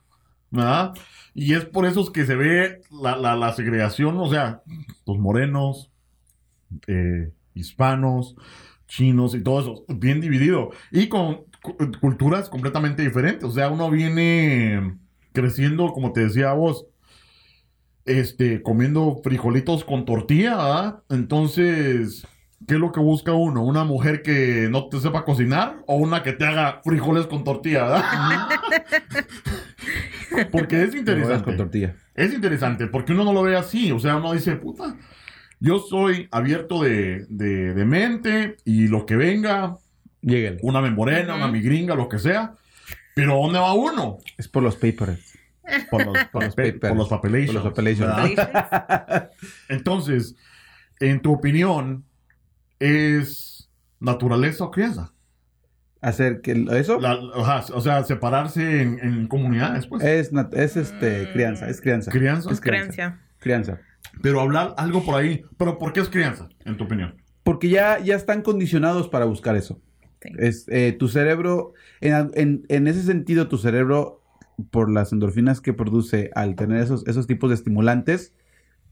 ¿Verdad? 0.52 0.94
Y 1.34 1.54
es 1.54 1.66
por 1.66 1.86
eso 1.86 2.12
que 2.14 2.26
se 2.26 2.36
ve 2.36 2.80
la, 2.92 3.18
la- 3.18 3.36
la 3.36 3.52
segregación, 3.54 4.18
o 4.18 4.30
sea, 4.30 4.62
los 5.06 5.18
morenos, 5.20 5.92
eh, 6.88 7.32
hispanos, 7.54 8.36
chinos 8.88 9.34
y 9.36 9.42
todo 9.42 9.60
eso, 9.62 9.86
bien 9.96 10.22
dividido. 10.22 10.72
Y 10.92 11.08
con 11.08 11.46
cu- 11.62 11.78
culturas 12.02 12.50
completamente 12.50 13.02
diferentes. 13.04 13.44
O 13.46 13.52
sea, 13.52 13.70
uno 13.70 13.90
viene 13.90 14.98
creciendo, 15.34 15.92
como 15.94 16.12
te 16.14 16.22
decía 16.22 16.54
vos, 16.54 16.86
este, 18.06 18.62
comiendo 18.62 19.20
frijolitos 19.24 19.84
con 19.84 20.06
tortilla, 20.06 20.56
¿verdad? 20.56 21.04
Entonces, 21.10 22.26
¿qué 22.68 22.76
es 22.76 22.80
lo 22.80 22.92
que 22.92 23.00
busca 23.00 23.34
uno? 23.34 23.64
¿Una 23.64 23.84
mujer 23.84 24.22
que 24.22 24.68
no 24.70 24.88
te 24.90 25.00
sepa 25.00 25.26
cocinar 25.26 25.78
o 25.88 25.96
una 25.96 26.22
que 26.22 26.34
te 26.34 26.46
haga 26.46 26.82
frijoles 26.84 27.26
con 27.26 27.44
tortilla, 27.44 27.84
¿verdad? 27.86 28.50
Porque 30.52 30.84
es 30.84 30.94
interesante. 30.96 31.44
con 31.46 31.58
tortilla. 31.58 31.96
Es 32.14 32.34
interesante 32.34 32.88
porque 32.88 33.14
uno 33.14 33.24
no 33.24 33.34
lo 33.34 33.42
ve 33.44 33.56
así. 33.56 33.92
O 33.92 34.00
sea, 34.00 34.18
uno 34.18 34.34
dice, 34.34 34.56
puta, 34.56 34.98
yo 35.60 35.80
soy 35.80 36.28
abierto 36.32 36.84
de, 36.84 37.26
de- 37.30 37.74
de 37.74 37.86
mente 37.86 38.58
y 38.66 38.88
lo 38.88 39.06
que 39.06 39.16
venga, 39.16 39.78
Lléguele. 40.22 40.58
una 40.62 40.82
memorena, 40.82 41.36
una 41.36 41.48
migringa, 41.48 41.96
lo 41.96 42.10
que 42.10 42.20
sea. 42.20 42.54
Pero 43.16 43.36
¿dónde 43.38 43.60
va 43.60 43.74
uno? 43.74 44.18
Es 44.38 44.48
por 44.48 44.62
los 44.64 44.76
papers. 44.76 45.34
Por 45.90 46.06
los, 46.06 46.18
por 46.26 46.44
los, 46.44 46.56
papers. 46.56 46.74
pe- 46.80 46.88
por 46.90 46.98
los 46.98 47.10
papelations. 47.10 47.54
Por 47.56 47.64
los 47.64 47.74
papelations. 47.74 49.30
Entonces, 49.70 50.36
en 51.00 51.22
tu 51.22 51.34
opinión, 51.34 52.04
¿es 52.80 53.70
naturaleza 54.00 54.66
o 54.66 54.72
crianza? 54.72 55.12
Hacer 56.02 56.42
que 56.42 56.66
eso 56.74 57.00
La- 57.00 57.16
o 57.16 57.82
sea, 57.82 58.04
separarse 58.04 58.82
en, 58.82 59.00
en 59.00 59.28
comunidades, 59.28 59.88
pues. 59.88 60.04
es, 60.04 60.32
este 60.78 61.32
crianza, 61.34 61.68
es 61.70 61.82
crianza. 61.82 62.12
crianza. 62.12 62.52
Es 62.52 62.62
crianza. 62.62 62.92
Creencia. 62.92 63.20
Crianza. 63.40 63.80
Pero 64.22 64.42
hablar 64.42 64.74
algo 64.78 65.04
por 65.04 65.16
ahí. 65.16 65.44
¿Pero 65.58 65.78
por 65.78 65.94
qué 65.94 66.00
es 66.02 66.10
crianza, 66.10 66.50
en 66.66 66.78
tu 66.78 66.86
opinión? 66.86 67.16
Porque 67.44 67.70
ya, 67.70 68.00
ya 68.00 68.16
están 68.16 68.42
condicionados 68.42 69.08
para 69.08 69.26
buscar 69.26 69.56
eso. 69.56 69.80
Sí. 70.22 70.30
Es, 70.40 70.66
eh, 70.70 70.96
tu 70.98 71.08
cerebro, 71.08 71.74
en, 72.02 72.32
en- 72.34 72.66
en 72.70 72.88
ese 72.88 73.04
sentido, 73.04 73.48
tu 73.48 73.58
cerebro, 73.60 74.22
por 74.72 74.90
las 74.90 75.12
endorfinas 75.12 75.62
que 75.62 75.74
produce 75.74 76.32
al 76.34 76.56
tener 76.56 76.82
esos, 76.82 77.06
esos 77.08 77.28
tipos 77.28 77.50
de 77.50 77.56
estimulantes, 77.56 78.34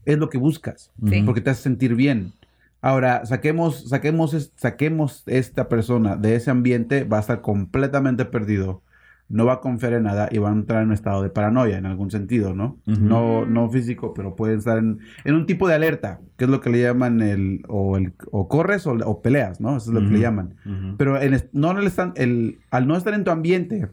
es 0.04 0.18
lo 0.18 0.28
que 0.28 0.38
buscas. 0.38 0.92
Sí. 1.08 1.22
Porque 1.24 1.40
te 1.40 1.50
hace 1.50 1.62
sentir 1.62 1.94
bien. 1.96 2.32
Ahora, 2.80 3.24
saquemos, 3.24 3.88
saquemos, 3.88 4.52
saquemos 4.56 5.22
esta 5.26 5.68
persona 5.68 6.16
de 6.16 6.36
ese 6.36 6.50
ambiente, 6.50 7.04
va 7.04 7.16
a 7.16 7.20
estar 7.20 7.40
completamente 7.40 8.26
perdido. 8.26 8.82
No 9.28 9.46
va 9.46 9.54
a 9.54 9.60
confiar 9.60 9.94
en 9.94 10.02
nada 10.02 10.28
y 10.30 10.38
va 10.38 10.50
a 10.50 10.52
entrar 10.52 10.82
en 10.82 10.88
un 10.88 10.94
estado 10.94 11.22
de 11.22 11.30
paranoia 11.30 11.78
en 11.78 11.86
algún 11.86 12.10
sentido, 12.10 12.54
¿no? 12.54 12.78
No, 13.08 13.46
no 13.46 13.70
físico, 13.70 14.12
pero 14.14 14.36
puede 14.36 14.54
estar 14.56 14.76
en, 14.78 14.98
en 15.24 15.34
un 15.34 15.46
tipo 15.46 15.66
de 15.66 15.74
alerta, 15.74 16.20
que 16.36 16.44
es 16.44 16.50
lo 16.50 16.60
que 16.60 16.68
le 16.70 16.82
llaman 16.82 17.20
el, 17.22 17.62
o, 17.68 17.96
el, 17.96 18.12
o 18.30 18.48
corres 18.48 18.86
o, 18.86 18.92
o 18.92 19.22
peleas, 19.22 19.60
¿no? 19.60 19.76
Eso 19.78 19.90
es 19.90 19.94
lo 19.94 20.00
que 20.06 20.12
le 20.12 20.20
llaman. 20.20 20.54
Pero 20.98 21.20
en 21.20 21.34
es- 21.34 21.48
no 21.52 21.70
en 21.70 21.78
el 22.16 22.58
al 22.70 22.86
no 22.86 22.96
estar 22.96 23.14
en 23.14 23.24
tu 23.24 23.30
ambiente, 23.30 23.88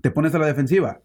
te 0.00 0.10
pones 0.10 0.34
a 0.34 0.38
la 0.38 0.46
defensiva. 0.46 1.00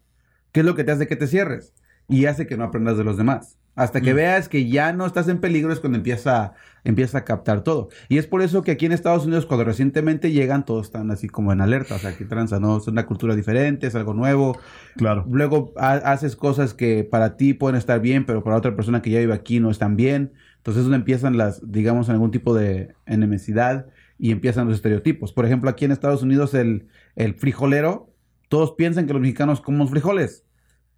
¿Qué 0.52 0.60
es 0.60 0.66
lo 0.66 0.74
que 0.74 0.84
te 0.84 0.92
hace 0.92 1.06
que 1.08 1.16
te 1.16 1.26
cierres? 1.26 1.74
Y 2.08 2.26
hace 2.26 2.46
que 2.46 2.56
no 2.56 2.64
aprendas 2.64 2.96
de 2.96 3.04
los 3.04 3.16
demás. 3.16 3.58
Hasta 3.74 4.00
que 4.02 4.12
Mm. 4.12 4.16
veas 4.16 4.48
que 4.50 4.68
ya 4.68 4.92
no 4.92 5.06
estás 5.06 5.28
en 5.28 5.38
peligro 5.38 5.72
es 5.72 5.80
cuando 5.80 5.96
empieza, 5.96 6.52
empieza 6.84 7.18
a 7.18 7.24
captar 7.24 7.64
todo. 7.64 7.88
Y 8.10 8.18
es 8.18 8.26
por 8.26 8.42
eso 8.42 8.62
que 8.62 8.70
aquí 8.72 8.84
en 8.84 8.92
Estados 8.92 9.24
Unidos, 9.24 9.46
cuando 9.46 9.64
recientemente 9.64 10.30
llegan, 10.30 10.66
todos 10.66 10.86
están 10.86 11.10
así 11.10 11.26
como 11.28 11.52
en 11.52 11.60
alerta. 11.62 11.94
O 11.94 11.98
sea, 11.98 12.14
que 12.16 12.26
tranza, 12.26 12.60
¿no? 12.60 12.76
Es 12.76 12.86
una 12.88 13.06
cultura 13.06 13.34
diferente, 13.34 13.86
es 13.86 13.94
algo 13.94 14.12
nuevo. 14.12 14.58
Claro. 14.96 15.24
Luego 15.30 15.72
ha- 15.78 15.94
haces 16.12 16.36
cosas 16.36 16.74
que 16.74 17.02
para 17.04 17.36
ti 17.38 17.54
pueden 17.54 17.76
estar 17.76 18.00
bien, 18.00 18.26
pero 18.26 18.44
para 18.44 18.56
otra 18.56 18.76
persona 18.76 19.00
que 19.00 19.10
ya 19.10 19.20
vive 19.20 19.32
aquí 19.32 19.58
no 19.58 19.70
están 19.70 19.96
bien. 19.96 20.32
Entonces 20.58 20.82
donde 20.82 20.98
empiezan 20.98 21.38
las, 21.38 21.72
digamos, 21.72 22.08
algún 22.10 22.30
tipo 22.30 22.54
de 22.54 22.94
enemistad 23.06 23.86
y 24.18 24.30
empiezan 24.32 24.66
los 24.68 24.76
estereotipos. 24.76 25.32
Por 25.32 25.46
ejemplo, 25.46 25.70
aquí 25.70 25.84
en 25.86 25.92
Estados 25.92 26.22
Unidos 26.22 26.52
el, 26.54 26.88
el 27.16 27.34
frijolero, 27.34 28.10
todos 28.48 28.72
piensan 28.72 29.06
que 29.06 29.14
los 29.14 29.22
mexicanos 29.22 29.60
comemos 29.62 29.90
frijoles. 29.90 30.44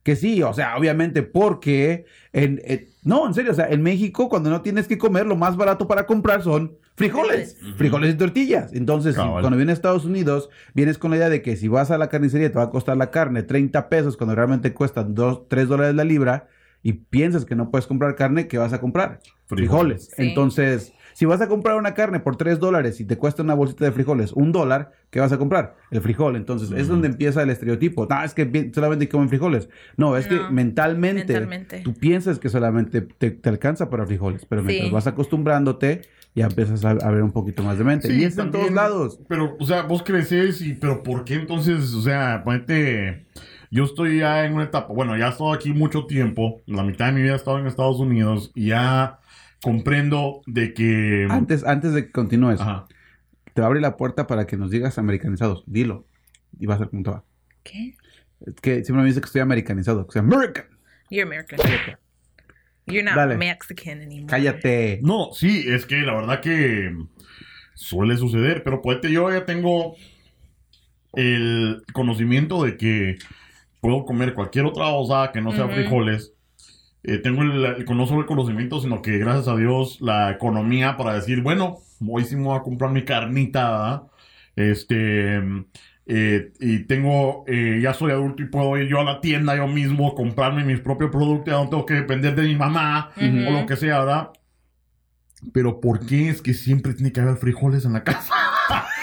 Que 0.04 0.14
sí, 0.16 0.40
o 0.42 0.52
sea, 0.52 0.76
obviamente 0.76 1.22
porque 1.22 2.04
en, 2.32 2.60
en- 2.64 2.86
no, 3.02 3.26
en 3.26 3.34
serio, 3.34 3.50
o 3.50 3.54
sea, 3.54 3.68
en 3.68 3.82
México 3.82 4.28
cuando 4.28 4.50
no 4.50 4.60
tienes 4.62 4.86
que 4.86 4.98
comer, 4.98 5.26
lo 5.26 5.34
más 5.34 5.56
barato 5.56 5.88
para 5.88 6.06
comprar 6.06 6.42
son 6.42 6.76
frijoles, 6.94 7.56
Frijoles. 7.76 8.14
y 8.14 8.16
tortillas. 8.18 8.72
Entonces, 8.72 9.16
Cabal. 9.16 9.40
cuando 9.40 9.56
vienes 9.56 9.72
a 9.72 9.78
Estados 9.78 10.04
Unidos, 10.04 10.48
vienes 10.74 10.96
con 10.98 11.10
la 11.10 11.16
idea 11.16 11.28
de 11.28 11.42
que 11.42 11.56
si 11.56 11.66
vas 11.68 11.90
a 11.90 11.98
la 11.98 12.08
carnicería 12.08 12.52
te 12.52 12.58
va 12.58 12.64
a 12.64 12.70
costar 12.70 12.96
la 12.96 13.10
carne 13.10 13.42
30 13.42 13.88
pesos 13.88 14.16
cuando 14.16 14.34
realmente 14.36 14.72
cuesta 14.72 15.02
2, 15.02 15.48
3 15.48 15.68
dólares 15.68 15.94
la 15.96 16.04
libra 16.04 16.48
y 16.84 16.92
piensas 16.92 17.44
que 17.44 17.56
no 17.56 17.70
puedes 17.72 17.88
comprar 17.88 18.14
carne, 18.14 18.46
¿qué 18.46 18.58
vas 18.58 18.72
a 18.72 18.80
comprar? 18.80 19.18
Frijoles. 19.46 20.10
Sí. 20.16 20.28
Entonces, 20.28 20.92
Si 21.16 21.26
vas 21.26 21.40
a 21.40 21.46
comprar 21.46 21.76
una 21.76 21.94
carne 21.94 22.18
por 22.18 22.34
3 22.34 22.58
dólares 22.58 22.98
y 23.00 23.04
te 23.04 23.16
cuesta 23.16 23.40
una 23.44 23.54
bolsita 23.54 23.84
de 23.84 23.92
frijoles 23.92 24.32
un 24.32 24.50
dólar, 24.50 24.90
¿qué 25.10 25.20
vas 25.20 25.30
a 25.30 25.38
comprar? 25.38 25.76
El 25.92 26.00
frijol. 26.00 26.34
Entonces, 26.34 26.72
es 26.72 26.88
donde 26.88 27.06
empieza 27.06 27.40
el 27.40 27.50
estereotipo. 27.50 28.08
No, 28.10 28.24
es 28.24 28.34
que 28.34 28.72
solamente 28.74 29.08
comen 29.08 29.28
frijoles. 29.28 29.68
No, 29.96 30.16
es 30.16 30.26
que 30.26 30.40
mentalmente, 30.50 31.34
mentalmente. 31.34 31.80
tú 31.82 31.94
piensas 31.94 32.40
que 32.40 32.48
solamente 32.48 33.00
te, 33.00 33.30
te 33.30 33.48
alcanza 33.48 33.90
para 33.90 34.04
frijoles, 34.06 34.44
pero 34.44 34.64
mientras 34.64 34.88
Sí. 34.88 34.92
vas 34.92 35.06
acostumbrándote, 35.06 36.02
ya 36.34 36.46
empiezas 36.46 36.84
a, 36.84 36.90
a 36.90 37.10
ver 37.12 37.22
un 37.22 37.30
poquito 37.30 37.62
más 37.62 37.78
de 37.78 37.84
mente. 37.84 38.08
Sí, 38.08 38.14
y 38.20 38.24
es 38.24 38.36
en 38.36 38.50
todos 38.50 38.72
lados. 38.72 39.20
Pero, 39.28 39.56
o 39.60 39.64
sea, 39.64 39.82
vos 39.82 40.02
creces 40.02 40.60
y, 40.62 40.74
pero 40.74 41.04
¿por 41.04 41.24
qué 41.24 41.34
entonces, 41.34 41.94
o 41.94 42.02
sea, 42.02 42.42
ponete, 42.44 43.24
yo 43.74 43.82
estoy 43.82 44.20
ya 44.20 44.44
en 44.44 44.54
una 44.54 44.62
etapa, 44.62 44.92
bueno, 44.92 45.18
ya 45.18 45.26
he 45.26 45.30
estado 45.30 45.52
aquí 45.52 45.72
mucho 45.72 46.06
tiempo, 46.06 46.62
la 46.64 46.84
mitad 46.84 47.06
de 47.06 47.12
mi 47.12 47.22
vida 47.22 47.32
he 47.32 47.36
estado 47.36 47.58
en 47.58 47.66
Estados 47.66 47.98
Unidos 47.98 48.52
y 48.54 48.68
ya 48.68 49.18
comprendo 49.60 50.42
de 50.46 50.74
que... 50.74 51.26
Antes, 51.28 51.64
antes 51.64 51.92
de 51.92 52.06
que 52.06 52.12
continúes, 52.12 52.60
Ajá. 52.60 52.86
te 53.52 53.60
va 53.60 53.66
a 53.66 53.68
abrir 53.68 53.82
la 53.82 53.96
puerta 53.96 54.28
para 54.28 54.46
que 54.46 54.56
nos 54.56 54.70
digas 54.70 54.96
americanizados. 54.96 55.64
Dilo. 55.66 56.06
Y 56.56 56.66
va 56.66 56.76
a 56.76 56.78
ser 56.78 56.88
como 56.88 57.02
te 57.02 57.10
va. 57.10 57.24
¿Qué? 57.64 57.96
Es 58.46 58.54
que 58.54 58.84
siempre 58.84 59.02
me 59.02 59.08
dice 59.08 59.20
que 59.20 59.26
estoy 59.26 59.40
americanizado. 59.40 60.06
Que 60.06 60.12
soy 60.12 60.20
American. 60.20 60.66
You're 61.10 61.26
American. 61.26 61.58
You're 62.86 63.02
not 63.02 63.16
Dale. 63.16 63.36
Mexican 63.36 64.02
anymore. 64.02 64.30
Cállate. 64.30 65.00
No, 65.02 65.30
sí, 65.32 65.64
es 65.66 65.84
que 65.84 65.96
la 66.02 66.14
verdad 66.14 66.40
que 66.40 66.96
suele 67.74 68.16
suceder, 68.18 68.62
pero 68.62 68.80
ponete, 68.80 69.10
yo 69.10 69.28
ya 69.32 69.44
tengo 69.44 69.96
el 71.14 71.82
conocimiento 71.92 72.62
de 72.62 72.76
que 72.76 73.18
puedo 73.84 74.06
comer 74.06 74.32
cualquier 74.32 74.64
otra 74.64 74.86
cosa 74.86 75.30
que 75.30 75.42
no 75.42 75.52
sea 75.52 75.66
frijoles. 75.74 76.32
Eh, 77.02 77.18
tengo 77.18 77.42
el, 77.42 77.62
el- 77.66 77.84
no 77.84 78.06
solo 78.06 78.20
el 78.20 78.26
conocimiento, 78.26 78.80
sino 78.80 79.02
que 79.02 79.18
gracias 79.18 79.46
a 79.46 79.56
Dios 79.56 79.98
la 80.00 80.30
economía 80.30 80.96
para 80.96 81.12
decir, 81.12 81.42
bueno, 81.42 81.76
hoy 82.08 82.24
sí 82.24 82.34
me 82.34 82.44
voy 82.44 82.56
a 82.58 82.62
comprar 82.62 82.92
mi 82.92 83.04
carnita, 83.04 83.70
¿verdad? 83.70 84.02
Este, 84.56 85.36
eh, 86.06 86.52
y 86.60 86.78
tengo, 86.86 87.44
eh, 87.46 87.80
ya 87.82 87.92
soy 87.92 88.12
adulto 88.12 88.42
y 88.42 88.46
puedo 88.46 88.74
ir 88.78 88.88
yo 88.88 89.00
a 89.00 89.04
la 89.04 89.20
tienda 89.20 89.54
yo 89.54 89.68
mismo, 89.68 90.14
comprarme 90.14 90.64
mis 90.64 90.80
propios 90.80 91.10
productos, 91.10 91.52
ya 91.52 91.62
no 91.62 91.68
tengo 91.68 91.84
que 91.84 91.94
depender 91.94 92.34
de 92.34 92.42
mi 92.44 92.56
mamá 92.56 93.10
o 93.48 93.50
lo 93.60 93.66
que 93.66 93.76
sea, 93.76 93.98
¿verdad? 94.00 94.30
Pero 95.52 95.78
¿por 95.78 96.06
qué 96.06 96.30
es 96.30 96.40
que 96.40 96.54
siempre 96.54 96.94
tiene 96.94 97.12
que 97.12 97.20
haber 97.20 97.36
frijoles 97.36 97.84
en 97.84 97.92
la 97.92 98.02
casa? 98.02 98.32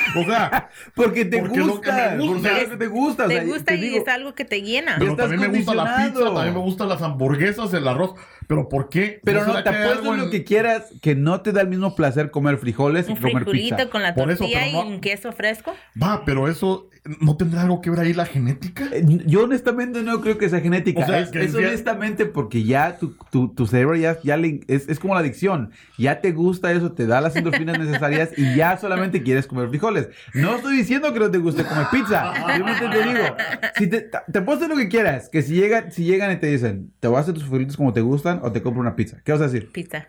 o 0.15 0.23
sea, 0.25 0.69
Porque 0.95 1.25
te 1.25 1.39
Porque 1.39 1.57
lo 1.59 1.65
que 1.65 1.71
gusta. 1.89 2.15
me 2.15 2.27
gusta. 2.27 2.49
Porque 2.49 2.61
es 2.63 2.69
que 2.69 2.77
te 2.77 2.87
gusta. 2.87 3.25
o 3.25 3.27
Te 3.27 3.33
sea, 3.35 3.43
gusta 3.45 3.73
y 3.73 3.81
digo, 3.81 3.97
es 4.01 4.07
algo 4.07 4.35
que 4.35 4.45
te 4.45 4.61
llena. 4.61 4.95
pero 4.99 5.11
estás 5.11 5.29
también 5.29 5.51
me 5.51 5.57
gusta 5.57 5.73
la 5.75 5.95
pizza, 5.97 6.23
también 6.25 6.53
me 6.53 6.59
gustan 6.59 6.89
las 6.89 7.01
hamburguesas, 7.01 7.73
el 7.73 7.87
arroz. 7.87 8.15
Pero 8.47 8.67
¿por 8.69 8.89
qué? 8.89 9.21
Pero 9.23 9.45
no, 9.45 9.55
te 9.63 9.63
que 9.63 9.69
apuesto 9.69 10.13
en 10.13 10.19
lo 10.19 10.29
que 10.29 10.43
quieras 10.43 10.85
que 11.01 11.15
no 11.15 11.41
te 11.41 11.51
da 11.51 11.61
el 11.61 11.67
mismo 11.69 11.95
placer 11.95 12.31
comer 12.31 12.57
frijoles 12.57 13.07
y 13.07 13.11
Un 13.11 13.17
comer 13.17 13.33
frijolito 13.35 13.75
pizza. 13.77 13.89
con 13.89 14.01
la 14.03 14.13
Por 14.13 14.29
eso, 14.31 14.39
tortilla 14.39 14.71
no- 14.71 14.83
y 14.89 14.93
un 14.93 14.99
queso 15.01 15.31
fresco. 15.31 15.73
Va, 16.01 16.23
pero 16.25 16.47
eso 16.49 16.87
no 17.19 17.35
tendrá 17.35 17.63
algo 17.63 17.81
que 17.81 17.89
ver 17.89 17.99
ahí 18.01 18.13
la 18.13 18.25
genética. 18.25 18.85
Eh, 18.91 19.03
Yo 19.25 19.43
honestamente 19.45 20.03
no 20.03 20.21
creo 20.21 20.37
que 20.37 20.49
sea 20.49 20.59
genética. 20.59 21.01
O 21.01 21.05
sea, 21.05 21.19
es, 21.19 21.29
que 21.29 21.39
honestamente 21.57 22.25
porque 22.27 22.63
ya 22.63 22.97
tu, 22.99 23.15
tu, 23.31 23.47
tu 23.53 23.65
cerebro 23.65 23.95
ya, 23.95 24.17
ya 24.23 24.37
le- 24.37 24.59
es, 24.67 24.87
es 24.87 24.99
como 24.99 25.13
la 25.15 25.21
adicción. 25.21 25.71
Ya 25.97 26.21
te 26.21 26.31
gusta 26.31 26.71
eso, 26.71 26.91
te 26.91 27.07
da 27.07 27.21
las 27.21 27.35
endorfinas 27.35 27.79
necesarias 27.79 28.29
y 28.37 28.55
ya 28.55 28.77
solamente 28.77 29.23
quieres 29.23 29.47
comer 29.47 29.69
frijoles. 29.69 30.09
No 30.33 30.57
estoy 30.57 30.77
diciendo 30.77 31.11
que 31.13 31.19
no 31.19 31.31
te 31.31 31.37
guste 31.39 31.63
comer 31.63 31.87
pizza. 31.91 32.33
Simplemente 32.35 32.87
te 32.89 33.07
digo, 33.07 33.35
si 33.77 33.87
te, 33.87 34.01
te 34.31 34.41
puedo 34.41 34.57
hacer 34.57 34.69
lo 34.69 34.75
que 34.77 34.87
quieras. 34.89 35.29
Que 35.29 35.41
si 35.41 35.55
llegan, 35.55 35.91
si 35.91 36.03
llegan 36.03 36.31
y 36.31 36.35
te 36.37 36.47
dicen, 36.47 36.91
¿te 36.99 37.07
vas 37.07 37.19
a 37.19 37.21
hacer 37.21 37.33
tus 37.33 37.43
frijolitos 37.43 37.77
como 37.77 37.93
te 37.93 38.01
gustan 38.33 38.47
o 38.49 38.51
te 38.51 38.61
compro 38.61 38.81
una 38.81 38.95
pizza? 38.95 39.21
¿Qué 39.23 39.31
vas 39.31 39.41
a 39.41 39.45
decir? 39.45 39.71
Pizza. 39.71 40.07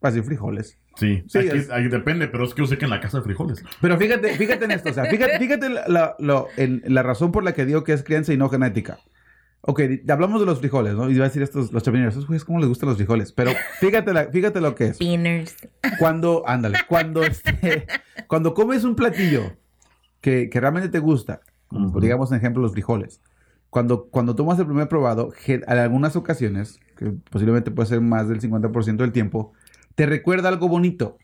Vas 0.00 0.12
a 0.12 0.16
decir 0.16 0.24
frijoles. 0.24 0.78
Sí, 0.96 1.24
Sí, 1.28 1.38
aquí, 1.38 1.48
es- 1.58 1.70
ahí 1.70 1.88
depende, 1.88 2.28
pero 2.28 2.44
es 2.44 2.54
que 2.54 2.62
yo 2.62 2.66
sé 2.66 2.78
que 2.78 2.84
en 2.84 2.90
la 2.90 3.00
casa 3.00 3.18
hay 3.18 3.24
frijoles. 3.24 3.62
Pero 3.80 3.96
fíjate, 3.98 4.34
fíjate 4.36 4.64
en 4.66 4.70
esto, 4.72 4.90
o 4.90 4.92
sea, 4.92 5.06
fíjate, 5.06 5.38
fíjate 5.38 5.68
la, 5.70 5.84
la- 5.88 6.16
lo- 6.18 6.48
en- 6.56 6.82
la 6.86 7.02
razón 7.02 7.32
por 7.32 7.42
la 7.42 7.52
que 7.54 7.64
digo 7.64 7.84
que 7.84 7.92
es 7.92 8.02
crianza 8.04 8.32
y 8.32 8.36
no 8.36 8.48
genética. 8.48 8.98
Ok, 9.62 9.80
hablamos 10.10 10.40
de 10.40 10.46
los 10.46 10.58
frijoles, 10.58 10.92
¿no? 10.94 11.08
Y 11.10 11.14
iba 11.14 11.24
a 11.24 11.28
decir 11.28 11.42
estos, 11.42 11.72
los 11.72 11.82
chapineros, 11.82 12.12
esos 12.14 12.26
güeyes, 12.26 12.44
¿cómo 12.44 12.58
les 12.58 12.68
gustan 12.68 12.90
los 12.90 12.98
frijoles? 12.98 13.32
Pero 13.32 13.52
fíjate, 13.80 14.12
la- 14.12 14.26
fíjate 14.26 14.60
lo 14.60 14.74
que 14.74 14.88
es. 14.88 14.98
Beaners. 14.98 15.56
Cuando, 15.98 16.44
ándale, 16.46 16.78
cuando, 16.86 17.22
este, 17.24 17.86
cuando 18.26 18.52
comes 18.52 18.84
un 18.84 18.94
platillo 18.94 19.56
que, 20.20 20.50
que 20.50 20.60
realmente 20.60 20.90
te 20.90 20.98
gusta, 20.98 21.40
como 21.68 21.98
digamos 21.98 22.30
en 22.30 22.36
ejemplo 22.38 22.60
los 22.62 22.72
frijoles, 22.72 23.22
cuando, 23.70 24.04
cuando 24.10 24.36
tomas 24.36 24.58
el 24.58 24.66
primer 24.66 24.86
probado, 24.88 25.32
en 25.46 25.64
algunas 25.68 26.14
ocasiones, 26.14 26.78
que 26.96 27.12
posiblemente 27.30 27.70
puede 27.70 27.88
ser 27.88 28.00
más 28.00 28.28
del 28.28 28.40
50% 28.40 28.96
del 28.96 29.12
tiempo, 29.12 29.52
te 29.94 30.06
recuerda 30.06 30.48
algo 30.48 30.68
bonito. 30.68 31.18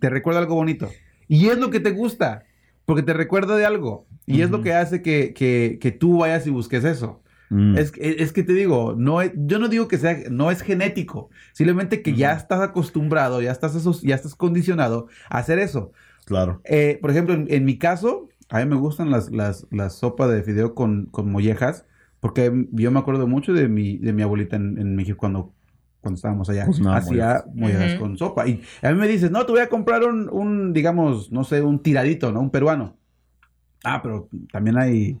Te 0.00 0.10
recuerda 0.10 0.40
algo 0.40 0.54
bonito. 0.54 0.88
Y 1.28 1.48
es 1.48 1.58
lo 1.58 1.70
que 1.70 1.80
te 1.80 1.90
gusta, 1.90 2.44
porque 2.84 3.02
te 3.02 3.12
recuerda 3.12 3.56
de 3.56 3.66
algo. 3.66 4.06
Y 4.26 4.42
es 4.42 4.50
lo 4.50 4.60
que 4.62 4.74
hace 4.74 5.02
que, 5.02 5.32
que- 5.34 5.78
que 5.80 5.92
tú 5.92 6.18
vayas 6.18 6.46
y 6.46 6.50
busques 6.50 6.84
eso. 6.84 7.22
Mm. 7.48 7.78
Es, 7.78 7.92
que- 7.92 8.16
es 8.18 8.32
que 8.32 8.42
te 8.42 8.52
digo, 8.52 8.94
no 8.98 9.22
es- 9.22 9.30
yo 9.36 9.58
no 9.60 9.68
digo 9.68 9.86
que 9.86 9.98
sea, 9.98 10.16
no 10.30 10.50
es 10.50 10.62
genético, 10.62 11.30
simplemente 11.52 12.02
que 12.02 12.12
ya 12.14 12.32
estás 12.32 12.60
acostumbrado, 12.60 13.40
ya 13.40 13.52
estás, 13.52 13.76
aso- 13.76 14.00
ya 14.02 14.16
estás 14.16 14.34
condicionado 14.34 15.06
a 15.30 15.38
hacer 15.38 15.60
eso. 15.60 15.92
Claro. 16.24 16.60
Eh, 16.64 16.98
por 17.00 17.12
ejemplo, 17.12 17.34
en, 17.34 17.46
en 17.48 17.64
mi 17.64 17.78
caso, 17.78 18.28
a 18.48 18.58
mí 18.58 18.66
me 18.66 18.74
gustan 18.74 19.12
las, 19.12 19.30
las, 19.30 19.66
las 19.70 19.94
sopas 19.94 20.28
de 20.30 20.42
fideo 20.42 20.74
con, 20.74 21.06
con 21.06 21.30
mollejas, 21.30 21.86
porque 22.20 22.66
yo 22.72 22.90
me 22.90 22.98
acuerdo 22.98 23.26
mucho 23.26 23.52
de 23.52 23.68
mi, 23.68 23.98
de 23.98 24.12
mi 24.12 24.22
abuelita 24.22 24.56
en, 24.56 24.78
en 24.78 24.96
México 24.96 25.18
cuando, 25.18 25.52
cuando 26.00 26.16
estábamos 26.16 26.48
allá. 26.48 26.66
Cocinaba 26.66 26.96
Hacía 26.96 27.44
mollejas 27.54 27.98
con 27.98 28.16
sopa. 28.16 28.46
Y 28.46 28.62
a 28.82 28.92
mí 28.92 28.98
me 28.98 29.08
dices, 29.08 29.30
no, 29.30 29.44
te 29.44 29.52
voy 29.52 29.60
a 29.60 29.68
comprar 29.68 30.04
un, 30.04 30.28
un, 30.30 30.72
digamos, 30.72 31.30
no 31.32 31.44
sé, 31.44 31.62
un 31.62 31.82
tiradito, 31.82 32.32
¿no? 32.32 32.40
Un 32.40 32.50
peruano. 32.50 32.96
Ah, 33.84 34.00
pero 34.02 34.28
también 34.50 34.78
hay 34.78 35.20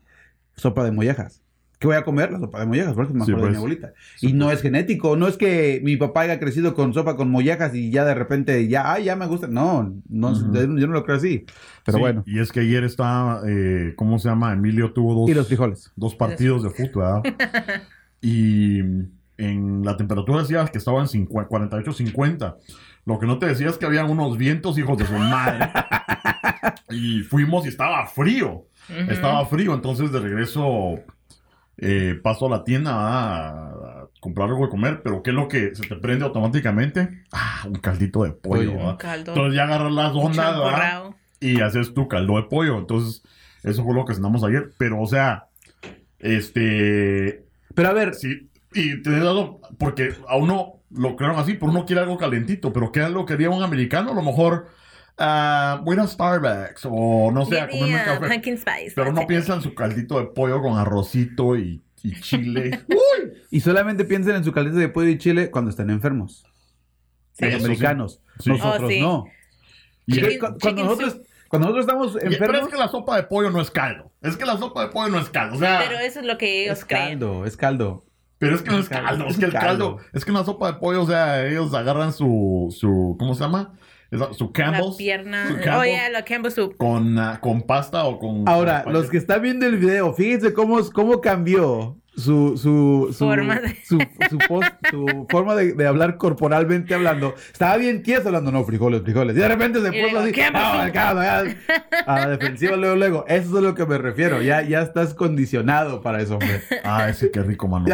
sopa 0.56 0.84
de 0.84 0.92
mollejas. 0.92 1.42
¿Qué 1.78 1.86
voy 1.86 1.96
a 1.96 2.04
comer? 2.04 2.32
La 2.32 2.38
sopa 2.38 2.60
de 2.60 2.66
mollejas, 2.66 2.94
porque 2.94 3.12
me 3.12 3.24
Sí, 3.26 3.32
acuerdo 3.32 3.46
de 3.52 3.58
mi 3.58 3.58
pues. 3.66 3.76
abuelita. 3.80 3.92
Y 4.22 4.32
no 4.32 4.50
es 4.50 4.62
genético, 4.62 5.14
no 5.16 5.28
es 5.28 5.36
que 5.36 5.80
mi 5.84 5.96
papá 5.98 6.22
haya 6.22 6.38
crecido 6.40 6.72
con 6.74 6.94
sopa 6.94 7.16
con 7.16 7.30
mollejas 7.30 7.74
y 7.74 7.90
ya 7.90 8.04
de 8.06 8.14
repente 8.14 8.66
ya, 8.66 8.92
ay, 8.92 9.04
ya 9.04 9.16
me 9.16 9.26
gusta. 9.26 9.46
No, 9.46 9.94
no 10.08 10.32
yo 10.54 10.86
no 10.86 10.92
lo 10.94 11.04
creo 11.04 11.16
así. 11.18 11.44
Pero 11.84 11.98
Sí, 11.98 12.00
bueno. 12.00 12.22
Y 12.26 12.38
es 12.40 12.50
que 12.50 12.60
ayer 12.60 12.82
estaba, 12.84 13.42
eh, 13.46 13.92
¿cómo 13.96 14.18
se 14.18 14.28
llama? 14.30 14.54
Emilio 14.54 14.92
tuvo 14.94 15.14
dos, 15.14 15.28
Y 15.30 15.34
los 15.34 15.48
frijoles. 15.48 15.92
dos 15.96 16.14
partidos 16.14 16.62
de 16.62 16.70
fútbol, 16.70 17.20
¿verdad? 17.22 17.22
y 18.22 18.78
en 19.38 19.82
la 19.84 19.98
temperatura 19.98 20.40
decía 20.40 20.64
que 20.66 20.78
estaba 20.78 21.00
en 21.02 21.08
50 21.08 21.46
48, 21.48 21.92
50. 21.92 22.56
Lo 23.04 23.18
que 23.18 23.26
no 23.26 23.38
te 23.38 23.46
decía 23.46 23.68
es 23.68 23.76
que 23.76 23.84
había 23.86 24.04
unos 24.06 24.38
vientos, 24.38 24.78
hijos 24.78 24.96
de 24.96 25.04
su 25.06 25.12
madre. 25.12 25.68
y 26.90 27.20
fuimos 27.20 27.66
y 27.66 27.68
estaba 27.68 28.06
frío. 28.06 28.64
Estaba 29.08 29.44
frío, 29.46 29.74
entonces 29.74 30.10
de 30.12 30.20
regreso 30.20 31.00
eh, 31.78 32.18
paso 32.22 32.46
a 32.46 32.50
la 32.50 32.64
tienda 32.64 32.92
a, 32.92 33.48
a 33.68 34.08
comprar 34.20 34.48
algo 34.48 34.64
de 34.64 34.70
comer, 34.70 35.02
pero 35.02 35.22
¿qué 35.22 35.30
es 35.30 35.36
lo 35.36 35.48
que 35.48 35.74
se 35.74 35.86
te 35.86 35.96
prende 35.96 36.24
automáticamente? 36.24 37.24
Ah, 37.32 37.64
un 37.66 37.74
caldito 37.74 38.24
de 38.24 38.32
pollo. 38.32 38.72
Un 38.72 38.96
caldo. 38.96 39.32
Entonces 39.32 39.54
ya 39.54 39.64
agarras 39.64 39.92
las 39.92 40.14
ondas 40.14 41.14
y 41.40 41.60
haces 41.60 41.94
tu 41.94 42.08
caldo 42.08 42.36
de 42.36 42.44
pollo. 42.44 42.78
Entonces, 42.78 43.22
eso 43.62 43.84
fue 43.84 43.94
lo 43.94 44.04
que 44.04 44.14
cenamos 44.14 44.42
ayer. 44.44 44.72
Pero, 44.78 45.00
o 45.00 45.06
sea, 45.06 45.48
este. 46.18 47.44
Pero 47.74 47.88
a 47.88 47.92
ver, 47.92 48.14
Sí, 48.14 48.48
y 48.72 49.02
te 49.02 49.10
he 49.10 49.20
dado. 49.20 49.60
Porque 49.78 50.14
a 50.28 50.36
uno 50.36 50.80
lo 50.90 51.16
crearon 51.16 51.38
así, 51.38 51.54
pero 51.54 51.70
uno 51.70 51.84
quiere 51.84 52.02
algo 52.02 52.18
calentito. 52.18 52.72
Pero 52.72 52.92
¿qué 52.92 53.04
es 53.04 53.10
lo 53.10 53.26
que 53.26 53.34
quería 53.34 53.50
un 53.50 53.62
americano? 53.62 54.12
A 54.12 54.14
lo 54.14 54.22
mejor. 54.22 54.68
Voy 55.18 55.26
a 55.26 55.94
ir 55.94 56.00
a 56.00 56.06
Starbucks 56.06 56.82
o 56.90 57.30
no 57.32 57.44
sé, 57.46 57.60
a 57.60 57.68
comerme 57.68 58.04
café. 58.04 58.28
pumpkin 58.28 58.58
spice. 58.58 58.92
Pero 58.94 59.12
no 59.12 59.20
latte. 59.20 59.26
piensa 59.26 59.54
en 59.54 59.62
su 59.62 59.74
caldito 59.74 60.18
de 60.18 60.26
pollo 60.26 60.60
con 60.60 60.76
arrocito 60.78 61.56
y, 61.56 61.82
y 62.02 62.20
chile. 62.20 62.80
¡Uy! 62.88 63.32
y 63.50 63.60
solamente 63.60 64.04
piensen 64.04 64.36
en 64.36 64.44
su 64.44 64.52
caldito 64.52 64.76
de 64.78 64.88
pollo 64.88 65.08
y 65.08 65.18
chile 65.18 65.50
cuando 65.50 65.70
están 65.70 65.90
enfermos. 65.90 66.44
Los 67.38 67.52
sí. 67.52 67.58
americanos. 67.64 68.20
Sí. 68.40 68.50
Nosotros 68.50 68.82
Oh, 68.84 68.88
sí. 68.88 69.00
no. 69.00 69.24
Y 70.06 70.14
Chicken- 70.14 70.38
cu- 70.38 70.38
cuando, 70.40 70.58
chicken 70.58 70.84
nosotros, 70.84 71.12
soup. 71.14 71.26
cuando 71.48 71.68
nosotros 71.68 71.84
estamos 71.86 72.14
Y- 72.14 72.18
pero 72.18 72.32
enfermos, 72.32 72.62
es 72.62 72.68
que 72.74 72.78
la 72.78 72.88
sopa 72.88 73.16
de 73.16 73.22
pollo 73.24 73.50
no 73.50 73.60
es 73.60 73.70
caldo. 73.70 74.12
Es 74.22 74.36
que 74.36 74.44
la 74.46 74.56
sopa 74.58 74.82
de 74.82 74.88
pollo 74.88 75.08
no 75.08 75.18
es 75.18 75.28
caldo. 75.30 75.56
O 75.56 75.58
sea, 75.58 75.82
Pero 75.86 75.98
eso 76.00 76.20
es 76.20 76.26
lo 76.26 76.38
que 76.38 76.64
ellos 76.64 76.78
es 76.78 76.84
creen. 76.84 77.18
caldo, 77.18 77.44
es 77.46 77.56
caldo. 77.56 78.04
Pero 78.38 78.54
es 78.54 78.62
que 78.62 78.70
no 78.70 78.78
Es 78.78 78.88
caldo, 78.90 79.26
es 79.28 79.38
que 79.38 79.46
el 79.46 79.52
caldo. 79.52 79.96
caldo, 79.96 79.98
es 80.12 80.24
que 80.26 80.30
una 80.30 80.44
sopa 80.44 80.72
de 80.72 80.78
pollo, 80.78 81.02
o 81.02 81.06
sea, 81.06 81.46
ellos 81.46 81.72
agarran 81.72 82.12
su, 82.12 82.68
su, 82.78 83.16
¿cómo 83.18 83.34
se 83.34 83.40
llama? 83.40 83.72
Su 84.10 84.44
La 84.46 84.52
Campbell's. 84.52 84.96
pierna. 84.96 85.48
su 85.48 85.54
Oh, 85.54 85.60
Campbell's 85.64 85.86
yeah, 85.96 86.08
la 86.10 86.24
Campbell 86.24 86.52
soup. 86.52 86.76
con, 86.76 87.18
ah, 87.18 87.40
con 87.40 87.62
pasta 87.62 88.04
o 88.04 88.18
con... 88.18 88.48
Ahora, 88.48 88.84
con 88.84 88.92
los 88.92 89.10
que 89.10 89.16
están 89.18 89.42
viendo 89.42 89.66
el 89.66 89.76
video, 89.78 90.12
fíjense 90.14 90.52
cómo, 90.52 90.78
cómo 90.92 91.20
cambió 91.20 91.96
su, 92.16 92.56
su, 92.56 93.12
su, 93.12 93.26
Forma 93.26 93.60
de- 93.60 93.76
su, 93.84 93.98
su 94.30 94.38
pos- 94.48 94.64
su 94.90 95.26
forma 95.28 95.54
de, 95.54 95.74
de 95.74 95.86
hablar 95.86 96.16
corporalmente 96.16 96.94
hablando. 96.94 97.34
Estaba 97.52 97.76
bien 97.76 98.02
tieso 98.02 98.28
hablando, 98.28 98.50
no, 98.52 98.64
frijoles, 98.64 99.02
frijoles. 99.02 99.36
Y 99.36 99.40
de 99.40 99.48
repente 99.48 99.82
se 99.82 99.92
puso 99.92 100.18
así, 100.20 100.32
¿qué 100.32 100.44
"Ah, 100.44 100.50
pasó?" 100.52 100.78
al 100.80 100.92
caldo, 100.92 101.22
ya". 101.22 101.44
a 102.06 102.18
la 102.20 102.28
defensiva 102.28 102.76
luego, 102.76 102.96
luego. 102.96 103.24
Eso 103.28 103.50
es 103.50 103.56
a 103.56 103.60
lo 103.60 103.74
que 103.74 103.84
me 103.84 103.98
refiero. 103.98 104.40
Ya, 104.40 104.62
ya 104.62 104.80
estás 104.80 105.12
condicionado 105.12 106.00
para 106.00 106.22
eso, 106.22 106.34
hombre. 106.34 106.62
Ah, 106.84 107.08
ese 107.10 107.30
qué 107.30 107.42
rico, 107.42 107.68
mano. 107.68 107.84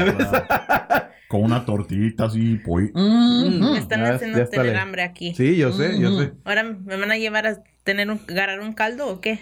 Con 1.32 1.44
una 1.44 1.64
tortillita 1.64 2.26
así, 2.26 2.60
pues. 2.62 2.90
Me 2.94 3.78
están 3.78 4.00
Ya- 4.04 4.14
haciendo 4.16 4.36
ya 4.36 4.44
tener 4.50 4.76
hambre 4.76 5.02
aquí. 5.02 5.34
Sí, 5.34 5.56
yo 5.56 5.72
sé, 5.72 5.98
yo 5.98 6.18
sé. 6.20 6.34
Ahora 6.44 6.62
me 6.62 6.96
van 6.96 7.10
a 7.10 7.16
llevar 7.16 7.46
a 7.46 7.62
tener 7.84 8.10
un, 8.10 8.20
agarrar 8.28 8.60
un 8.60 8.74
caldo 8.74 9.08
o 9.08 9.22
qué? 9.22 9.38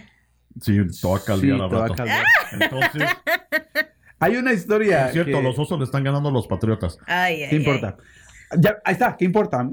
Sí, 0.61 0.76
te 0.76 1.09
va 1.09 1.16
a 1.16 1.20
caldear 1.24 1.57
Sí, 1.57 1.62
al 1.64 1.68
te 1.68 1.74
va 1.74 1.80
a 1.84 1.88
rato. 1.88 1.95
caldear. 1.97 2.24
Entonces, 2.53 3.03
Hay 4.20 4.36
una 4.36 4.53
historia. 4.53 5.07
es 5.07 5.12
cierto, 5.14 5.38
que- 5.38 5.43
los 5.43 5.59
osos 5.59 5.78
le 5.80 5.84
están 5.84 6.05
ganando 6.05 6.28
a 6.28 6.32
los 6.32 6.47
patriotas. 6.47 6.97
Ay, 7.07 7.43
ay, 7.43 7.51
¿Qué 7.51 7.57
ay. 7.57 7.64
Ya, 8.59 8.78
ahí 8.84 8.94
está, 8.94 9.16
¿qué 9.16 9.24
importa? 9.24 9.68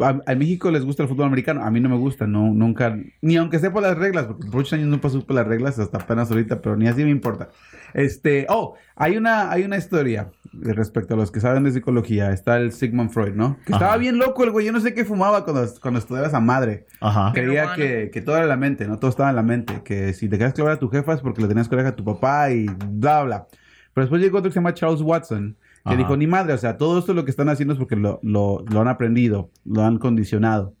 A, 0.00 0.20
a 0.26 0.34
México 0.34 0.70
les 0.70 0.84
gusta 0.84 1.02
el 1.02 1.08
fútbol 1.08 1.26
americano, 1.26 1.62
a 1.62 1.70
mí 1.70 1.80
no 1.80 1.88
me 1.88 1.96
gusta, 1.96 2.26
no, 2.26 2.52
nunca, 2.54 2.96
ni 3.20 3.36
aunque 3.36 3.58
sepa 3.58 3.80
las 3.80 3.98
reglas, 3.98 4.24
porque 4.26 4.46
por 4.46 4.56
muchos 4.56 4.72
años 4.72 4.88
nunca 4.88 5.10
supe 5.10 5.34
las 5.34 5.46
reglas, 5.46 5.78
hasta 5.78 5.98
apenas 5.98 6.30
ahorita, 6.30 6.62
pero 6.62 6.76
ni 6.76 6.88
así 6.88 7.04
me 7.04 7.10
importa. 7.10 7.50
Este, 7.92 8.46
oh, 8.48 8.74
hay 8.96 9.16
una, 9.18 9.50
hay 9.50 9.64
una 9.64 9.76
historia 9.76 10.30
respecto 10.52 11.14
a 11.14 11.16
los 11.16 11.30
que 11.30 11.40
saben 11.40 11.64
de 11.64 11.72
psicología, 11.72 12.30
está 12.32 12.56
el 12.56 12.72
Sigmund 12.72 13.10
Freud, 13.10 13.34
¿no? 13.34 13.58
Que 13.66 13.72
estaba 13.72 13.92
Ajá. 13.92 13.98
bien 13.98 14.18
loco 14.18 14.44
el 14.44 14.50
güey, 14.50 14.66
yo 14.66 14.72
no 14.72 14.80
sé 14.80 14.94
qué 14.94 15.04
fumaba 15.04 15.44
cuando, 15.44 15.66
cuando 15.80 15.98
estudiaba 15.98 16.28
esa 16.28 16.40
madre. 16.40 16.86
Ajá. 17.00 17.32
Creía 17.32 17.66
Marihuana. 17.66 17.76
que, 17.76 18.10
que 18.10 18.20
todo 18.20 18.36
era 18.36 18.46
la 18.46 18.56
mente, 18.56 18.86
¿no? 18.86 18.98
Todo 18.98 19.10
estaba 19.10 19.30
en 19.30 19.36
la 19.36 19.42
mente. 19.42 19.82
Que 19.84 20.12
si 20.12 20.28
te 20.28 20.38
quedas 20.38 20.54
clavar 20.54 20.74
a 20.74 20.78
tu 20.78 20.88
jefa 20.88 21.14
es 21.14 21.20
porque 21.20 21.42
le 21.42 21.48
tenías 21.48 21.68
que 21.68 21.76
a 21.80 21.96
tu 21.96 22.04
papá 22.04 22.50
y 22.50 22.66
bla, 22.66 23.22
bla. 23.24 23.46
Pero 23.94 24.04
después 24.04 24.22
llegó 24.22 24.38
otro 24.38 24.50
que 24.50 24.54
se 24.54 24.60
llama 24.60 24.74
Charles 24.74 25.00
Watson, 25.02 25.56
que 25.88 25.96
dijo, 25.96 26.16
ni 26.16 26.26
madre, 26.26 26.52
o 26.52 26.58
sea, 26.58 26.76
todo 26.76 26.98
esto 26.98 27.14
lo 27.14 27.24
que 27.24 27.30
están 27.30 27.48
haciendo 27.48 27.74
es 27.74 27.78
porque 27.78 27.96
lo, 27.96 28.20
lo, 28.22 28.64
lo 28.70 28.80
han 28.80 28.88
aprendido, 28.88 29.50
lo 29.64 29.82
han 29.82 29.98
condicionado. 29.98 30.74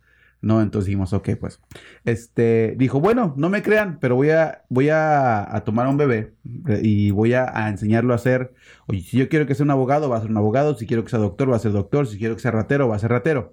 ¿No? 0.44 0.60
Entonces 0.60 0.86
dijimos, 0.86 1.12
ok, 1.12 1.36
pues. 1.38 1.60
Este, 2.04 2.74
dijo, 2.76 2.98
bueno, 2.98 3.32
no 3.36 3.48
me 3.48 3.62
crean, 3.62 3.98
pero 4.00 4.16
voy 4.16 4.30
a, 4.30 4.64
voy 4.68 4.88
a, 4.88 5.54
a 5.54 5.62
tomar 5.62 5.86
a 5.86 5.90
un 5.90 5.96
bebé 5.96 6.34
eh, 6.66 6.80
y 6.82 7.12
voy 7.12 7.34
a, 7.34 7.46
a 7.56 7.68
enseñarlo 7.68 8.12
a 8.12 8.18
ser, 8.18 8.52
oye, 8.88 9.02
si 9.02 9.18
yo 9.18 9.28
quiero 9.28 9.46
que 9.46 9.54
sea 9.54 9.62
un 9.62 9.70
abogado, 9.70 10.08
va 10.08 10.16
a 10.16 10.20
ser 10.20 10.30
un 10.30 10.36
abogado, 10.36 10.74
si 10.74 10.84
quiero 10.88 11.04
que 11.04 11.10
sea 11.10 11.20
doctor, 11.20 11.52
va 11.52 11.54
a 11.54 11.60
ser 11.60 11.70
doctor, 11.70 12.08
si 12.08 12.18
quiero 12.18 12.34
que 12.34 12.42
sea 12.42 12.50
ratero, 12.50 12.88
va 12.88 12.96
a 12.96 12.98
ser 12.98 13.10
ratero. 13.12 13.52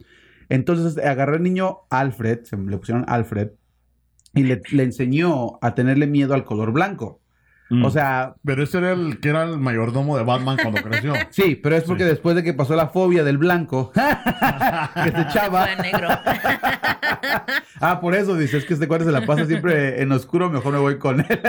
Entonces 0.49 0.97
agarré 1.03 1.35
al 1.35 1.43
niño 1.43 1.81
Alfred, 1.91 2.45
se 2.45 2.57
le 2.57 2.77
pusieron 2.79 3.05
Alfred, 3.07 3.51
y 4.33 4.43
le, 4.43 4.59
le 4.71 4.83
enseñó 4.83 5.59
a 5.61 5.75
tenerle 5.75 6.07
miedo 6.07 6.33
al 6.33 6.43
color 6.43 6.71
blanco. 6.71 7.21
Mm. 7.69 7.85
O 7.85 7.91
sea, 7.91 8.35
Pero 8.43 8.63
ese 8.63 8.79
era 8.79 8.93
el 8.93 9.19
que 9.19 9.29
era 9.29 9.43
el 9.43 9.59
mayordomo 9.59 10.17
de 10.17 10.23
Batman 10.23 10.57
cuando 10.61 10.81
creció. 10.81 11.13
sí, 11.29 11.55
pero 11.55 11.75
es 11.75 11.83
porque 11.83 12.03
Sí. 12.03 12.09
después 12.09 12.35
de 12.35 12.43
que 12.43 12.53
pasó 12.53 12.75
la 12.75 12.87
fobia 12.87 13.23
del 13.23 13.37
blanco, 13.37 13.91
que 15.03 15.11
se 15.11 15.21
echaba. 15.21 15.67
Negro. 15.75 16.07
Ah, 17.81 18.01
por 18.01 18.13
eso 18.13 18.35
dices 18.35 18.65
que 18.65 18.73
este 18.73 18.87
cuate 18.89 19.05
se 19.05 19.11
la 19.11 19.25
pasa 19.25 19.45
siempre 19.45 20.01
en 20.01 20.11
oscuro, 20.11 20.49
mejor 20.49 20.73
me 20.73 20.79
voy 20.79 20.97
con 20.97 21.21
él. 21.21 21.39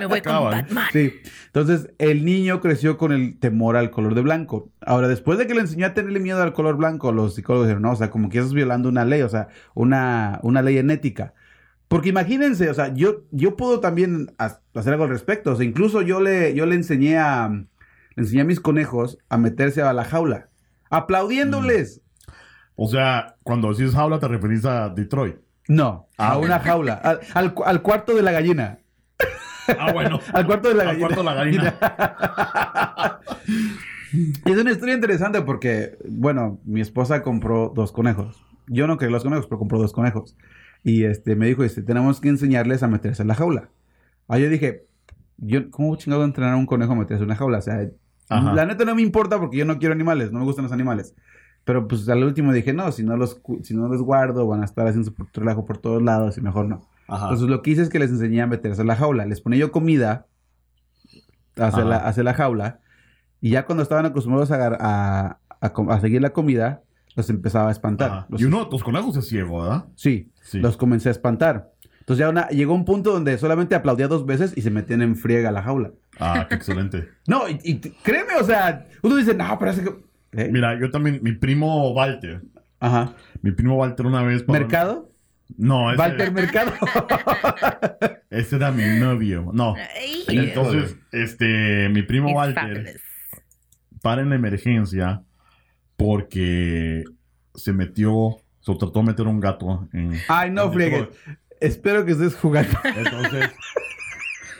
Me 0.00 0.06
voy 0.06 0.20
con. 0.20 0.32
Batman. 0.44 0.86
Sí. 0.92 1.12
Entonces, 1.46 1.90
el 1.98 2.24
niño 2.24 2.60
creció 2.60 2.98
con 2.98 3.12
el 3.12 3.38
temor 3.38 3.76
al 3.76 3.90
color 3.90 4.14
de 4.16 4.20
blanco. 4.20 4.68
Ahora, 4.84 5.06
después 5.06 5.38
de 5.38 5.46
que 5.46 5.54
le 5.54 5.60
enseñó 5.60 5.86
a 5.86 5.94
tenerle 5.94 6.18
miedo 6.18 6.42
al 6.42 6.52
color 6.52 6.76
blanco, 6.76 7.12
los 7.12 7.36
psicólogos 7.36 7.68
dijeron, 7.68 7.82
no, 7.82 7.92
o 7.92 7.96
sea, 7.96 8.10
como 8.10 8.28
que 8.28 8.38
estás 8.38 8.52
violando 8.52 8.88
una 8.88 9.04
ley, 9.04 9.22
o 9.22 9.28
sea, 9.28 9.46
una, 9.74 10.40
una 10.42 10.60
ley 10.60 10.78
en 10.78 10.90
ética. 10.90 11.34
Porque 11.88 12.08
imagínense, 12.08 12.68
o 12.68 12.74
sea, 12.74 12.92
yo, 12.94 13.22
yo 13.30 13.56
puedo 13.56 13.80
también 13.80 14.32
ha- 14.38 14.58
hacer 14.74 14.92
algo 14.92 15.04
al 15.04 15.10
respecto. 15.10 15.52
O 15.52 15.56
sea, 15.56 15.64
incluso 15.64 16.02
yo 16.02 16.20
le, 16.20 16.54
yo 16.54 16.66
le 16.66 16.74
enseñé 16.74 17.16
a, 17.18 17.48
le 17.48 18.22
enseñé 18.22 18.40
a 18.42 18.44
mis 18.44 18.60
conejos 18.60 19.18
a 19.28 19.36
meterse 19.38 19.82
a 19.82 19.92
la 19.92 20.04
jaula, 20.04 20.48
aplaudiéndoles. 20.90 22.00
O 22.74 22.88
sea, 22.88 23.36
cuando 23.42 23.72
decís 23.72 23.94
jaula 23.94 24.18
te 24.18 24.28
referís 24.28 24.64
a 24.64 24.88
Detroit. 24.88 25.36
No, 25.68 26.08
Ah, 26.18 26.32
a 26.32 26.38
una 26.38 26.58
jaula, 26.60 26.94
al, 26.94 27.20
al 27.34 27.54
cu- 27.54 27.64
al 27.64 27.82
cuarto 27.82 28.14
de 28.14 28.22
la 28.22 28.32
gallina. 28.32 28.78
Ah, 29.78 29.92
bueno. 29.92 30.20
Al 30.32 30.46
cuarto 30.46 30.68
de 30.68 30.74
la 30.74 30.82
Al 30.82 30.88
gallina. 30.90 31.06
cuarto 31.08 31.20
de 31.22 31.24
la 31.24 31.34
gallina. 31.34 31.74
Es 34.44 34.56
una 34.56 34.70
historia 34.70 34.94
interesante 34.94 35.42
porque, 35.42 35.98
bueno, 36.08 36.60
mi 36.64 36.80
esposa 36.80 37.22
compró 37.22 37.72
dos 37.74 37.90
conejos. 37.92 38.42
Yo 38.68 38.86
no 38.86 38.96
quería 38.96 39.12
los 39.12 39.24
conejos, 39.24 39.46
pero 39.46 39.58
compró 39.58 39.78
dos 39.80 39.92
conejos. 39.92 40.36
Y 40.86 41.04
este 41.04 41.34
me 41.34 41.46
dijo, 41.48 41.64
este, 41.64 41.82
tenemos 41.82 42.20
que 42.20 42.28
enseñarles 42.28 42.82
a 42.84 42.86
meterse 42.88 43.22
en 43.22 43.28
la 43.28 43.34
jaula. 43.34 43.70
Ahí 44.28 44.42
yo 44.42 44.48
dije, 44.48 44.84
yo, 45.38 45.68
¿cómo 45.72 45.96
chingado 45.96 46.24
entrenar 46.24 46.52
a 46.52 46.56
un 46.56 46.66
conejo 46.66 46.92
a 46.92 46.96
meterse 46.96 47.22
en 47.24 47.28
una 47.30 47.34
jaula? 47.34 47.58
O 47.58 47.62
sea, 47.62 47.88
Ajá. 48.28 48.54
la 48.54 48.66
neta 48.66 48.84
no 48.84 48.94
me 48.94 49.02
importa 49.02 49.40
porque 49.40 49.56
yo 49.56 49.64
no 49.64 49.78
quiero 49.78 49.92
animales, 49.94 50.30
no 50.30 50.38
me 50.38 50.44
gustan 50.44 50.62
los 50.62 50.72
animales. 50.72 51.14
Pero 51.64 51.88
pues 51.88 52.08
al 52.08 52.22
último 52.22 52.52
dije, 52.52 52.72
no, 52.72 52.92
si 52.92 53.02
no 53.02 53.16
los, 53.16 53.40
si 53.64 53.74
no 53.74 53.88
los 53.88 54.00
guardo, 54.02 54.46
van 54.46 54.62
a 54.62 54.64
estar 54.64 54.86
haciendo 54.86 55.10
su 55.10 55.24
trabajo 55.32 55.64
por 55.64 55.78
todos 55.78 56.00
lados 56.00 56.38
y 56.38 56.40
mejor 56.40 56.66
no. 56.68 56.86
Ajá. 57.08 57.24
Entonces 57.24 57.48
lo 57.48 57.62
que 57.62 57.72
hice 57.72 57.82
es 57.82 57.88
que 57.88 57.98
les 57.98 58.10
enseñé 58.10 58.42
a 58.42 58.46
meterse 58.46 58.82
en 58.82 58.86
la 58.86 58.94
jaula. 58.94 59.26
Les 59.26 59.40
ponía 59.40 59.58
yo 59.58 59.72
comida 59.72 60.26
hacia, 61.56 61.84
la, 61.84 61.96
hacia 61.96 62.22
la 62.22 62.34
jaula. 62.34 62.78
Y 63.40 63.50
ya 63.50 63.66
cuando 63.66 63.82
estaban 63.82 64.06
acostumbrados 64.06 64.50
a, 64.52 64.76
a, 64.80 65.38
a 65.60 66.00
seguir 66.00 66.22
la 66.22 66.30
comida, 66.30 66.82
los 67.16 67.28
empezaba 67.30 67.68
a 67.68 67.72
espantar. 67.72 68.26
Los- 68.28 68.40
Y 68.40 68.44
uno 68.44 68.64
de 68.64 68.70
tus 68.70 68.84
conejos 68.84 69.16
es 69.16 69.26
ciego, 69.28 69.62
¿verdad? 69.62 69.86
Sí, 69.96 70.30
Sí. 70.46 70.60
los 70.60 70.76
comencé 70.76 71.08
a 71.08 71.12
espantar. 71.12 71.72
Entonces 72.00 72.20
ya 72.24 72.28
una- 72.30 72.48
llegó 72.48 72.72
un 72.74 72.84
punto 72.84 73.12
donde 73.12 73.36
solamente 73.36 73.74
aplaudía 73.74 74.06
dos 74.06 74.24
veces 74.26 74.52
y 74.56 74.62
se 74.62 74.70
metían 74.70 75.02
en 75.02 75.16
friega 75.16 75.48
a 75.48 75.52
la 75.52 75.62
jaula. 75.62 75.90
Ah, 76.20 76.46
qué 76.48 76.54
excelente. 76.54 77.08
No, 77.26 77.48
y, 77.48 77.58
y 77.64 77.78
créeme, 77.80 78.34
o 78.40 78.44
sea, 78.44 78.86
uno 79.02 79.16
dice, 79.16 79.34
no, 79.34 79.58
pero 79.58 79.72
es 79.72 79.80
que... 79.80 79.90
¿Eh? 80.32 80.48
Mira, 80.52 80.78
yo 80.78 80.90
también, 80.90 81.18
mi 81.22 81.32
primo 81.32 81.90
Walter. 81.92 82.42
Ajá. 82.78 83.14
Mi 83.42 83.50
primo 83.52 83.76
Walter 83.76 84.06
una 84.06 84.22
vez. 84.22 84.42
para- 84.44 84.60
¿Mercado? 84.60 85.10
No, 85.56 85.90
ese, 85.92 86.00
Walter 86.00 86.32
Mercado. 86.32 86.72
ese 88.30 88.56
era 88.56 88.70
mi 88.72 88.84
novio. 89.00 89.50
No. 89.52 89.74
Ay, 89.74 90.24
Entonces, 90.38 90.96
este, 91.12 91.88
mi 91.88 92.02
primo 92.02 92.28
it's 92.28 92.36
Walter 92.36 92.54
fabulous. 92.62 93.00
para 94.02 94.22
en 94.22 94.28
la 94.30 94.34
emergencia 94.36 95.22
porque 95.96 97.04
se 97.54 97.72
metió, 97.72 98.36
se 98.66 98.74
trató 98.74 98.98
de 99.00 99.06
meter 99.06 99.26
un 99.26 99.38
gato 99.40 99.88
en. 99.92 100.12
Ay, 100.28 100.50
no 100.50 100.64
en 100.64 100.72
friegues. 100.72 101.08
Espero 101.60 102.04
que 102.04 102.12
estés 102.12 102.34
jugando 102.34 102.76
Entonces, 102.84 103.50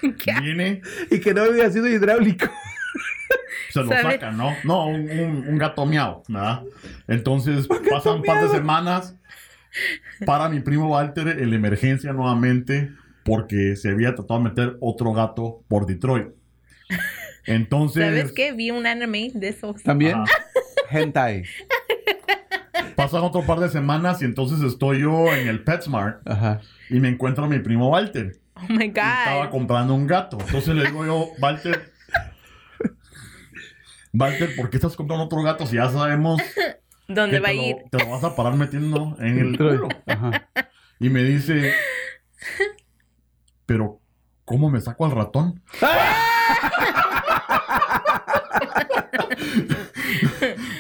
viene, 0.43 0.81
y 1.11 1.21
que 1.21 1.35
no 1.35 1.43
haya 1.43 1.71
sido 1.71 1.89
hidráulico. 1.89 2.47
se 3.71 3.81
lo 3.81 3.89
¿Sabe? 3.89 4.03
sacan, 4.15 4.37
¿no? 4.37 4.55
No, 4.65 4.87
un, 4.87 5.11
un- 5.11 5.49
un 5.49 5.59
gato 5.59 5.85
miau, 5.85 6.23
¿verdad? 6.29 6.63
Entonces, 7.09 7.69
pasan 7.91 8.17
un 8.17 8.23
par 8.23 8.43
de 8.43 8.49
semanas 8.51 9.17
para 10.25 10.49
mi 10.49 10.61
primo 10.61 10.89
Walter 10.91 11.29
en 11.29 11.51
la 11.51 11.57
emergencia 11.57 12.13
nuevamente 12.13 12.91
porque 13.25 13.77
se 13.77 13.91
había 13.91 14.15
tratado 14.15 14.41
de 14.41 14.49
meter 14.51 14.77
otro 14.81 15.13
gato 15.13 15.65
por 15.69 15.85
Detroit. 15.87 16.29
Entonces, 17.45 18.05
¿Sabes 18.05 18.33
qué? 18.33 18.53
Vi 18.53 18.71
un 18.71 18.87
anime 18.87 19.31
de 19.35 19.49
esos. 19.49 19.83
También, 19.83 20.19
hentai. 20.91 21.43
pasan 22.97 23.23
otro 23.23 23.43
par 23.47 23.61
de 23.61 23.69
semanas 23.69 24.23
y 24.23 24.25
entonces 24.25 24.61
estoy 24.63 25.01
yo 25.03 25.33
en 25.35 25.49
el 25.49 25.63
PetSmart 25.65 26.27
Ajá. 26.29 26.61
y 26.91 26.99
me 27.01 27.09
encuentro 27.09 27.45
a 27.45 27.49
mi 27.49 27.59
primo 27.61 27.91
Walter. 27.91 28.33
Oh 28.55 28.61
my 28.73 28.85
Y 28.87 28.89
estaba 28.89 29.45
God. 29.45 29.51
comprando 29.51 29.95
un 29.95 30.07
gato. 30.07 30.39
Entonces 30.41 30.75
le 30.75 30.87
digo 30.87 31.05
yo, 31.05 31.29
Walter, 31.41 31.93
Walter, 34.15 34.57
¿por 34.57 34.71
qué 34.71 34.79
estás 34.79 34.97
comprando 34.97 35.27
otro 35.27 35.43
gato 35.43 35.67
si 35.67 35.77
ya 35.77 35.91
sabemos 35.91 36.41
¿Dónde 37.07 37.39
va 37.39 37.49
a 37.49 37.53
ir? 37.53 37.77
lo, 37.83 37.89
te 37.91 37.99
lo 38.05 38.11
vas 38.11 38.25
a 38.25 38.35
parar 38.35 38.55
metiendo 38.55 39.15
en 39.21 39.39
el 39.39 39.57
culo? 39.59 39.89
Ajá. 40.07 40.49
Y 40.99 41.11
me 41.11 41.23
dice, 41.23 41.75
pero 43.67 44.01
¿cómo 44.47 44.71
me 44.71 44.81
saco 44.81 45.05
al 45.05 45.11
ratón? 45.13 45.63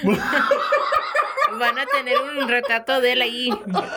Van 1.58 1.78
a 1.78 1.86
tener 1.86 2.14
un 2.40 2.48
retrato 2.48 3.00
de 3.00 3.12
él 3.12 3.22
ahí. 3.22 3.50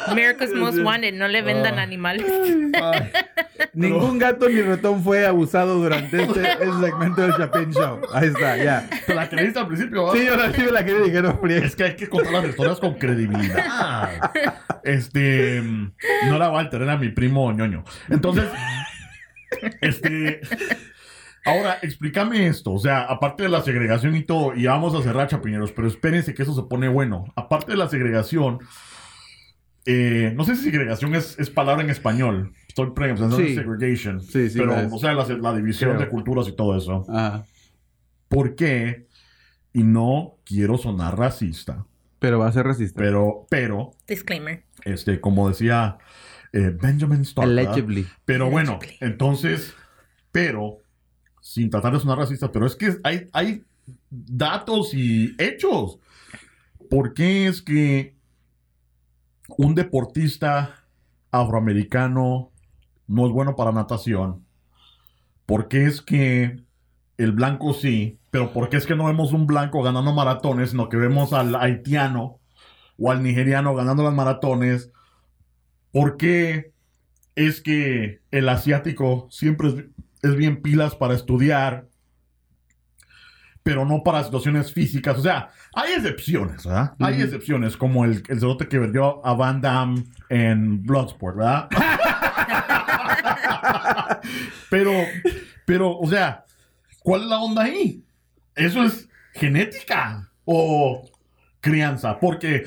America's 0.08 0.52
Most 0.54 0.80
Wanted. 0.80 1.14
No 1.14 1.28
le 1.28 1.42
vendan 1.42 1.78
Ah. 1.80 1.84
animales. 1.84 2.26
Ningún 3.74 4.18
gato 4.20 4.50
ni 4.50 4.62
ratón 4.62 5.04
fue 5.04 5.26
abusado 5.26 5.76
durante 5.76 6.24
este, 6.24 6.42
este 6.52 6.66
segmento 6.82 7.22
del 7.22 7.36
Chapin 7.36 7.72
Show. 7.72 8.02
Ahí 8.14 8.28
está, 8.30 8.58
ya. 8.58 8.90
¿Te 9.06 9.14
la 9.14 9.30
creíste 9.30 9.60
al 9.60 9.68
principio? 9.68 10.06
¿verdad? 10.08 10.20
Sí, 10.20 10.26
yo 10.28 10.36
la, 10.36 10.54
sí 10.54 10.62
me 10.62 10.72
la 10.72 10.86
quería 10.86 11.02
y 11.02 11.04
dije, 11.10 11.22
no 11.22 11.38
friegues. 11.38 11.64
Es 11.66 11.76
que 11.76 11.84
hay 11.84 11.96
que 11.96 12.08
contar 12.10 12.34
las 12.34 12.46
historias 12.46 12.80
con 12.80 12.94
credibilidad. 12.96 14.10
Este, 14.84 15.62
no 15.62 16.36
era 16.36 16.50
Walter, 16.50 16.82
era 16.82 16.98
mi 16.98 17.10
primo 17.10 17.52
ñoño. 17.52 17.84
Entonces, 18.10 18.46
este, 19.82 20.42
ahora 21.50 21.78
explícame 21.82 22.48
esto. 22.48 22.72
O 22.74 22.80
sea, 22.80 23.02
aparte 23.04 23.44
de 23.44 23.50
la 23.50 23.62
segregación 23.62 24.16
y 24.16 24.24
todo, 24.24 24.56
y 24.56 24.66
vamos 24.66 24.94
a 24.96 25.02
cerrar 25.04 25.28
chapineros, 25.28 25.72
pero 25.72 25.88
espérense 25.88 26.34
que 26.34 26.44
eso 26.44 26.54
se 26.56 26.64
pone 26.64 26.88
bueno. 26.88 27.26
Aparte 27.36 27.72
de 27.74 27.78
la 27.78 27.88
segregación, 27.90 28.60
eh, 29.86 30.34
no 30.36 30.44
sé 30.46 30.56
si 30.56 30.64
segregación 30.66 31.16
es, 31.16 31.38
es 31.40 31.50
palabra 31.50 31.84
en 31.84 31.90
español. 31.90 32.54
Estoy 32.68 32.92
pensando 32.92 33.38
Sí. 33.38 33.48
en 33.50 33.56
segregation. 33.56 34.22
Sí, 34.22 34.50
sí, 34.50 34.60
Pero, 34.60 34.76
es. 34.80 34.92
o 34.92 34.98
sea, 35.00 35.14
la, 35.14 35.26
la 35.28 35.54
división 35.56 35.92
Creo. 35.92 36.02
de 36.02 36.10
culturas 36.10 36.48
y 36.48 36.52
todo 36.56 36.78
eso. 36.78 37.06
Ajá. 37.10 37.46
¿Por 38.28 38.56
qué? 38.56 39.08
Y 39.74 39.84
no 39.84 40.36
quiero 40.46 40.78
sonar 40.78 41.18
racista, 41.18 41.86
Pero 42.20 42.40
va 42.40 42.48
a 42.48 42.52
ser 42.52 42.66
racista. 42.66 43.00
pero, 43.02 43.46
pero, 43.50 43.92
Disclaimer. 44.08 44.64
este, 44.84 45.20
como 45.20 45.50
decía 45.50 45.98
eh, 46.54 46.76
Benjamin. 46.80 47.24
Allegedly. 47.38 48.08
Pero 48.26 48.50
bueno, 48.50 48.80
entonces, 49.00 49.74
pero, 50.32 50.78
sin 51.42 51.70
tratar 51.70 51.94
de 51.94 52.00
sonar 52.00 52.18
racista, 52.18 52.52
pero 52.52 52.66
es 52.66 52.76
que 52.76 52.98
hay, 53.04 53.30
hay 53.34 53.64
datos 54.10 54.94
y 54.94 55.36
hechos. 55.38 56.00
¿Por 56.90 57.14
qué 57.14 57.48
es 57.48 57.62
que 57.62 58.16
un 59.58 59.76
deportista 59.76 60.86
afroamericano 61.32 62.52
no 63.08 63.28
es 63.28 63.32
bueno 63.32 63.56
para 63.56 63.72
natación? 63.72 64.46
¿Por 65.46 65.68
qué 65.68 65.86
es 65.86 66.02
que 66.02 66.64
el 67.18 67.32
blanco 67.32 67.74
sí? 67.74 68.20
Pero 68.32 68.54
¿por 68.54 68.70
qué 68.70 68.78
es 68.78 68.86
que 68.86 68.96
no 68.96 69.06
vemos 69.06 69.34
un 69.34 69.48
blanco 69.48 69.82
ganando 69.82 70.14
maratones, 70.14 70.72
sino 70.72 70.90
que 70.90 70.98
vemos 70.98 71.34
al 71.34 71.56
haitiano 71.56 72.40
o 72.98 73.12
al 73.12 73.24
nigeriano 73.24 73.76
ganando 73.76 74.04
las 74.04 74.14
maratones? 74.14 74.92
¿Por 75.92 76.18
qué 76.18 76.74
es 77.36 77.62
que 77.62 78.22
el 78.32 78.50
asiático 78.50 79.28
siempre 79.32 79.70
es, 79.70 79.76
es 80.22 80.36
bien 80.36 80.62
pilas 80.62 80.96
para 80.96 81.14
estudiar, 81.14 81.88
pero 83.64 83.86
no 83.86 84.04
para 84.04 84.24
situaciones 84.24 84.74
físicas? 84.74 85.18
O 85.18 85.22
sea, 85.22 85.50
hay 85.74 85.94
excepciones, 85.94 86.66
¿verdad? 86.66 86.94
Hay 87.00 87.22
excepciones, 87.22 87.78
como 87.78 88.06
el, 88.06 88.24
el 88.28 88.40
cerote 88.40 88.68
que 88.68 88.80
vendió 88.80 89.26
a 89.26 89.34
Van 89.34 89.62
Damme 89.62 90.04
en 90.30 90.84
Bloodsport, 90.84 91.38
¿verdad? 91.38 91.70
pero, 94.70 94.92
pero, 95.66 95.98
o 95.98 96.08
sea, 96.08 96.46
¿cuál 97.02 97.24
es 97.24 97.28
la 97.28 97.40
onda 97.40 97.64
ahí? 97.64 98.04
¿Eso 98.56 98.84
es 98.84 99.10
genética 99.34 100.30
o 100.46 101.10
crianza? 101.62 102.20
Porque 102.20 102.66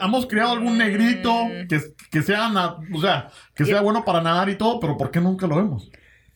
hemos 0.00 0.26
creado 0.26 0.52
algún 0.52 0.78
negrito 0.78 1.46
que, 1.68 1.80
que 2.10 2.22
sea, 2.22 2.48
o 2.92 3.00
sea, 3.00 3.30
que 3.54 3.64
sea 3.64 3.80
bueno 3.80 4.04
para 4.04 4.20
nadar 4.22 4.48
y 4.48 4.56
todo, 4.56 4.80
pero 4.80 4.96
¿por 4.96 5.10
qué 5.10 5.20
nunca 5.20 5.46
lo 5.46 5.56
vemos? 5.56 5.90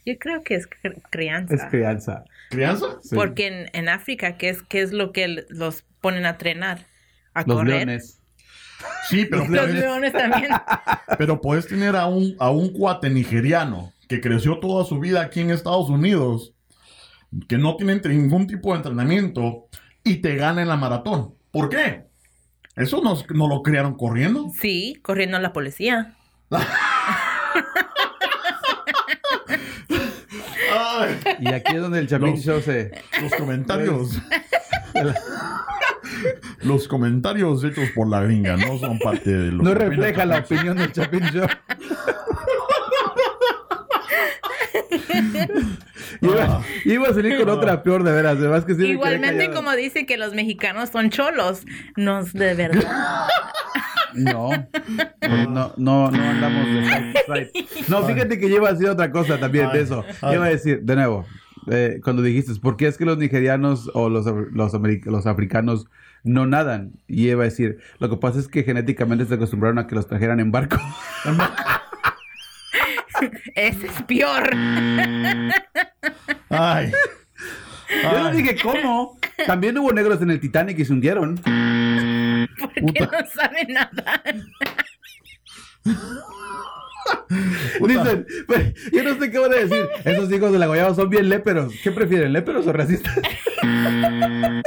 Yo 0.07 0.19
creo 0.19 0.43
que 0.43 0.55
es 0.57 0.69
cri- 0.69 1.01
crianza. 1.11 1.55
Es 1.55 1.62
crianza. 1.71 2.25
¿Crianza? 2.51 2.87
Sí. 3.03 3.15
Porque 3.15 3.47
en, 3.47 3.71
en 3.73 3.89
África, 3.89 4.37
¿qué 4.37 4.51
es, 4.51 4.62
¿qué 4.62 4.83
es 4.83 4.93
lo 4.93 5.12
que 5.12 5.45
los 5.49 5.85
ponen 6.01 6.27
a 6.27 6.31
entrenar? 6.31 6.81
A 7.33 7.41
Los 7.41 7.57
correr. 7.57 7.87
leones. 7.87 8.21
Sí, 9.09 9.25
pero, 9.25 9.47
Los 9.47 9.49
puedes, 9.49 9.75
leones 9.75 10.12
también. 10.12 10.49
pero 11.19 11.41
puedes 11.41 11.67
tener 11.67 11.97
a 11.97 12.07
un, 12.07 12.37
a 12.39 12.51
un 12.51 12.71
cuate 12.73 13.09
nigeriano 13.09 13.93
que 14.09 14.21
creció 14.21 14.59
toda 14.59 14.85
su 14.85 15.01
vida 15.01 15.23
aquí 15.23 15.41
en 15.41 15.51
Estados 15.51 15.89
Unidos, 15.89 16.53
que 17.49 17.57
no 17.57 17.77
tiene 17.77 17.95
entre- 17.95 18.15
ningún 18.15 18.47
tipo 18.47 18.73
de 18.73 18.77
entrenamiento 18.77 19.69
y 20.05 20.17
te 20.17 20.37
gana 20.37 20.61
en 20.61 20.69
la 20.69 20.77
maratón. 20.77 21.35
¿Por 21.51 21.71
qué? 21.71 22.05
¿Eso 22.77 23.01
nos, 23.03 23.29
nos 23.31 23.49
lo 23.49 23.62
crearon 23.62 23.95
corriendo? 23.97 24.51
Sí, 24.61 24.99
corriendo 25.03 25.37
a 25.37 25.41
la 25.41 25.53
policía. 25.53 26.14
Ay, 30.72 31.20
Y 31.41 31.53
aquí 31.53 31.77
es 31.77 31.83
donde 31.83 32.01
el 32.01 32.09
Chapin 32.09 32.31
Los- 32.33 32.41
Show 32.41 32.61
se... 32.61 32.91
los 33.20 33.33
comentarios. 33.35 34.18
los 36.62 36.89
comentarios 36.89 37.62
hechos 37.64 37.91
por 37.95 38.09
la 38.09 38.22
gringa 38.22 38.57
no 38.57 38.79
son 38.79 38.99
parte 38.99 39.31
de 39.31 39.53
lo 39.53 39.62
No 39.62 39.75
refleja 39.75 40.25
la 40.25 40.39
opinión 40.39 40.77
del 40.77 40.93
Chapin 40.93 41.20
Show. 41.31 41.47
Iba, 46.20 46.62
iba 46.85 47.09
a 47.09 47.14
salir 47.14 47.39
con 47.39 47.49
otra 47.49 47.83
peor 47.83 48.03
de 48.03 48.12
veras. 48.12 48.37
Además 48.39 48.64
que 48.64 48.75
sí 48.75 48.87
Igualmente 48.87 49.51
como 49.51 49.72
dice 49.72 50.07
que 50.07 50.16
los 50.16 50.35
mexicanos 50.35 50.91
son 50.91 51.11
cholos. 51.11 51.64
No 51.97 52.20
es 52.20 52.33
de 52.33 52.55
verdad. 52.55 53.29
No, 54.14 54.51
no, 55.29 55.75
no, 55.77 56.11
no, 56.11 56.22
andamos 56.22 56.66
de 56.68 56.85
side 56.85 57.12
to 57.12 57.35
side. 57.35 57.51
No, 57.89 58.05
fíjate 58.05 58.39
que 58.39 58.49
yo 58.49 58.59
iba 58.59 58.68
a 58.68 58.72
decir 58.72 58.89
otra 58.89 59.11
cosa 59.11 59.41
también 59.41 59.72
de 59.72 59.81
eso. 59.81 60.05
Iba 60.22 60.47
a 60.47 60.51
decir, 60.51 60.83
de 60.83 60.95
nuevo, 60.95 61.27
eh, 61.70 62.01
cuando 62.03 62.22
dijiste, 62.22 62.53
¿por 62.61 62.77
qué 62.77 62.87
es 62.87 62.97
que 62.97 63.05
los 63.05 63.18
nigerianos 63.18 63.91
o 63.95 64.09
los, 64.09 64.27
los, 64.27 64.72
los 65.05 65.27
africanos 65.27 65.87
no 66.22 66.47
nadan? 66.47 66.93
Y 67.09 67.29
iba 67.29 67.43
a 67.43 67.47
decir, 67.47 67.79
lo 67.99 68.09
que 68.09 68.16
pasa 68.16 68.39
es 68.39 68.49
que 68.49 68.62
genéticamente 68.62 69.27
se 69.27 69.35
acostumbraron 69.35 69.79
a 69.79 69.87
que 69.87 69.95
los 69.95 70.07
trajeran 70.07 70.39
en 70.41 70.53
barco. 70.53 70.77
Ese 73.55 73.87
es 73.87 74.03
peor. 74.07 74.51
Ay. 76.51 76.93
Yo 78.03 78.22
no 78.22 78.31
dije, 78.33 78.57
¿cómo? 78.62 79.18
También 79.47 79.77
hubo 79.79 79.93
negros 79.93 80.20
en 80.22 80.31
el 80.31 80.41
Titanic 80.41 80.79
y 80.79 80.85
se 80.85 80.93
hundieron. 80.93 81.37
Porque 81.37 83.01
no 83.01 83.27
saben 83.33 83.68
nada. 83.68 84.22
Dicen, 87.81 88.27
pues, 88.47 88.75
yo 88.93 89.03
no 89.03 89.18
sé 89.18 89.31
qué 89.31 89.39
van 89.39 89.53
a 89.53 89.57
decir. 89.57 89.89
Esos 90.05 90.33
hijos 90.33 90.53
de 90.53 90.59
la 90.59 90.66
Guayaba 90.66 90.95
son 90.95 91.11
bien 91.11 91.29
léperos. 91.29 91.75
¿Qué 91.83 91.91
prefieren, 91.93 92.33
léperos 92.33 92.66
o 92.66 92.72
racistas? 92.72 93.14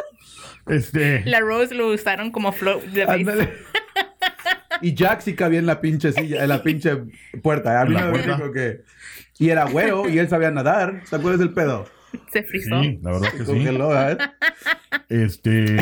Este. 0.68 1.24
La 1.26 1.40
Rose 1.40 1.74
lo 1.74 1.88
usaron 1.88 2.30
como 2.30 2.52
float 2.52 2.84
device. 2.88 3.54
Y 4.82 4.94
Jack 4.94 5.22
sí 5.22 5.34
cabía 5.36 5.60
en 5.60 5.66
la 5.66 5.82
pinche 5.82 6.12
silla, 6.12 6.44
en 6.44 6.50
la 6.50 6.62
pinche 6.64 6.98
puerta. 7.42 7.82
A 7.82 7.86
mí 7.86 7.96
¿En 7.96 8.02
la 8.02 8.06
me 8.06 8.12
puerta? 8.12 8.36
dijo 8.38 8.52
que. 8.52 8.82
Y 9.40 9.50
era 9.50 9.66
güero 9.66 10.10
y 10.10 10.18
él 10.20 10.28
sabía 10.30 10.52
nadar. 10.52 11.02
¿Te 11.10 11.16
acuerdas 11.16 11.40
del 11.40 11.54
pedo? 11.54 11.88
Se 12.32 12.44
frizó. 12.44 12.82
Sí, 12.82 13.00
la 13.04 13.12
verdad 13.12 13.32
que 13.32 13.38
sí. 13.40 13.44
Congeló, 13.46 14.10
¿eh? 14.10 14.18
Este. 15.10 15.78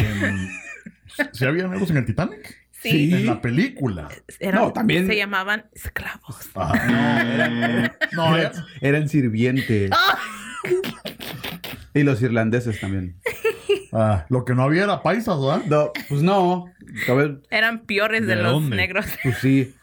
¿Se 1.32 1.48
había 1.48 1.68
negros 1.68 1.90
en 1.92 1.98
el 1.98 2.06
Titanic? 2.06 2.58
Sí. 2.72 3.14
En 3.14 3.26
la 3.26 3.42
película. 3.42 4.10
No, 4.54 4.72
también- 4.74 5.08
Se 5.08 5.16
llamaban 5.16 5.66
esclavos. 5.74 6.50
Ajá. 6.54 6.76
No, 6.86 7.32
eran, 7.34 7.92
No, 8.14 8.38
eran- 8.38 8.52
eran 8.82 9.10
sirvientes. 9.10 9.90
Y 11.94 12.04
los 12.04 12.22
irlandeses 12.22 12.80
también. 12.80 13.16
Ah, 13.94 14.26
lo 14.30 14.44
que 14.44 14.54
no 14.54 14.64
había 14.64 14.84
era 14.84 15.02
paisas, 15.02 15.40
¿verdad? 15.40 15.62
No, 15.68 15.92
pues 16.10 16.22
no. 16.22 16.66
A 17.08 17.14
ver, 17.14 17.40
Eran 17.50 17.86
peores 17.86 18.28
de, 18.28 18.36
¿De 18.36 18.44
los 18.44 18.52
dónde? 18.54 18.76
negros. 18.76 19.06
pues 19.24 19.38
sí. 19.38 19.74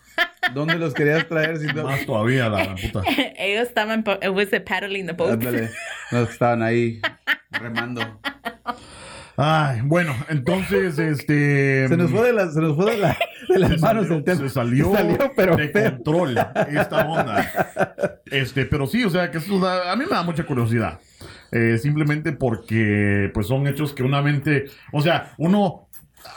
¿Dónde 0.53 0.75
los 0.75 0.93
querías 0.93 1.27
traer 1.29 1.59
si 1.59 1.67
no? 1.69 1.85
Más 1.85 2.05
todavía, 2.05 2.49
la 2.49 2.75
puta. 2.75 3.03
Ellos 3.39 3.69
estaban, 3.69 4.05
it 4.21 4.29
was 4.29 4.51
the 4.51 4.61
paddling 4.61 5.07
the 5.07 5.13
boat. 5.13 5.33
Ándale. 5.33 5.71
Los 6.11 6.29
que 6.29 6.33
estaban 6.35 6.63
ahí 6.63 7.01
remando. 7.51 8.21
Ay, 9.45 9.81
bueno, 9.83 10.15
entonces, 10.29 10.99
este. 11.01 11.89
Se 11.89 11.97
nos 11.97 12.11
fue 12.13 12.27
de 12.29 12.33
las, 12.33 12.55
se 12.55 12.61
nos 12.61 12.77
fue 12.77 12.93
de, 12.93 12.99
la- 12.99 13.19
de 13.49 13.59
las 13.59 13.81
manos 13.81 14.05
salió- 14.05 14.19
el 14.19 14.25
tema. 14.25 14.39
Se 14.41 14.49
salió, 14.49 14.93
Salió, 14.93 15.19
pero 15.35 15.57
de 15.57 15.69
feo. 15.71 15.91
control 15.97 16.39
esta 16.69 17.07
onda. 17.09 17.51
Este, 18.31 18.67
pero 18.67 18.87
sí, 18.87 19.03
o 19.05 19.11
sea, 19.11 19.31
que 19.33 19.39
eso 19.39 19.59
da- 19.59 19.91
a 19.91 19.97
mí 19.97 20.05
me 20.05 20.11
da 20.15 20.23
mucha 20.23 20.45
curiosidad. 20.47 21.01
Eh, 21.51 21.77
simplemente 21.79 22.33
porque, 22.33 23.31
pues, 23.35 23.47
son 23.49 23.67
hechos 23.67 23.93
que 23.93 24.03
una 24.05 24.23
mente. 24.23 24.67
O 24.93 25.03
sea, 25.03 25.33
uno. 25.39 25.89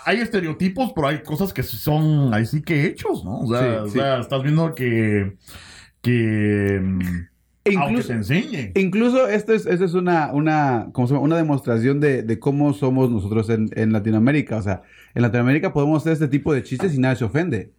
Hay 0.06 0.18
estereotipos, 0.20 0.93
pero 0.95 1.08
hay 1.10 1.22
cosas 1.22 1.53
que 1.53 1.62
son 1.62 2.34
ahí 2.34 2.47
sí 2.47 2.64
que 2.64 2.86
hechos, 2.88 3.24
¿no? 3.24 3.41
O 3.41 3.47
sea, 3.47 3.60
Sí, 3.62 3.68
o 3.68 3.86
sí. 3.88 3.91
sea, 3.99 4.18
estás 4.20 4.41
viendo 4.41 4.74
que. 4.74 5.36
que. 6.01 6.82
E 7.66 7.76
aunque 7.76 7.89
incluso, 7.93 8.07
te 8.09 8.13
enseñe. 8.13 8.72
incluso 8.76 9.28
esto 9.28 9.53
es, 9.53 9.66
esto 9.66 9.86
es 9.86 9.93
una, 9.95 10.32
una, 10.32 10.89
¿cómo 10.93 11.07
se 11.07 11.13
llama? 11.16 11.26
una 11.26 11.36
demostración 11.38 11.99
de, 11.99 12.22
de 12.22 12.39
cómo 12.39 12.74
somos 12.74 13.09
nosotros 13.09 13.49
en, 13.49 13.70
en 13.76 13.91
Latinoamérica. 13.91 14.57
O 14.57 14.61
sea, 14.61 14.84
en 15.16 15.24
Latinoamérica 15.24 15.74
podemos 15.74 16.03
hacer 16.03 16.13
este 16.13 16.28
tipo 16.28 16.53
de 16.53 16.61
chistes 16.63 16.93
y 16.93 16.99
nadie 16.99 17.16
se 17.18 17.26
ofende. 17.26 17.72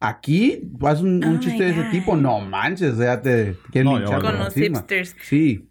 Aquí, 0.00 0.60
vas 0.64 1.00
un, 1.00 1.24
un 1.24 1.36
Oh 1.36 1.40
chiste 1.40 1.62
de 1.64 1.70
ese 1.70 1.84
tipo, 1.90 2.16
no 2.16 2.40
manches, 2.40 2.94
o 2.94 2.96
sea, 2.96 3.20
te 3.22 3.56
quieren 3.70 3.92
No, 3.92 4.00
ya 4.00 4.18
Con 4.18 4.36
los 4.38 4.54
hipsters. 4.54 5.14
Sí. 5.22 5.68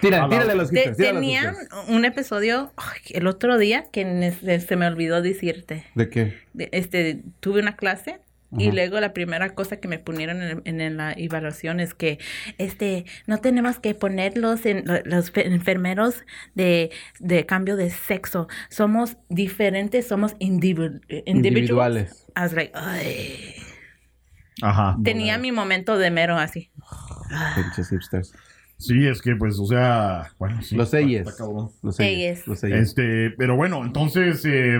Tira, 0.00 0.28
tírale 0.28 0.52
a 0.52 0.54
los 0.54 0.70
Te- 0.70 0.82
hipsters, 0.84 0.98
los 0.98 1.20
tenían 1.20 1.54
hipsters. 1.56 1.88
un 1.88 2.04
episodio 2.04 2.72
ay, 2.76 3.00
el 3.10 3.26
otro 3.26 3.58
día 3.58 3.84
que 3.92 4.32
se 4.66 4.76
me 4.76 4.86
olvidó 4.86 5.20
decirte. 5.22 5.84
¿De 5.94 6.08
qué? 6.08 6.34
De- 6.52 6.68
Este, 6.72 7.22
tuve 7.40 7.60
una 7.60 7.74
clase 7.76 8.20
y 8.58 8.70
luego 8.72 9.00
la 9.00 9.12
primera 9.12 9.54
cosa 9.54 9.78
que 9.78 9.88
me 9.88 9.98
pusieron 9.98 10.42
en, 10.64 10.80
en 10.80 10.96
la 10.96 11.12
evaluación 11.12 11.80
es 11.80 11.94
que 11.94 12.18
este 12.58 13.04
no 13.26 13.38
tenemos 13.38 13.78
que 13.78 13.94
ponerlos 13.94 14.64
en 14.66 14.84
lo- 14.86 15.00
los 15.04 15.30
fe- 15.30 15.46
enfermeros 15.48 16.24
de, 16.54 16.90
de 17.20 17.46
cambio 17.46 17.76
de 17.76 17.90
sexo. 17.90 18.48
Somos 18.68 19.16
diferentes, 19.28 20.06
somos 20.06 20.34
individu-. 20.38 21.00
Individuales. 21.26 22.26
I 22.36 22.40
was 22.40 22.52
like, 22.52 22.72
"Ay". 22.74 23.54
Ajá. 24.62 24.96
Tenía 25.02 25.36
mi 25.38 25.50
momento 25.52 25.98
de 25.98 26.10
mero 26.10 26.36
así. 26.36 26.70
Pinches 27.56 27.88
hipsters. 27.90 28.32
Sí, 28.78 29.06
es 29.06 29.22
que, 29.22 29.34
pues, 29.36 29.58
o 29.58 29.66
sea. 29.66 30.32
Bueno, 30.38 30.60
sí. 30.62 30.76
Los 30.76 30.92
eyes. 30.94 31.26
Los 31.82 31.98
eyes. 32.00 32.44
Este, 32.64 33.30
pero 33.36 33.56
bueno, 33.56 33.84
entonces. 33.84 34.44
eh, 34.44 34.78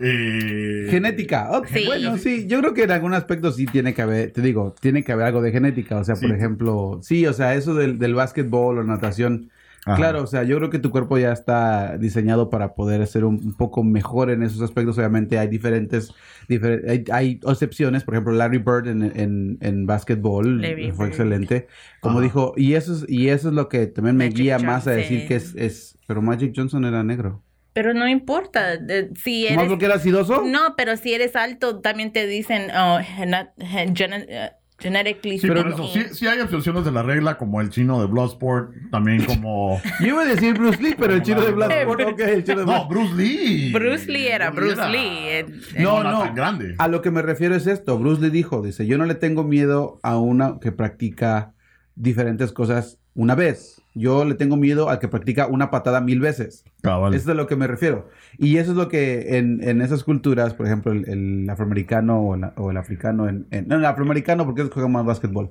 eh, 0.00 0.86
Genética. 0.90 1.50
Ok, 1.52 1.66
Sí. 1.68 1.84
Bueno, 1.86 2.16
sí, 2.18 2.46
yo 2.46 2.58
creo 2.60 2.74
que 2.74 2.84
en 2.84 2.90
algún 2.90 3.14
aspecto 3.14 3.52
sí 3.52 3.66
tiene 3.66 3.94
que 3.94 4.02
haber, 4.02 4.32
te 4.32 4.40
digo, 4.42 4.74
tiene 4.80 5.02
que 5.04 5.12
haber 5.12 5.26
algo 5.26 5.42
de 5.42 5.52
genética. 5.52 5.96
O 5.98 6.04
sea, 6.04 6.14
por 6.16 6.30
ejemplo, 6.32 6.98
sí, 7.02 7.26
o 7.26 7.32
sea, 7.32 7.54
eso 7.54 7.74
del, 7.74 7.98
del 7.98 8.14
básquetbol 8.14 8.78
o 8.78 8.84
natación, 8.84 9.50
Ajá. 9.86 9.96
Claro, 9.96 10.22
o 10.24 10.26
sea, 10.26 10.42
yo 10.42 10.58
creo 10.58 10.68
que 10.68 10.78
tu 10.78 10.90
cuerpo 10.90 11.16
ya 11.16 11.32
está 11.32 11.96
diseñado 11.96 12.50
para 12.50 12.74
poder 12.74 13.06
ser 13.06 13.24
un, 13.24 13.36
un 13.42 13.54
poco 13.56 13.82
mejor 13.82 14.30
en 14.30 14.42
esos 14.42 14.60
aspectos. 14.60 14.98
Obviamente 14.98 15.38
hay 15.38 15.48
diferentes, 15.48 16.12
difer- 16.50 16.84
hay, 16.86 17.04
hay 17.10 17.40
excepciones. 17.48 18.04
Por 18.04 18.12
ejemplo, 18.14 18.34
Larry 18.34 18.58
Bird 18.58 18.88
en, 18.88 19.02
en, 19.18 19.56
en 19.62 19.86
básquetbol 19.86 20.60
Larry 20.60 20.90
fue 20.92 21.06
Bird. 21.06 21.14
excelente. 21.14 21.66
Como 22.00 22.18
Ajá. 22.18 22.24
dijo, 22.24 22.52
y 22.58 22.74
eso 22.74 22.92
es, 22.92 23.06
y 23.08 23.28
eso 23.28 23.48
es 23.48 23.54
lo 23.54 23.70
que 23.70 23.86
también 23.86 24.18
me 24.18 24.26
Magic 24.26 24.38
guía 24.40 24.58
más 24.58 24.86
a 24.86 24.90
decir 24.90 25.20
Johnson. 25.20 25.28
que 25.28 25.34
es, 25.36 25.54
es, 25.56 25.98
pero 26.06 26.20
Magic 26.20 26.52
Johnson 26.54 26.84
era 26.84 27.02
negro. 27.02 27.42
Pero 27.72 27.94
no 27.94 28.08
importa. 28.08 28.76
de- 28.76 29.10
si 29.22 29.44
¿Más 29.44 29.52
eres. 29.52 29.68
porque 29.68 29.84
era 29.84 29.94
acidoso? 29.96 30.42
No, 30.44 30.74
pero 30.76 30.96
si 30.96 31.14
eres 31.14 31.36
alto, 31.36 31.80
también 31.80 32.12
te 32.12 32.26
dicen 32.26 32.70
oh, 32.76 32.98
gena- 33.02 33.52
gen- 33.58 33.94
gene- 33.94 34.26
eh, 34.28 34.50
genetically 34.78 35.38
Sí, 35.38 35.46
Pero 35.46 35.68
eso, 35.68 35.86
sí, 35.88 36.04
sí 36.14 36.26
hay 36.26 36.40
excepciones 36.40 36.84
de 36.86 36.90
la 36.90 37.02
regla, 37.02 37.36
como 37.36 37.60
el 37.60 37.68
chino 37.68 38.00
de 38.00 38.06
Bloodsport, 38.06 38.72
también 38.90 39.24
como... 39.26 39.78
Yo 40.00 40.06
iba 40.06 40.22
a 40.22 40.24
decir 40.24 40.54
Bruce 40.54 40.82
Lee, 40.82 40.94
pero 40.98 41.12
el 41.12 41.22
chino 41.22 41.42
de 41.42 41.52
Bloodsport, 41.52 42.00
ok, 42.00 42.20
el 42.20 42.44
chino 42.44 42.60
de 42.60 42.66
No, 42.66 42.88
Bruce 42.88 43.14
Lee. 43.14 43.72
Bruce 43.72 44.10
Lee 44.10 44.26
era 44.28 44.50
Bruce 44.50 44.88
Lee. 44.88 44.98
eh, 45.28 45.38
eh, 45.40 45.82
No, 45.82 46.00
era 46.00 46.10
no. 46.12 46.22
tan 46.22 46.34
grande. 46.34 46.74
A 46.78 46.88
lo 46.88 47.02
que 47.02 47.10
me 47.10 47.20
refiero 47.22 47.54
es 47.54 47.66
esto. 47.66 47.98
Bruce 47.98 48.22
Lee 48.22 48.30
dijo, 48.30 48.62
dice, 48.62 48.86
yo 48.86 48.96
no 48.96 49.04
le 49.04 49.14
tengo 49.14 49.44
miedo 49.44 50.00
a 50.02 50.16
una 50.18 50.58
que 50.60 50.72
practica 50.72 51.52
diferentes 51.94 52.50
cosas 52.52 52.98
una 53.14 53.34
vez. 53.34 53.79
Yo 53.94 54.24
le 54.24 54.34
tengo 54.34 54.56
miedo 54.56 54.88
al 54.88 54.98
que 55.00 55.08
practica 55.08 55.46
una 55.48 55.70
patada 55.70 56.00
mil 56.00 56.20
veces. 56.20 56.64
Cabal. 56.82 57.12
Eso 57.14 57.24
es 57.24 57.28
a 57.30 57.34
lo 57.34 57.46
que 57.46 57.56
me 57.56 57.66
refiero. 57.66 58.08
Y 58.38 58.56
eso 58.58 58.70
es 58.70 58.76
lo 58.76 58.88
que 58.88 59.36
en, 59.38 59.62
en 59.68 59.82
esas 59.82 60.04
culturas, 60.04 60.54
por 60.54 60.66
ejemplo, 60.66 60.92
el, 60.92 61.08
el 61.08 61.50
afroamericano 61.50 62.20
o, 62.22 62.36
la- 62.36 62.52
o 62.56 62.70
el 62.70 62.76
africano, 62.76 63.28
en, 63.28 63.46
en- 63.50 63.66
no, 63.68 63.76
el 63.76 63.84
afroamericano 63.84 64.44
porque 64.44 64.60
ellos 64.62 64.72
juegan 64.72 64.92
más 64.92 65.04
básquetbol, 65.04 65.50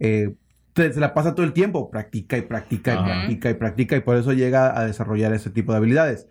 eh, 0.00 0.34
se 0.76 0.98
la 0.98 1.14
pasa 1.14 1.34
todo 1.36 1.46
el 1.46 1.52
tiempo, 1.52 1.88
practica 1.90 2.36
y 2.36 2.42
practica 2.42 2.94
y 2.94 2.96
Ajá. 2.96 3.04
practica 3.04 3.50
y 3.50 3.54
practica 3.54 3.96
y 3.96 4.00
por 4.00 4.16
eso 4.16 4.32
llega 4.32 4.76
a 4.76 4.84
desarrollar 4.86 5.32
ese 5.32 5.50
tipo 5.50 5.70
de 5.72 5.78
habilidades. 5.78 6.26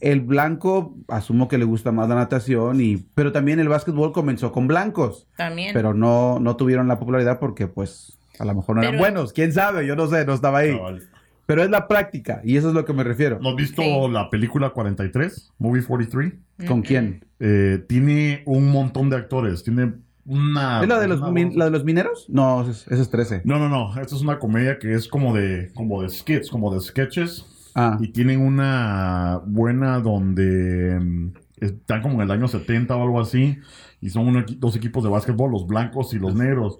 El 0.00 0.20
blanco, 0.22 0.96
asumo 1.08 1.46
que 1.48 1.58
le 1.58 1.64
gusta 1.66 1.92
más 1.92 2.08
la 2.08 2.14
natación, 2.14 2.80
y, 2.80 2.96
pero 3.14 3.30
también 3.30 3.60
el 3.60 3.68
básquetbol 3.68 4.12
comenzó 4.12 4.52
con 4.52 4.66
blancos, 4.66 5.26
También. 5.36 5.72
pero 5.74 5.92
no, 5.92 6.38
no 6.40 6.56
tuvieron 6.56 6.88
la 6.88 6.98
popularidad 6.98 7.38
porque 7.38 7.66
pues 7.66 8.18
a 8.40 8.44
lo 8.44 8.54
mejor 8.54 8.76
no 8.76 8.82
eran 8.82 8.92
Pero- 8.94 9.02
buenos, 9.02 9.32
quién 9.32 9.52
sabe, 9.52 9.86
yo 9.86 9.94
no 9.96 10.06
sé, 10.08 10.24
no 10.24 10.34
estaba 10.34 10.58
ahí. 10.58 10.76
Cabal. 10.76 11.02
Pero 11.46 11.62
es 11.64 11.70
la 11.70 11.88
práctica, 11.88 12.40
y 12.44 12.56
eso 12.56 12.68
es 12.68 12.74
lo 12.74 12.84
que 12.84 12.92
me 12.92 13.02
refiero. 13.02 13.38
¿No 13.40 13.50
has 13.50 13.56
visto 13.56 13.82
Sí. 13.82 14.08
la 14.12 14.30
película 14.30 14.70
43? 14.70 15.52
Movie 15.58 15.82
43. 15.82 16.32
¿Con 16.68 16.82
quién? 16.82 17.24
Eh, 17.40 17.84
tiene 17.88 18.42
un 18.46 18.70
montón 18.70 19.10
de 19.10 19.16
actores. 19.16 19.64
Tiene 19.64 19.94
una... 20.26 20.80
¿Es 20.82 20.88
la 20.88 21.00
de, 21.00 21.08
los 21.08 21.20
una 21.20 21.30
min- 21.32 21.48
voz- 21.50 21.56
la 21.56 21.64
de 21.64 21.70
los 21.72 21.84
mineros? 21.84 22.26
No, 22.28 22.62
ese 22.62 22.70
es, 22.70 22.86
ese 22.88 23.02
es 23.02 23.10
13. 23.10 23.42
No, 23.44 23.58
no, 23.58 23.68
no. 23.68 24.00
Esta 24.00 24.14
es 24.14 24.22
una 24.22 24.38
comedia 24.38 24.78
que 24.78 24.92
es 24.94 25.08
como 25.08 25.34
de, 25.34 25.72
como 25.74 26.02
de 26.02 26.08
skits, 26.10 26.50
como 26.50 26.72
de 26.72 26.80
sketches. 26.80 27.44
Ah, 27.74 27.98
Y 28.00 28.08
tienen 28.12 28.40
una 28.40 29.40
buena 29.44 29.98
donde 30.00 31.00
mm, 31.00 31.32
están 31.60 32.02
como 32.02 32.16
en 32.16 32.20
el 32.22 32.30
año 32.30 32.46
70 32.46 32.94
o 32.94 33.02
algo 33.02 33.20
así. 33.20 33.58
Y 34.00 34.10
son 34.10 34.28
uno- 34.28 34.44
dos 34.58 34.76
equipos 34.76 35.02
de 35.02 35.10
básquetbol, 35.10 35.50
los 35.50 35.66
blancos 35.66 36.14
y 36.14 36.18
los 36.20 36.34
negros. 36.36 36.78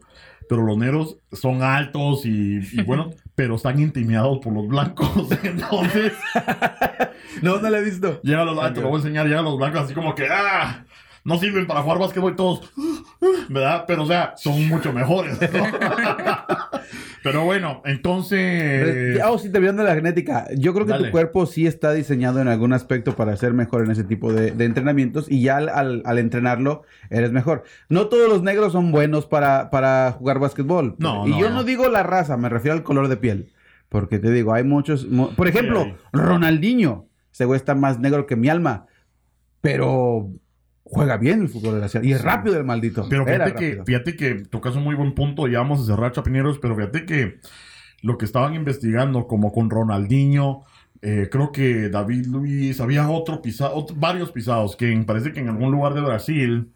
Pero 0.50 0.62
los 0.62 0.76
negros 0.76 1.16
son 1.30 1.62
altos 1.62 2.26
y, 2.26 2.58
y 2.72 2.82
bueno, 2.86 3.10
pero 3.36 3.54
están 3.54 3.78
intimidados 3.78 4.40
por 4.40 4.52
los 4.52 4.66
blancos. 4.66 5.28
Entonces, 5.44 6.12
no, 7.42 7.60
no 7.60 7.70
la 7.70 7.78
he 7.78 7.84
visto. 7.84 8.20
llegan 8.22 8.46
los 8.46 8.56
blancos, 8.56 8.74
te 8.74 8.80
lo 8.80 8.88
voy 8.88 8.96
a 8.96 8.98
enseñar, 8.98 9.28
llegan 9.28 9.44
los 9.44 9.56
blancos 9.56 9.82
así 9.82 9.94
como 9.94 10.12
que, 10.16 10.26
ah, 10.28 10.84
no 11.22 11.38
sirven 11.38 11.68
para 11.68 11.82
jugar 11.82 12.00
básquetbol 12.00 12.34
todos, 12.34 12.68
¿verdad? 13.48 13.84
Pero 13.86 14.02
o 14.02 14.06
sea, 14.06 14.34
son 14.36 14.66
mucho 14.66 14.92
mejores. 14.92 15.40
¿no? 15.40 15.66
Pero 17.22 17.44
bueno, 17.44 17.82
entonces... 17.84 19.20
Oh, 19.24 19.38
sí, 19.38 19.50
te 19.50 19.60
viendo 19.60 19.82
la 19.82 19.94
genética. 19.94 20.46
Yo 20.56 20.72
creo 20.74 20.86
que 20.86 20.92
Dale. 20.92 21.06
tu 21.06 21.10
cuerpo 21.12 21.46
sí 21.46 21.66
está 21.66 21.92
diseñado 21.92 22.40
en 22.40 22.48
algún 22.48 22.72
aspecto 22.72 23.14
para 23.16 23.36
ser 23.36 23.52
mejor 23.52 23.84
en 23.84 23.90
ese 23.90 24.04
tipo 24.04 24.32
de, 24.32 24.50
de 24.52 24.64
entrenamientos 24.64 25.30
y 25.30 25.42
ya 25.42 25.56
al, 25.58 25.68
al- 25.68 26.02
al 26.04 26.18
entrenarlo 26.18 26.82
eres 27.10 27.32
mejor. 27.32 27.64
No 27.88 28.08
todos 28.08 28.28
los 28.28 28.42
negros 28.42 28.72
son 28.72 28.92
buenos 28.92 29.26
para, 29.26 29.70
para 29.70 30.12
jugar 30.12 30.38
básquetbol. 30.38 30.96
No, 30.98 31.26
y 31.26 31.30
no, 31.30 31.38
yo 31.40 31.48
no. 31.50 31.56
no 31.56 31.64
digo 31.64 31.88
la 31.88 32.02
raza, 32.02 32.36
me 32.36 32.48
refiero 32.48 32.76
al 32.76 32.82
color 32.82 33.08
de 33.08 33.16
piel. 33.16 33.52
Porque 33.88 34.18
te 34.18 34.30
digo, 34.30 34.54
hay 34.54 34.64
muchos... 34.64 35.06
mu- 35.08 35.34
Por 35.34 35.48
ejemplo. 35.48 35.96
Ronaldinho. 36.12 37.06
Ese 37.32 37.44
güey 37.44 37.56
está 37.56 37.74
más 37.74 37.98
negro 37.98 38.26
que 38.26 38.36
mi 38.36 38.48
alma. 38.48 38.86
Pero 39.60 40.30
juega 40.90 41.16
bien 41.16 41.42
el 41.42 41.48
fútbol 41.48 41.78
gracias. 41.78 42.04
Y 42.04 42.12
es 42.12 42.22
rápido 42.22 42.56
el 42.56 42.64
maldito. 42.64 43.06
Pero 43.08 43.24
fíjate 43.24 43.54
que, 43.54 43.82
fíjate 43.84 44.16
que 44.16 44.34
tocas 44.34 44.74
un 44.76 44.84
muy 44.84 44.94
buen 44.94 45.14
punto, 45.14 45.46
ya 45.46 45.58
vamos 45.58 45.80
a 45.80 45.84
cerrar 45.84 46.12
Chapineros, 46.12 46.58
pero 46.58 46.74
fíjate 46.76 47.06
que 47.06 47.38
lo 48.02 48.18
que 48.18 48.24
estaban 48.24 48.54
investigando, 48.54 49.26
como 49.26 49.52
con 49.52 49.70
Ronaldinho, 49.70 50.64
eh, 51.02 51.28
creo 51.30 51.52
que 51.52 51.88
David 51.88 52.26
Luis, 52.26 52.80
había 52.80 53.08
otro 53.08 53.40
pisado, 53.40 53.86
varios 53.94 54.32
pisados, 54.32 54.76
que 54.76 54.92
parece 55.06 55.32
que 55.32 55.40
en 55.40 55.48
algún 55.48 55.70
lugar 55.70 55.94
de 55.94 56.00
Brasil 56.00 56.72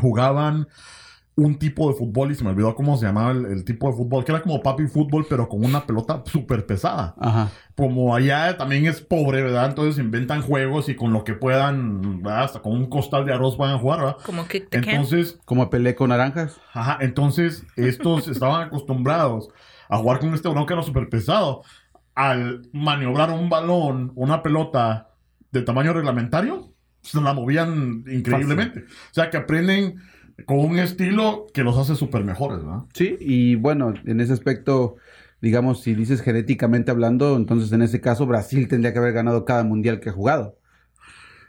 jugaban 0.00 0.66
un 1.38 1.58
tipo 1.58 1.90
de 1.90 1.94
fútbol, 1.98 2.32
y 2.32 2.34
se 2.34 2.42
me 2.44 2.50
olvidó 2.50 2.74
cómo 2.74 2.96
se 2.96 3.04
llamaba 3.04 3.30
el, 3.32 3.44
el 3.44 3.64
tipo 3.64 3.90
de 3.90 3.96
fútbol, 3.96 4.24
que 4.24 4.32
era 4.32 4.40
como 4.40 4.62
papi 4.62 4.86
fútbol, 4.86 5.26
pero 5.28 5.48
con 5.50 5.62
una 5.62 5.84
pelota 5.86 6.22
súper 6.24 6.64
pesada 6.64 7.14
Ajá. 7.18 7.50
como 7.74 8.14
allá 8.16 8.56
también 8.56 8.86
es 8.86 9.02
pobre, 9.02 9.42
¿verdad? 9.42 9.68
Entonces 9.68 10.02
inventan 10.02 10.40
juegos 10.40 10.88
y 10.88 10.96
con 10.96 11.12
lo 11.12 11.24
que 11.24 11.34
puedan, 11.34 12.22
¿verdad? 12.22 12.44
Hasta 12.44 12.60
con 12.62 12.72
un 12.72 12.86
costal 12.86 13.26
de 13.26 13.34
arroz 13.34 13.58
van 13.58 13.74
a 13.74 13.78
jugar, 13.78 13.98
¿verdad? 13.98 14.16
Como 14.24 14.48
kick 14.48 14.70
the 14.70 14.80
can. 14.80 14.88
Entonces, 14.94 15.38
Como 15.44 15.68
peleé 15.68 15.94
con 15.94 16.08
naranjas. 16.08 16.58
ajá, 16.72 16.96
entonces 17.02 17.66
estos 17.76 18.28
estaban 18.28 18.62
acostumbrados 18.68 19.50
a 19.90 19.98
jugar 19.98 20.20
con 20.20 20.32
este 20.32 20.48
balón 20.48 20.64
que 20.64 20.72
era 20.72 20.82
súper 20.82 21.10
pesado. 21.10 21.62
Al 22.14 22.62
maniobrar 22.72 23.30
un 23.30 23.50
balón, 23.50 24.10
una 24.14 24.42
pelota 24.42 25.10
de 25.52 25.60
tamaño 25.60 25.92
reglamentario, 25.92 26.72
se 27.02 27.20
la 27.20 27.34
movían 27.34 28.04
increíblemente. 28.10 28.80
O 28.80 29.14
sea 29.14 29.28
que 29.28 29.36
aprenden 29.36 30.00
con 30.44 30.58
un 30.58 30.78
estilo 30.78 31.46
que 31.54 31.62
los 31.64 31.78
hace 31.78 31.94
súper 31.96 32.24
mejores, 32.24 32.58
¿verdad? 32.58 32.82
Sí, 32.92 33.16
y 33.20 33.54
bueno, 33.54 33.94
en 34.04 34.20
ese 34.20 34.32
aspecto, 34.34 34.96
digamos, 35.40 35.82
si 35.82 35.94
dices 35.94 36.20
genéticamente 36.20 36.90
hablando, 36.90 37.36
entonces 37.36 37.72
en 37.72 37.82
ese 37.82 38.00
caso 38.00 38.26
Brasil 38.26 38.68
tendría 38.68 38.92
que 38.92 38.98
haber 38.98 39.12
ganado 39.14 39.44
cada 39.44 39.64
mundial 39.64 40.00
que 40.00 40.10
ha 40.10 40.12
jugado, 40.12 40.58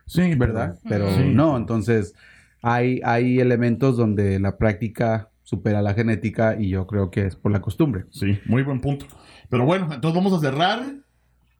Sí, 0.05 0.35
¿verdad? 0.35 0.79
Pero 0.87 1.09
Sí. 1.11 1.33
no, 1.33 1.57
entonces 1.57 2.13
hay, 2.61 3.01
hay 3.03 3.39
elementos 3.39 3.97
donde 3.97 4.39
la 4.39 4.57
práctica 4.57 5.29
supera 5.43 5.81
la 5.81 5.93
genética 5.93 6.55
y 6.57 6.69
yo 6.69 6.87
creo 6.87 7.11
que 7.11 7.25
es 7.25 7.35
por 7.35 7.51
la 7.51 7.61
costumbre. 7.61 8.05
Sí, 8.11 8.39
muy 8.45 8.63
buen 8.63 8.79
punto. 8.79 9.05
Pero 9.49 9.65
bueno, 9.65 9.85
entonces 9.93 10.15
vamos 10.15 10.33
a 10.33 10.39
cerrar. 10.39 10.81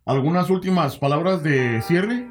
¿Algunas 0.05 0.49
últimas 0.49 0.97
palabras 0.97 1.43
de 1.43 1.81
cierre? 1.81 2.29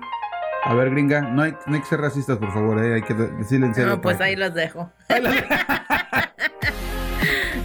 A 0.69 0.75
ver, 0.75 0.91
gringa, 0.91 1.21
no 1.21 1.43
hay, 1.43 1.57
no 1.67 1.75
hay 1.75 1.81
que 1.81 1.87
ser 1.87 2.01
racistas, 2.01 2.39
por 2.39 2.53
favor, 2.53 2.85
¿eh? 2.85 2.95
hay 2.95 3.03
que 3.03 3.15
de- 3.15 3.45
silenciar. 3.45 3.87
No, 3.87 4.01
pues 4.01 4.21
ahí 4.21 4.35
los 4.35 4.53
dejo. 4.53 4.91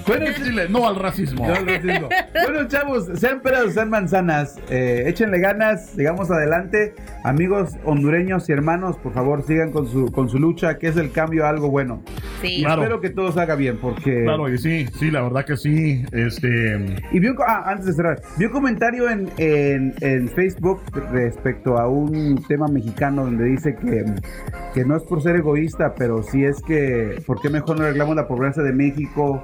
Bueno, 0.08 0.26
Dile 0.44 0.70
no 0.70 0.88
al 0.88 0.96
racismo. 0.96 1.46
No 1.48 1.54
al 1.54 1.66
racismo. 1.68 2.10
Bueno, 2.34 2.68
chavos, 2.68 3.10
sean 3.16 3.42
peras, 3.42 3.74
sean 3.74 3.90
manzanas. 3.90 4.58
Eh, 4.70 5.04
échenle 5.08 5.40
ganas, 5.40 5.92
sigamos 5.92 6.30
adelante. 6.32 6.94
Amigos 7.24 7.76
hondureños 7.86 8.50
y 8.50 8.54
hermanos, 8.54 8.98
por 8.98 9.14
favor, 9.14 9.44
sigan 9.44 9.72
con 9.72 9.88
su, 9.88 10.12
con 10.12 10.30
su 10.30 10.40
lucha, 10.40 10.78
que 10.78 10.88
es 10.88 10.98
el 10.98 11.12
cambio 11.12 11.46
a 11.46 11.50
algo 11.50 11.70
bueno. 11.70 12.02
Sí. 12.42 12.58
Y 12.62 12.64
Claro. 12.64 12.82
espero 12.84 13.02
que 13.02 13.10
todo 13.10 13.32
salga 13.32 13.56
bien, 13.56 13.78
porque... 13.82 14.24
Claro, 14.24 14.50
y 14.50 14.58
sí, 14.58 14.88
sí, 15.00 15.12
la 15.12 15.22
verdad 15.22 15.46
que 15.46 15.58
sí. 15.58 16.04
Este. 16.12 16.76
Y 17.12 17.20
vi 17.20 17.28
un 17.28 17.38
ah, 17.46 17.64
antes 17.68 17.86
de 17.88 17.94
cerrar, 17.94 18.22
vi 18.38 18.46
un 18.46 18.52
comentario 18.52 19.10
en, 19.10 19.30
en- 19.38 19.94
en 20.02 20.28
Facebook 20.30 20.82
respecto 21.12 21.78
a 21.78 21.88
un 21.88 22.44
tema 22.48 22.68
mexicano 22.68 23.24
donde 23.26 23.46
dice 23.46 23.76
que, 23.76 24.06
que 24.74 24.86
no 24.86 24.96
es 24.98 25.04
por 25.04 25.22
ser 25.22 25.36
egoísta, 25.36 25.94
pero 25.96 26.24
sí 26.24 26.44
es 26.46 26.62
que, 26.62 27.22
¿por 27.26 27.42
qué 27.42 27.50
mejor 27.50 27.78
no 27.78 27.84
arreglamos 27.86 28.16
la 28.16 28.28
pobreza 28.28 28.62
de 28.64 28.74
México 28.74 29.44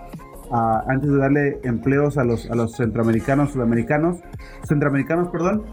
antes 0.51 1.09
de 1.09 1.17
darle 1.17 1.59
empleos 1.63 2.17
a 2.17 2.23
los, 2.23 2.49
a 2.49 2.55
los 2.55 2.75
centroamericanos, 2.75 3.51
sudamericanos, 3.51 4.17
centroamericanos, 4.67 5.29
perdón? 5.29 5.63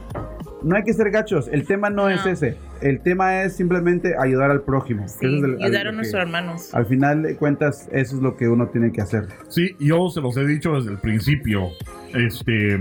No 0.62 0.76
hay 0.76 0.82
que 0.82 0.94
ser 0.94 1.10
gachos, 1.10 1.48
el 1.52 1.66
tema 1.66 1.90
no, 1.90 2.08
es 2.08 2.24
ese, 2.24 2.56
el 2.80 3.00
tema 3.02 3.42
es 3.42 3.54
simplemente 3.54 4.14
ayudar 4.18 4.50
al 4.50 4.62
prójimo. 4.62 5.06
Sí, 5.08 5.26
Ese 5.26 5.36
es 5.36 5.42
el- 5.44 5.62
ayudar 5.62 5.88
a 5.88 5.92
nuestros 5.92 6.22
hermanos. 6.22 6.74
Al 6.74 6.86
final 6.86 7.22
de 7.22 7.36
cuentas, 7.36 7.86
eso 7.92 8.16
es 8.16 8.22
lo 8.22 8.34
que 8.36 8.48
uno 8.48 8.68
tiene 8.68 8.90
que 8.90 9.02
hacer. 9.02 9.28
Sí, 9.48 9.76
yo 9.78 10.08
se 10.08 10.22
los 10.22 10.36
he 10.38 10.46
dicho 10.46 10.72
desde 10.72 10.92
el 10.92 10.98
principio. 10.98 11.68
Este. 12.14 12.78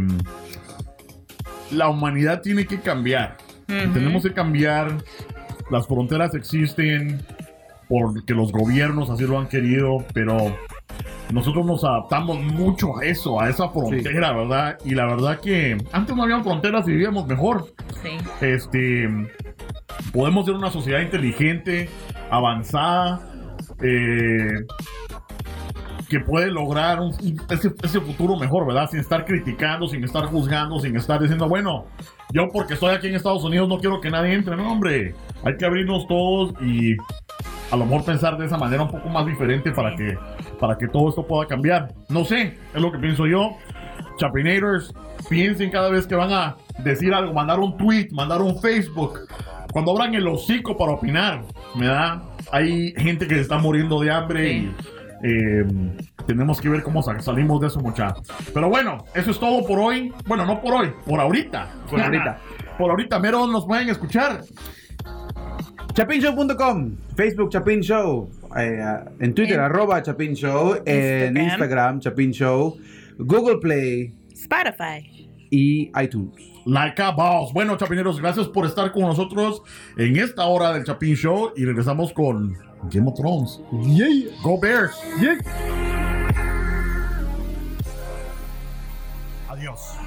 La 1.72 1.90
humanidad 1.90 2.42
tiene 2.42 2.66
que 2.66 2.80
cambiar. 2.80 3.36
Tenemos 3.68 4.24
que 4.24 4.32
cambiar. 4.34 4.90
Las 5.72 5.88
fronteras 5.88 6.36
existen 6.36 7.20
porque 7.90 8.34
los 8.34 8.52
gobiernos 8.52 9.10
así 9.10 9.26
lo 9.26 9.40
han 9.40 9.48
querido, 9.48 10.06
pero 10.14 10.56
nosotros 11.34 11.66
nos 11.66 11.84
adaptamos 11.84 12.40
mucho 12.42 12.88
a 13.02 13.06
eso, 13.06 13.42
a 13.42 13.50
esa 13.50 13.68
frontera, 13.70 14.32
¿verdad? 14.34 14.78
Y 14.86 14.94
la 14.96 15.06
verdad 15.06 15.40
que 15.42 15.76
antes 15.92 16.16
no 16.16 16.24
había 16.24 16.42
fronteras 16.44 16.88
y 16.88 16.92
vivíamos 16.92 17.28
mejor. 17.28 17.66
Sí. 18.04 18.12
Este, 18.42 19.08
podemos 20.14 20.46
ser 20.46 20.54
una 20.56 20.70
sociedad 20.70 21.02
inteligente, 21.02 21.90
avanzada, 22.30 23.20
eh, 23.82 24.48
que 26.10 26.20
puede 26.20 26.52
lograr 26.52 27.00
un- 27.00 27.14
ese, 27.50 27.72
ese 27.82 28.00
futuro 28.00 28.38
mejor, 28.38 28.68
¿verdad? 28.68 28.88
Sin 28.90 29.00
estar 29.00 29.26
criticando, 29.26 29.88
sin 29.88 30.04
estar 30.04 30.26
juzgando, 30.26 30.80
sin 30.80 30.96
estar 30.96 31.20
diciendo, 31.20 31.48
bueno, 31.50 31.86
yo 32.32 32.44
porque 32.54 32.76
estoy 32.76 32.94
aquí 32.94 33.08
en 33.08 33.16
Estados 33.16 33.44
Unidos 33.44 33.68
no 33.68 33.78
quiero 33.78 34.00
que 34.00 34.12
nadie 34.12 34.34
entre, 34.36 34.56
no, 34.56 34.72
hombre. 34.72 35.16
Hay 35.44 35.56
que 35.58 35.66
abrirnos 35.66 36.06
todos 36.08 36.54
y 36.62 36.94
a 37.72 37.76
lo 37.78 37.86
mejor 37.86 38.06
pensar 38.06 38.38
de 38.38 38.46
esa 38.46 38.58
manera 38.58 38.84
un 38.84 38.92
poco 38.92 39.10
más 39.10 39.26
diferente 39.26 39.72
para 39.72 39.96
que, 39.96 40.16
para 40.60 40.78
que 40.78 40.88
todo 40.88 41.10
esto 41.10 41.26
pueda 41.26 41.48
cambiar. 41.48 41.94
No 42.10 42.24
sé, 42.26 42.58
es 42.74 42.82
lo 42.82 42.92
que 42.92 43.00
pienso 43.00 43.26
yo. 43.28 43.52
Chapinators, 44.18 44.94
piensen 45.30 45.72
cada 45.72 45.90
vez 45.90 46.06
que 46.08 46.16
van 46.16 46.32
a 46.32 46.56
decir 46.84 47.14
algo, 47.14 47.34
mandar 47.34 47.60
un 47.60 47.78
tweet, 47.78 48.10
mandar 48.12 48.42
un 48.42 48.60
Facebook. 48.62 49.20
Cuando 49.72 49.92
abran 49.92 50.14
el 50.14 50.28
hocico 50.28 50.78
para 50.78 50.92
opinar, 50.92 51.44
¿verdad? 51.76 52.22
Hay 52.52 52.94
gente 52.98 53.28
que 53.28 53.36
se 53.36 53.42
está 53.42 53.58
muriendo 53.58 54.00
de 54.02 54.12
hambre 54.12 54.52
y 54.54 54.76
eh, 55.24 55.66
tenemos 56.28 56.62
que 56.62 56.70
ver 56.70 56.84
cómo 56.84 57.02
sa- 57.02 57.20
salimos 57.22 57.60
de 57.62 57.68
eso, 57.68 57.80
mucha. 57.80 58.14
Pero 58.54 58.70
bueno, 58.70 59.06
eso 59.16 59.32
es 59.32 59.40
todo 59.40 59.66
por 59.66 59.80
hoy. 59.80 60.14
Bueno, 60.28 60.46
no 60.46 60.62
por 60.62 60.76
hoy, 60.76 60.94
por 61.08 61.20
ahorita. 61.20 61.70
Por 61.90 62.00
ahorita. 62.02 62.38
por 62.78 62.92
ahorita, 62.92 63.18
mero 63.20 63.48
nos 63.48 63.66
pueden 63.66 63.90
escuchar. 63.90 64.42
Chapinshow.com, 65.94 66.96
Facebook 67.16 67.50
Chapin 67.52 67.82
Show, 67.82 68.30
en 68.56 69.34
Twitter 69.34 69.56
En- 69.56 69.62
arroba 69.62 70.02
Chapin 70.02 70.34
Show, 70.36 70.76
en 70.86 71.36
Instagram. 71.38 72.00
Chapin 72.00 72.32
Show, 72.32 72.78
Google 73.18 73.58
Play 73.60 74.14
Spotify. 74.34 75.30
y 75.50 75.92
iTunes. 76.02 76.34
Like 76.66 77.02
a 77.02 77.12
boss. 77.12 77.52
Bueno, 77.54 77.76
chapineros, 77.78 78.22
gracias 78.22 78.48
por 78.48 78.66
estar 78.66 78.92
con 78.92 79.04
nosotros 79.04 79.62
en 79.98 80.16
esta 80.18 80.46
hora 80.46 80.72
del 80.74 80.84
Chapin 80.86 81.16
Show 81.16 81.52
y 81.58 81.66
regresamos 81.66 82.14
con 82.14 82.54
Game 82.92 83.08
of 83.10 83.16
Thrones. 83.16 83.60
Go 84.44 84.60
Bears. 84.60 84.98
Adiós. 89.50 89.98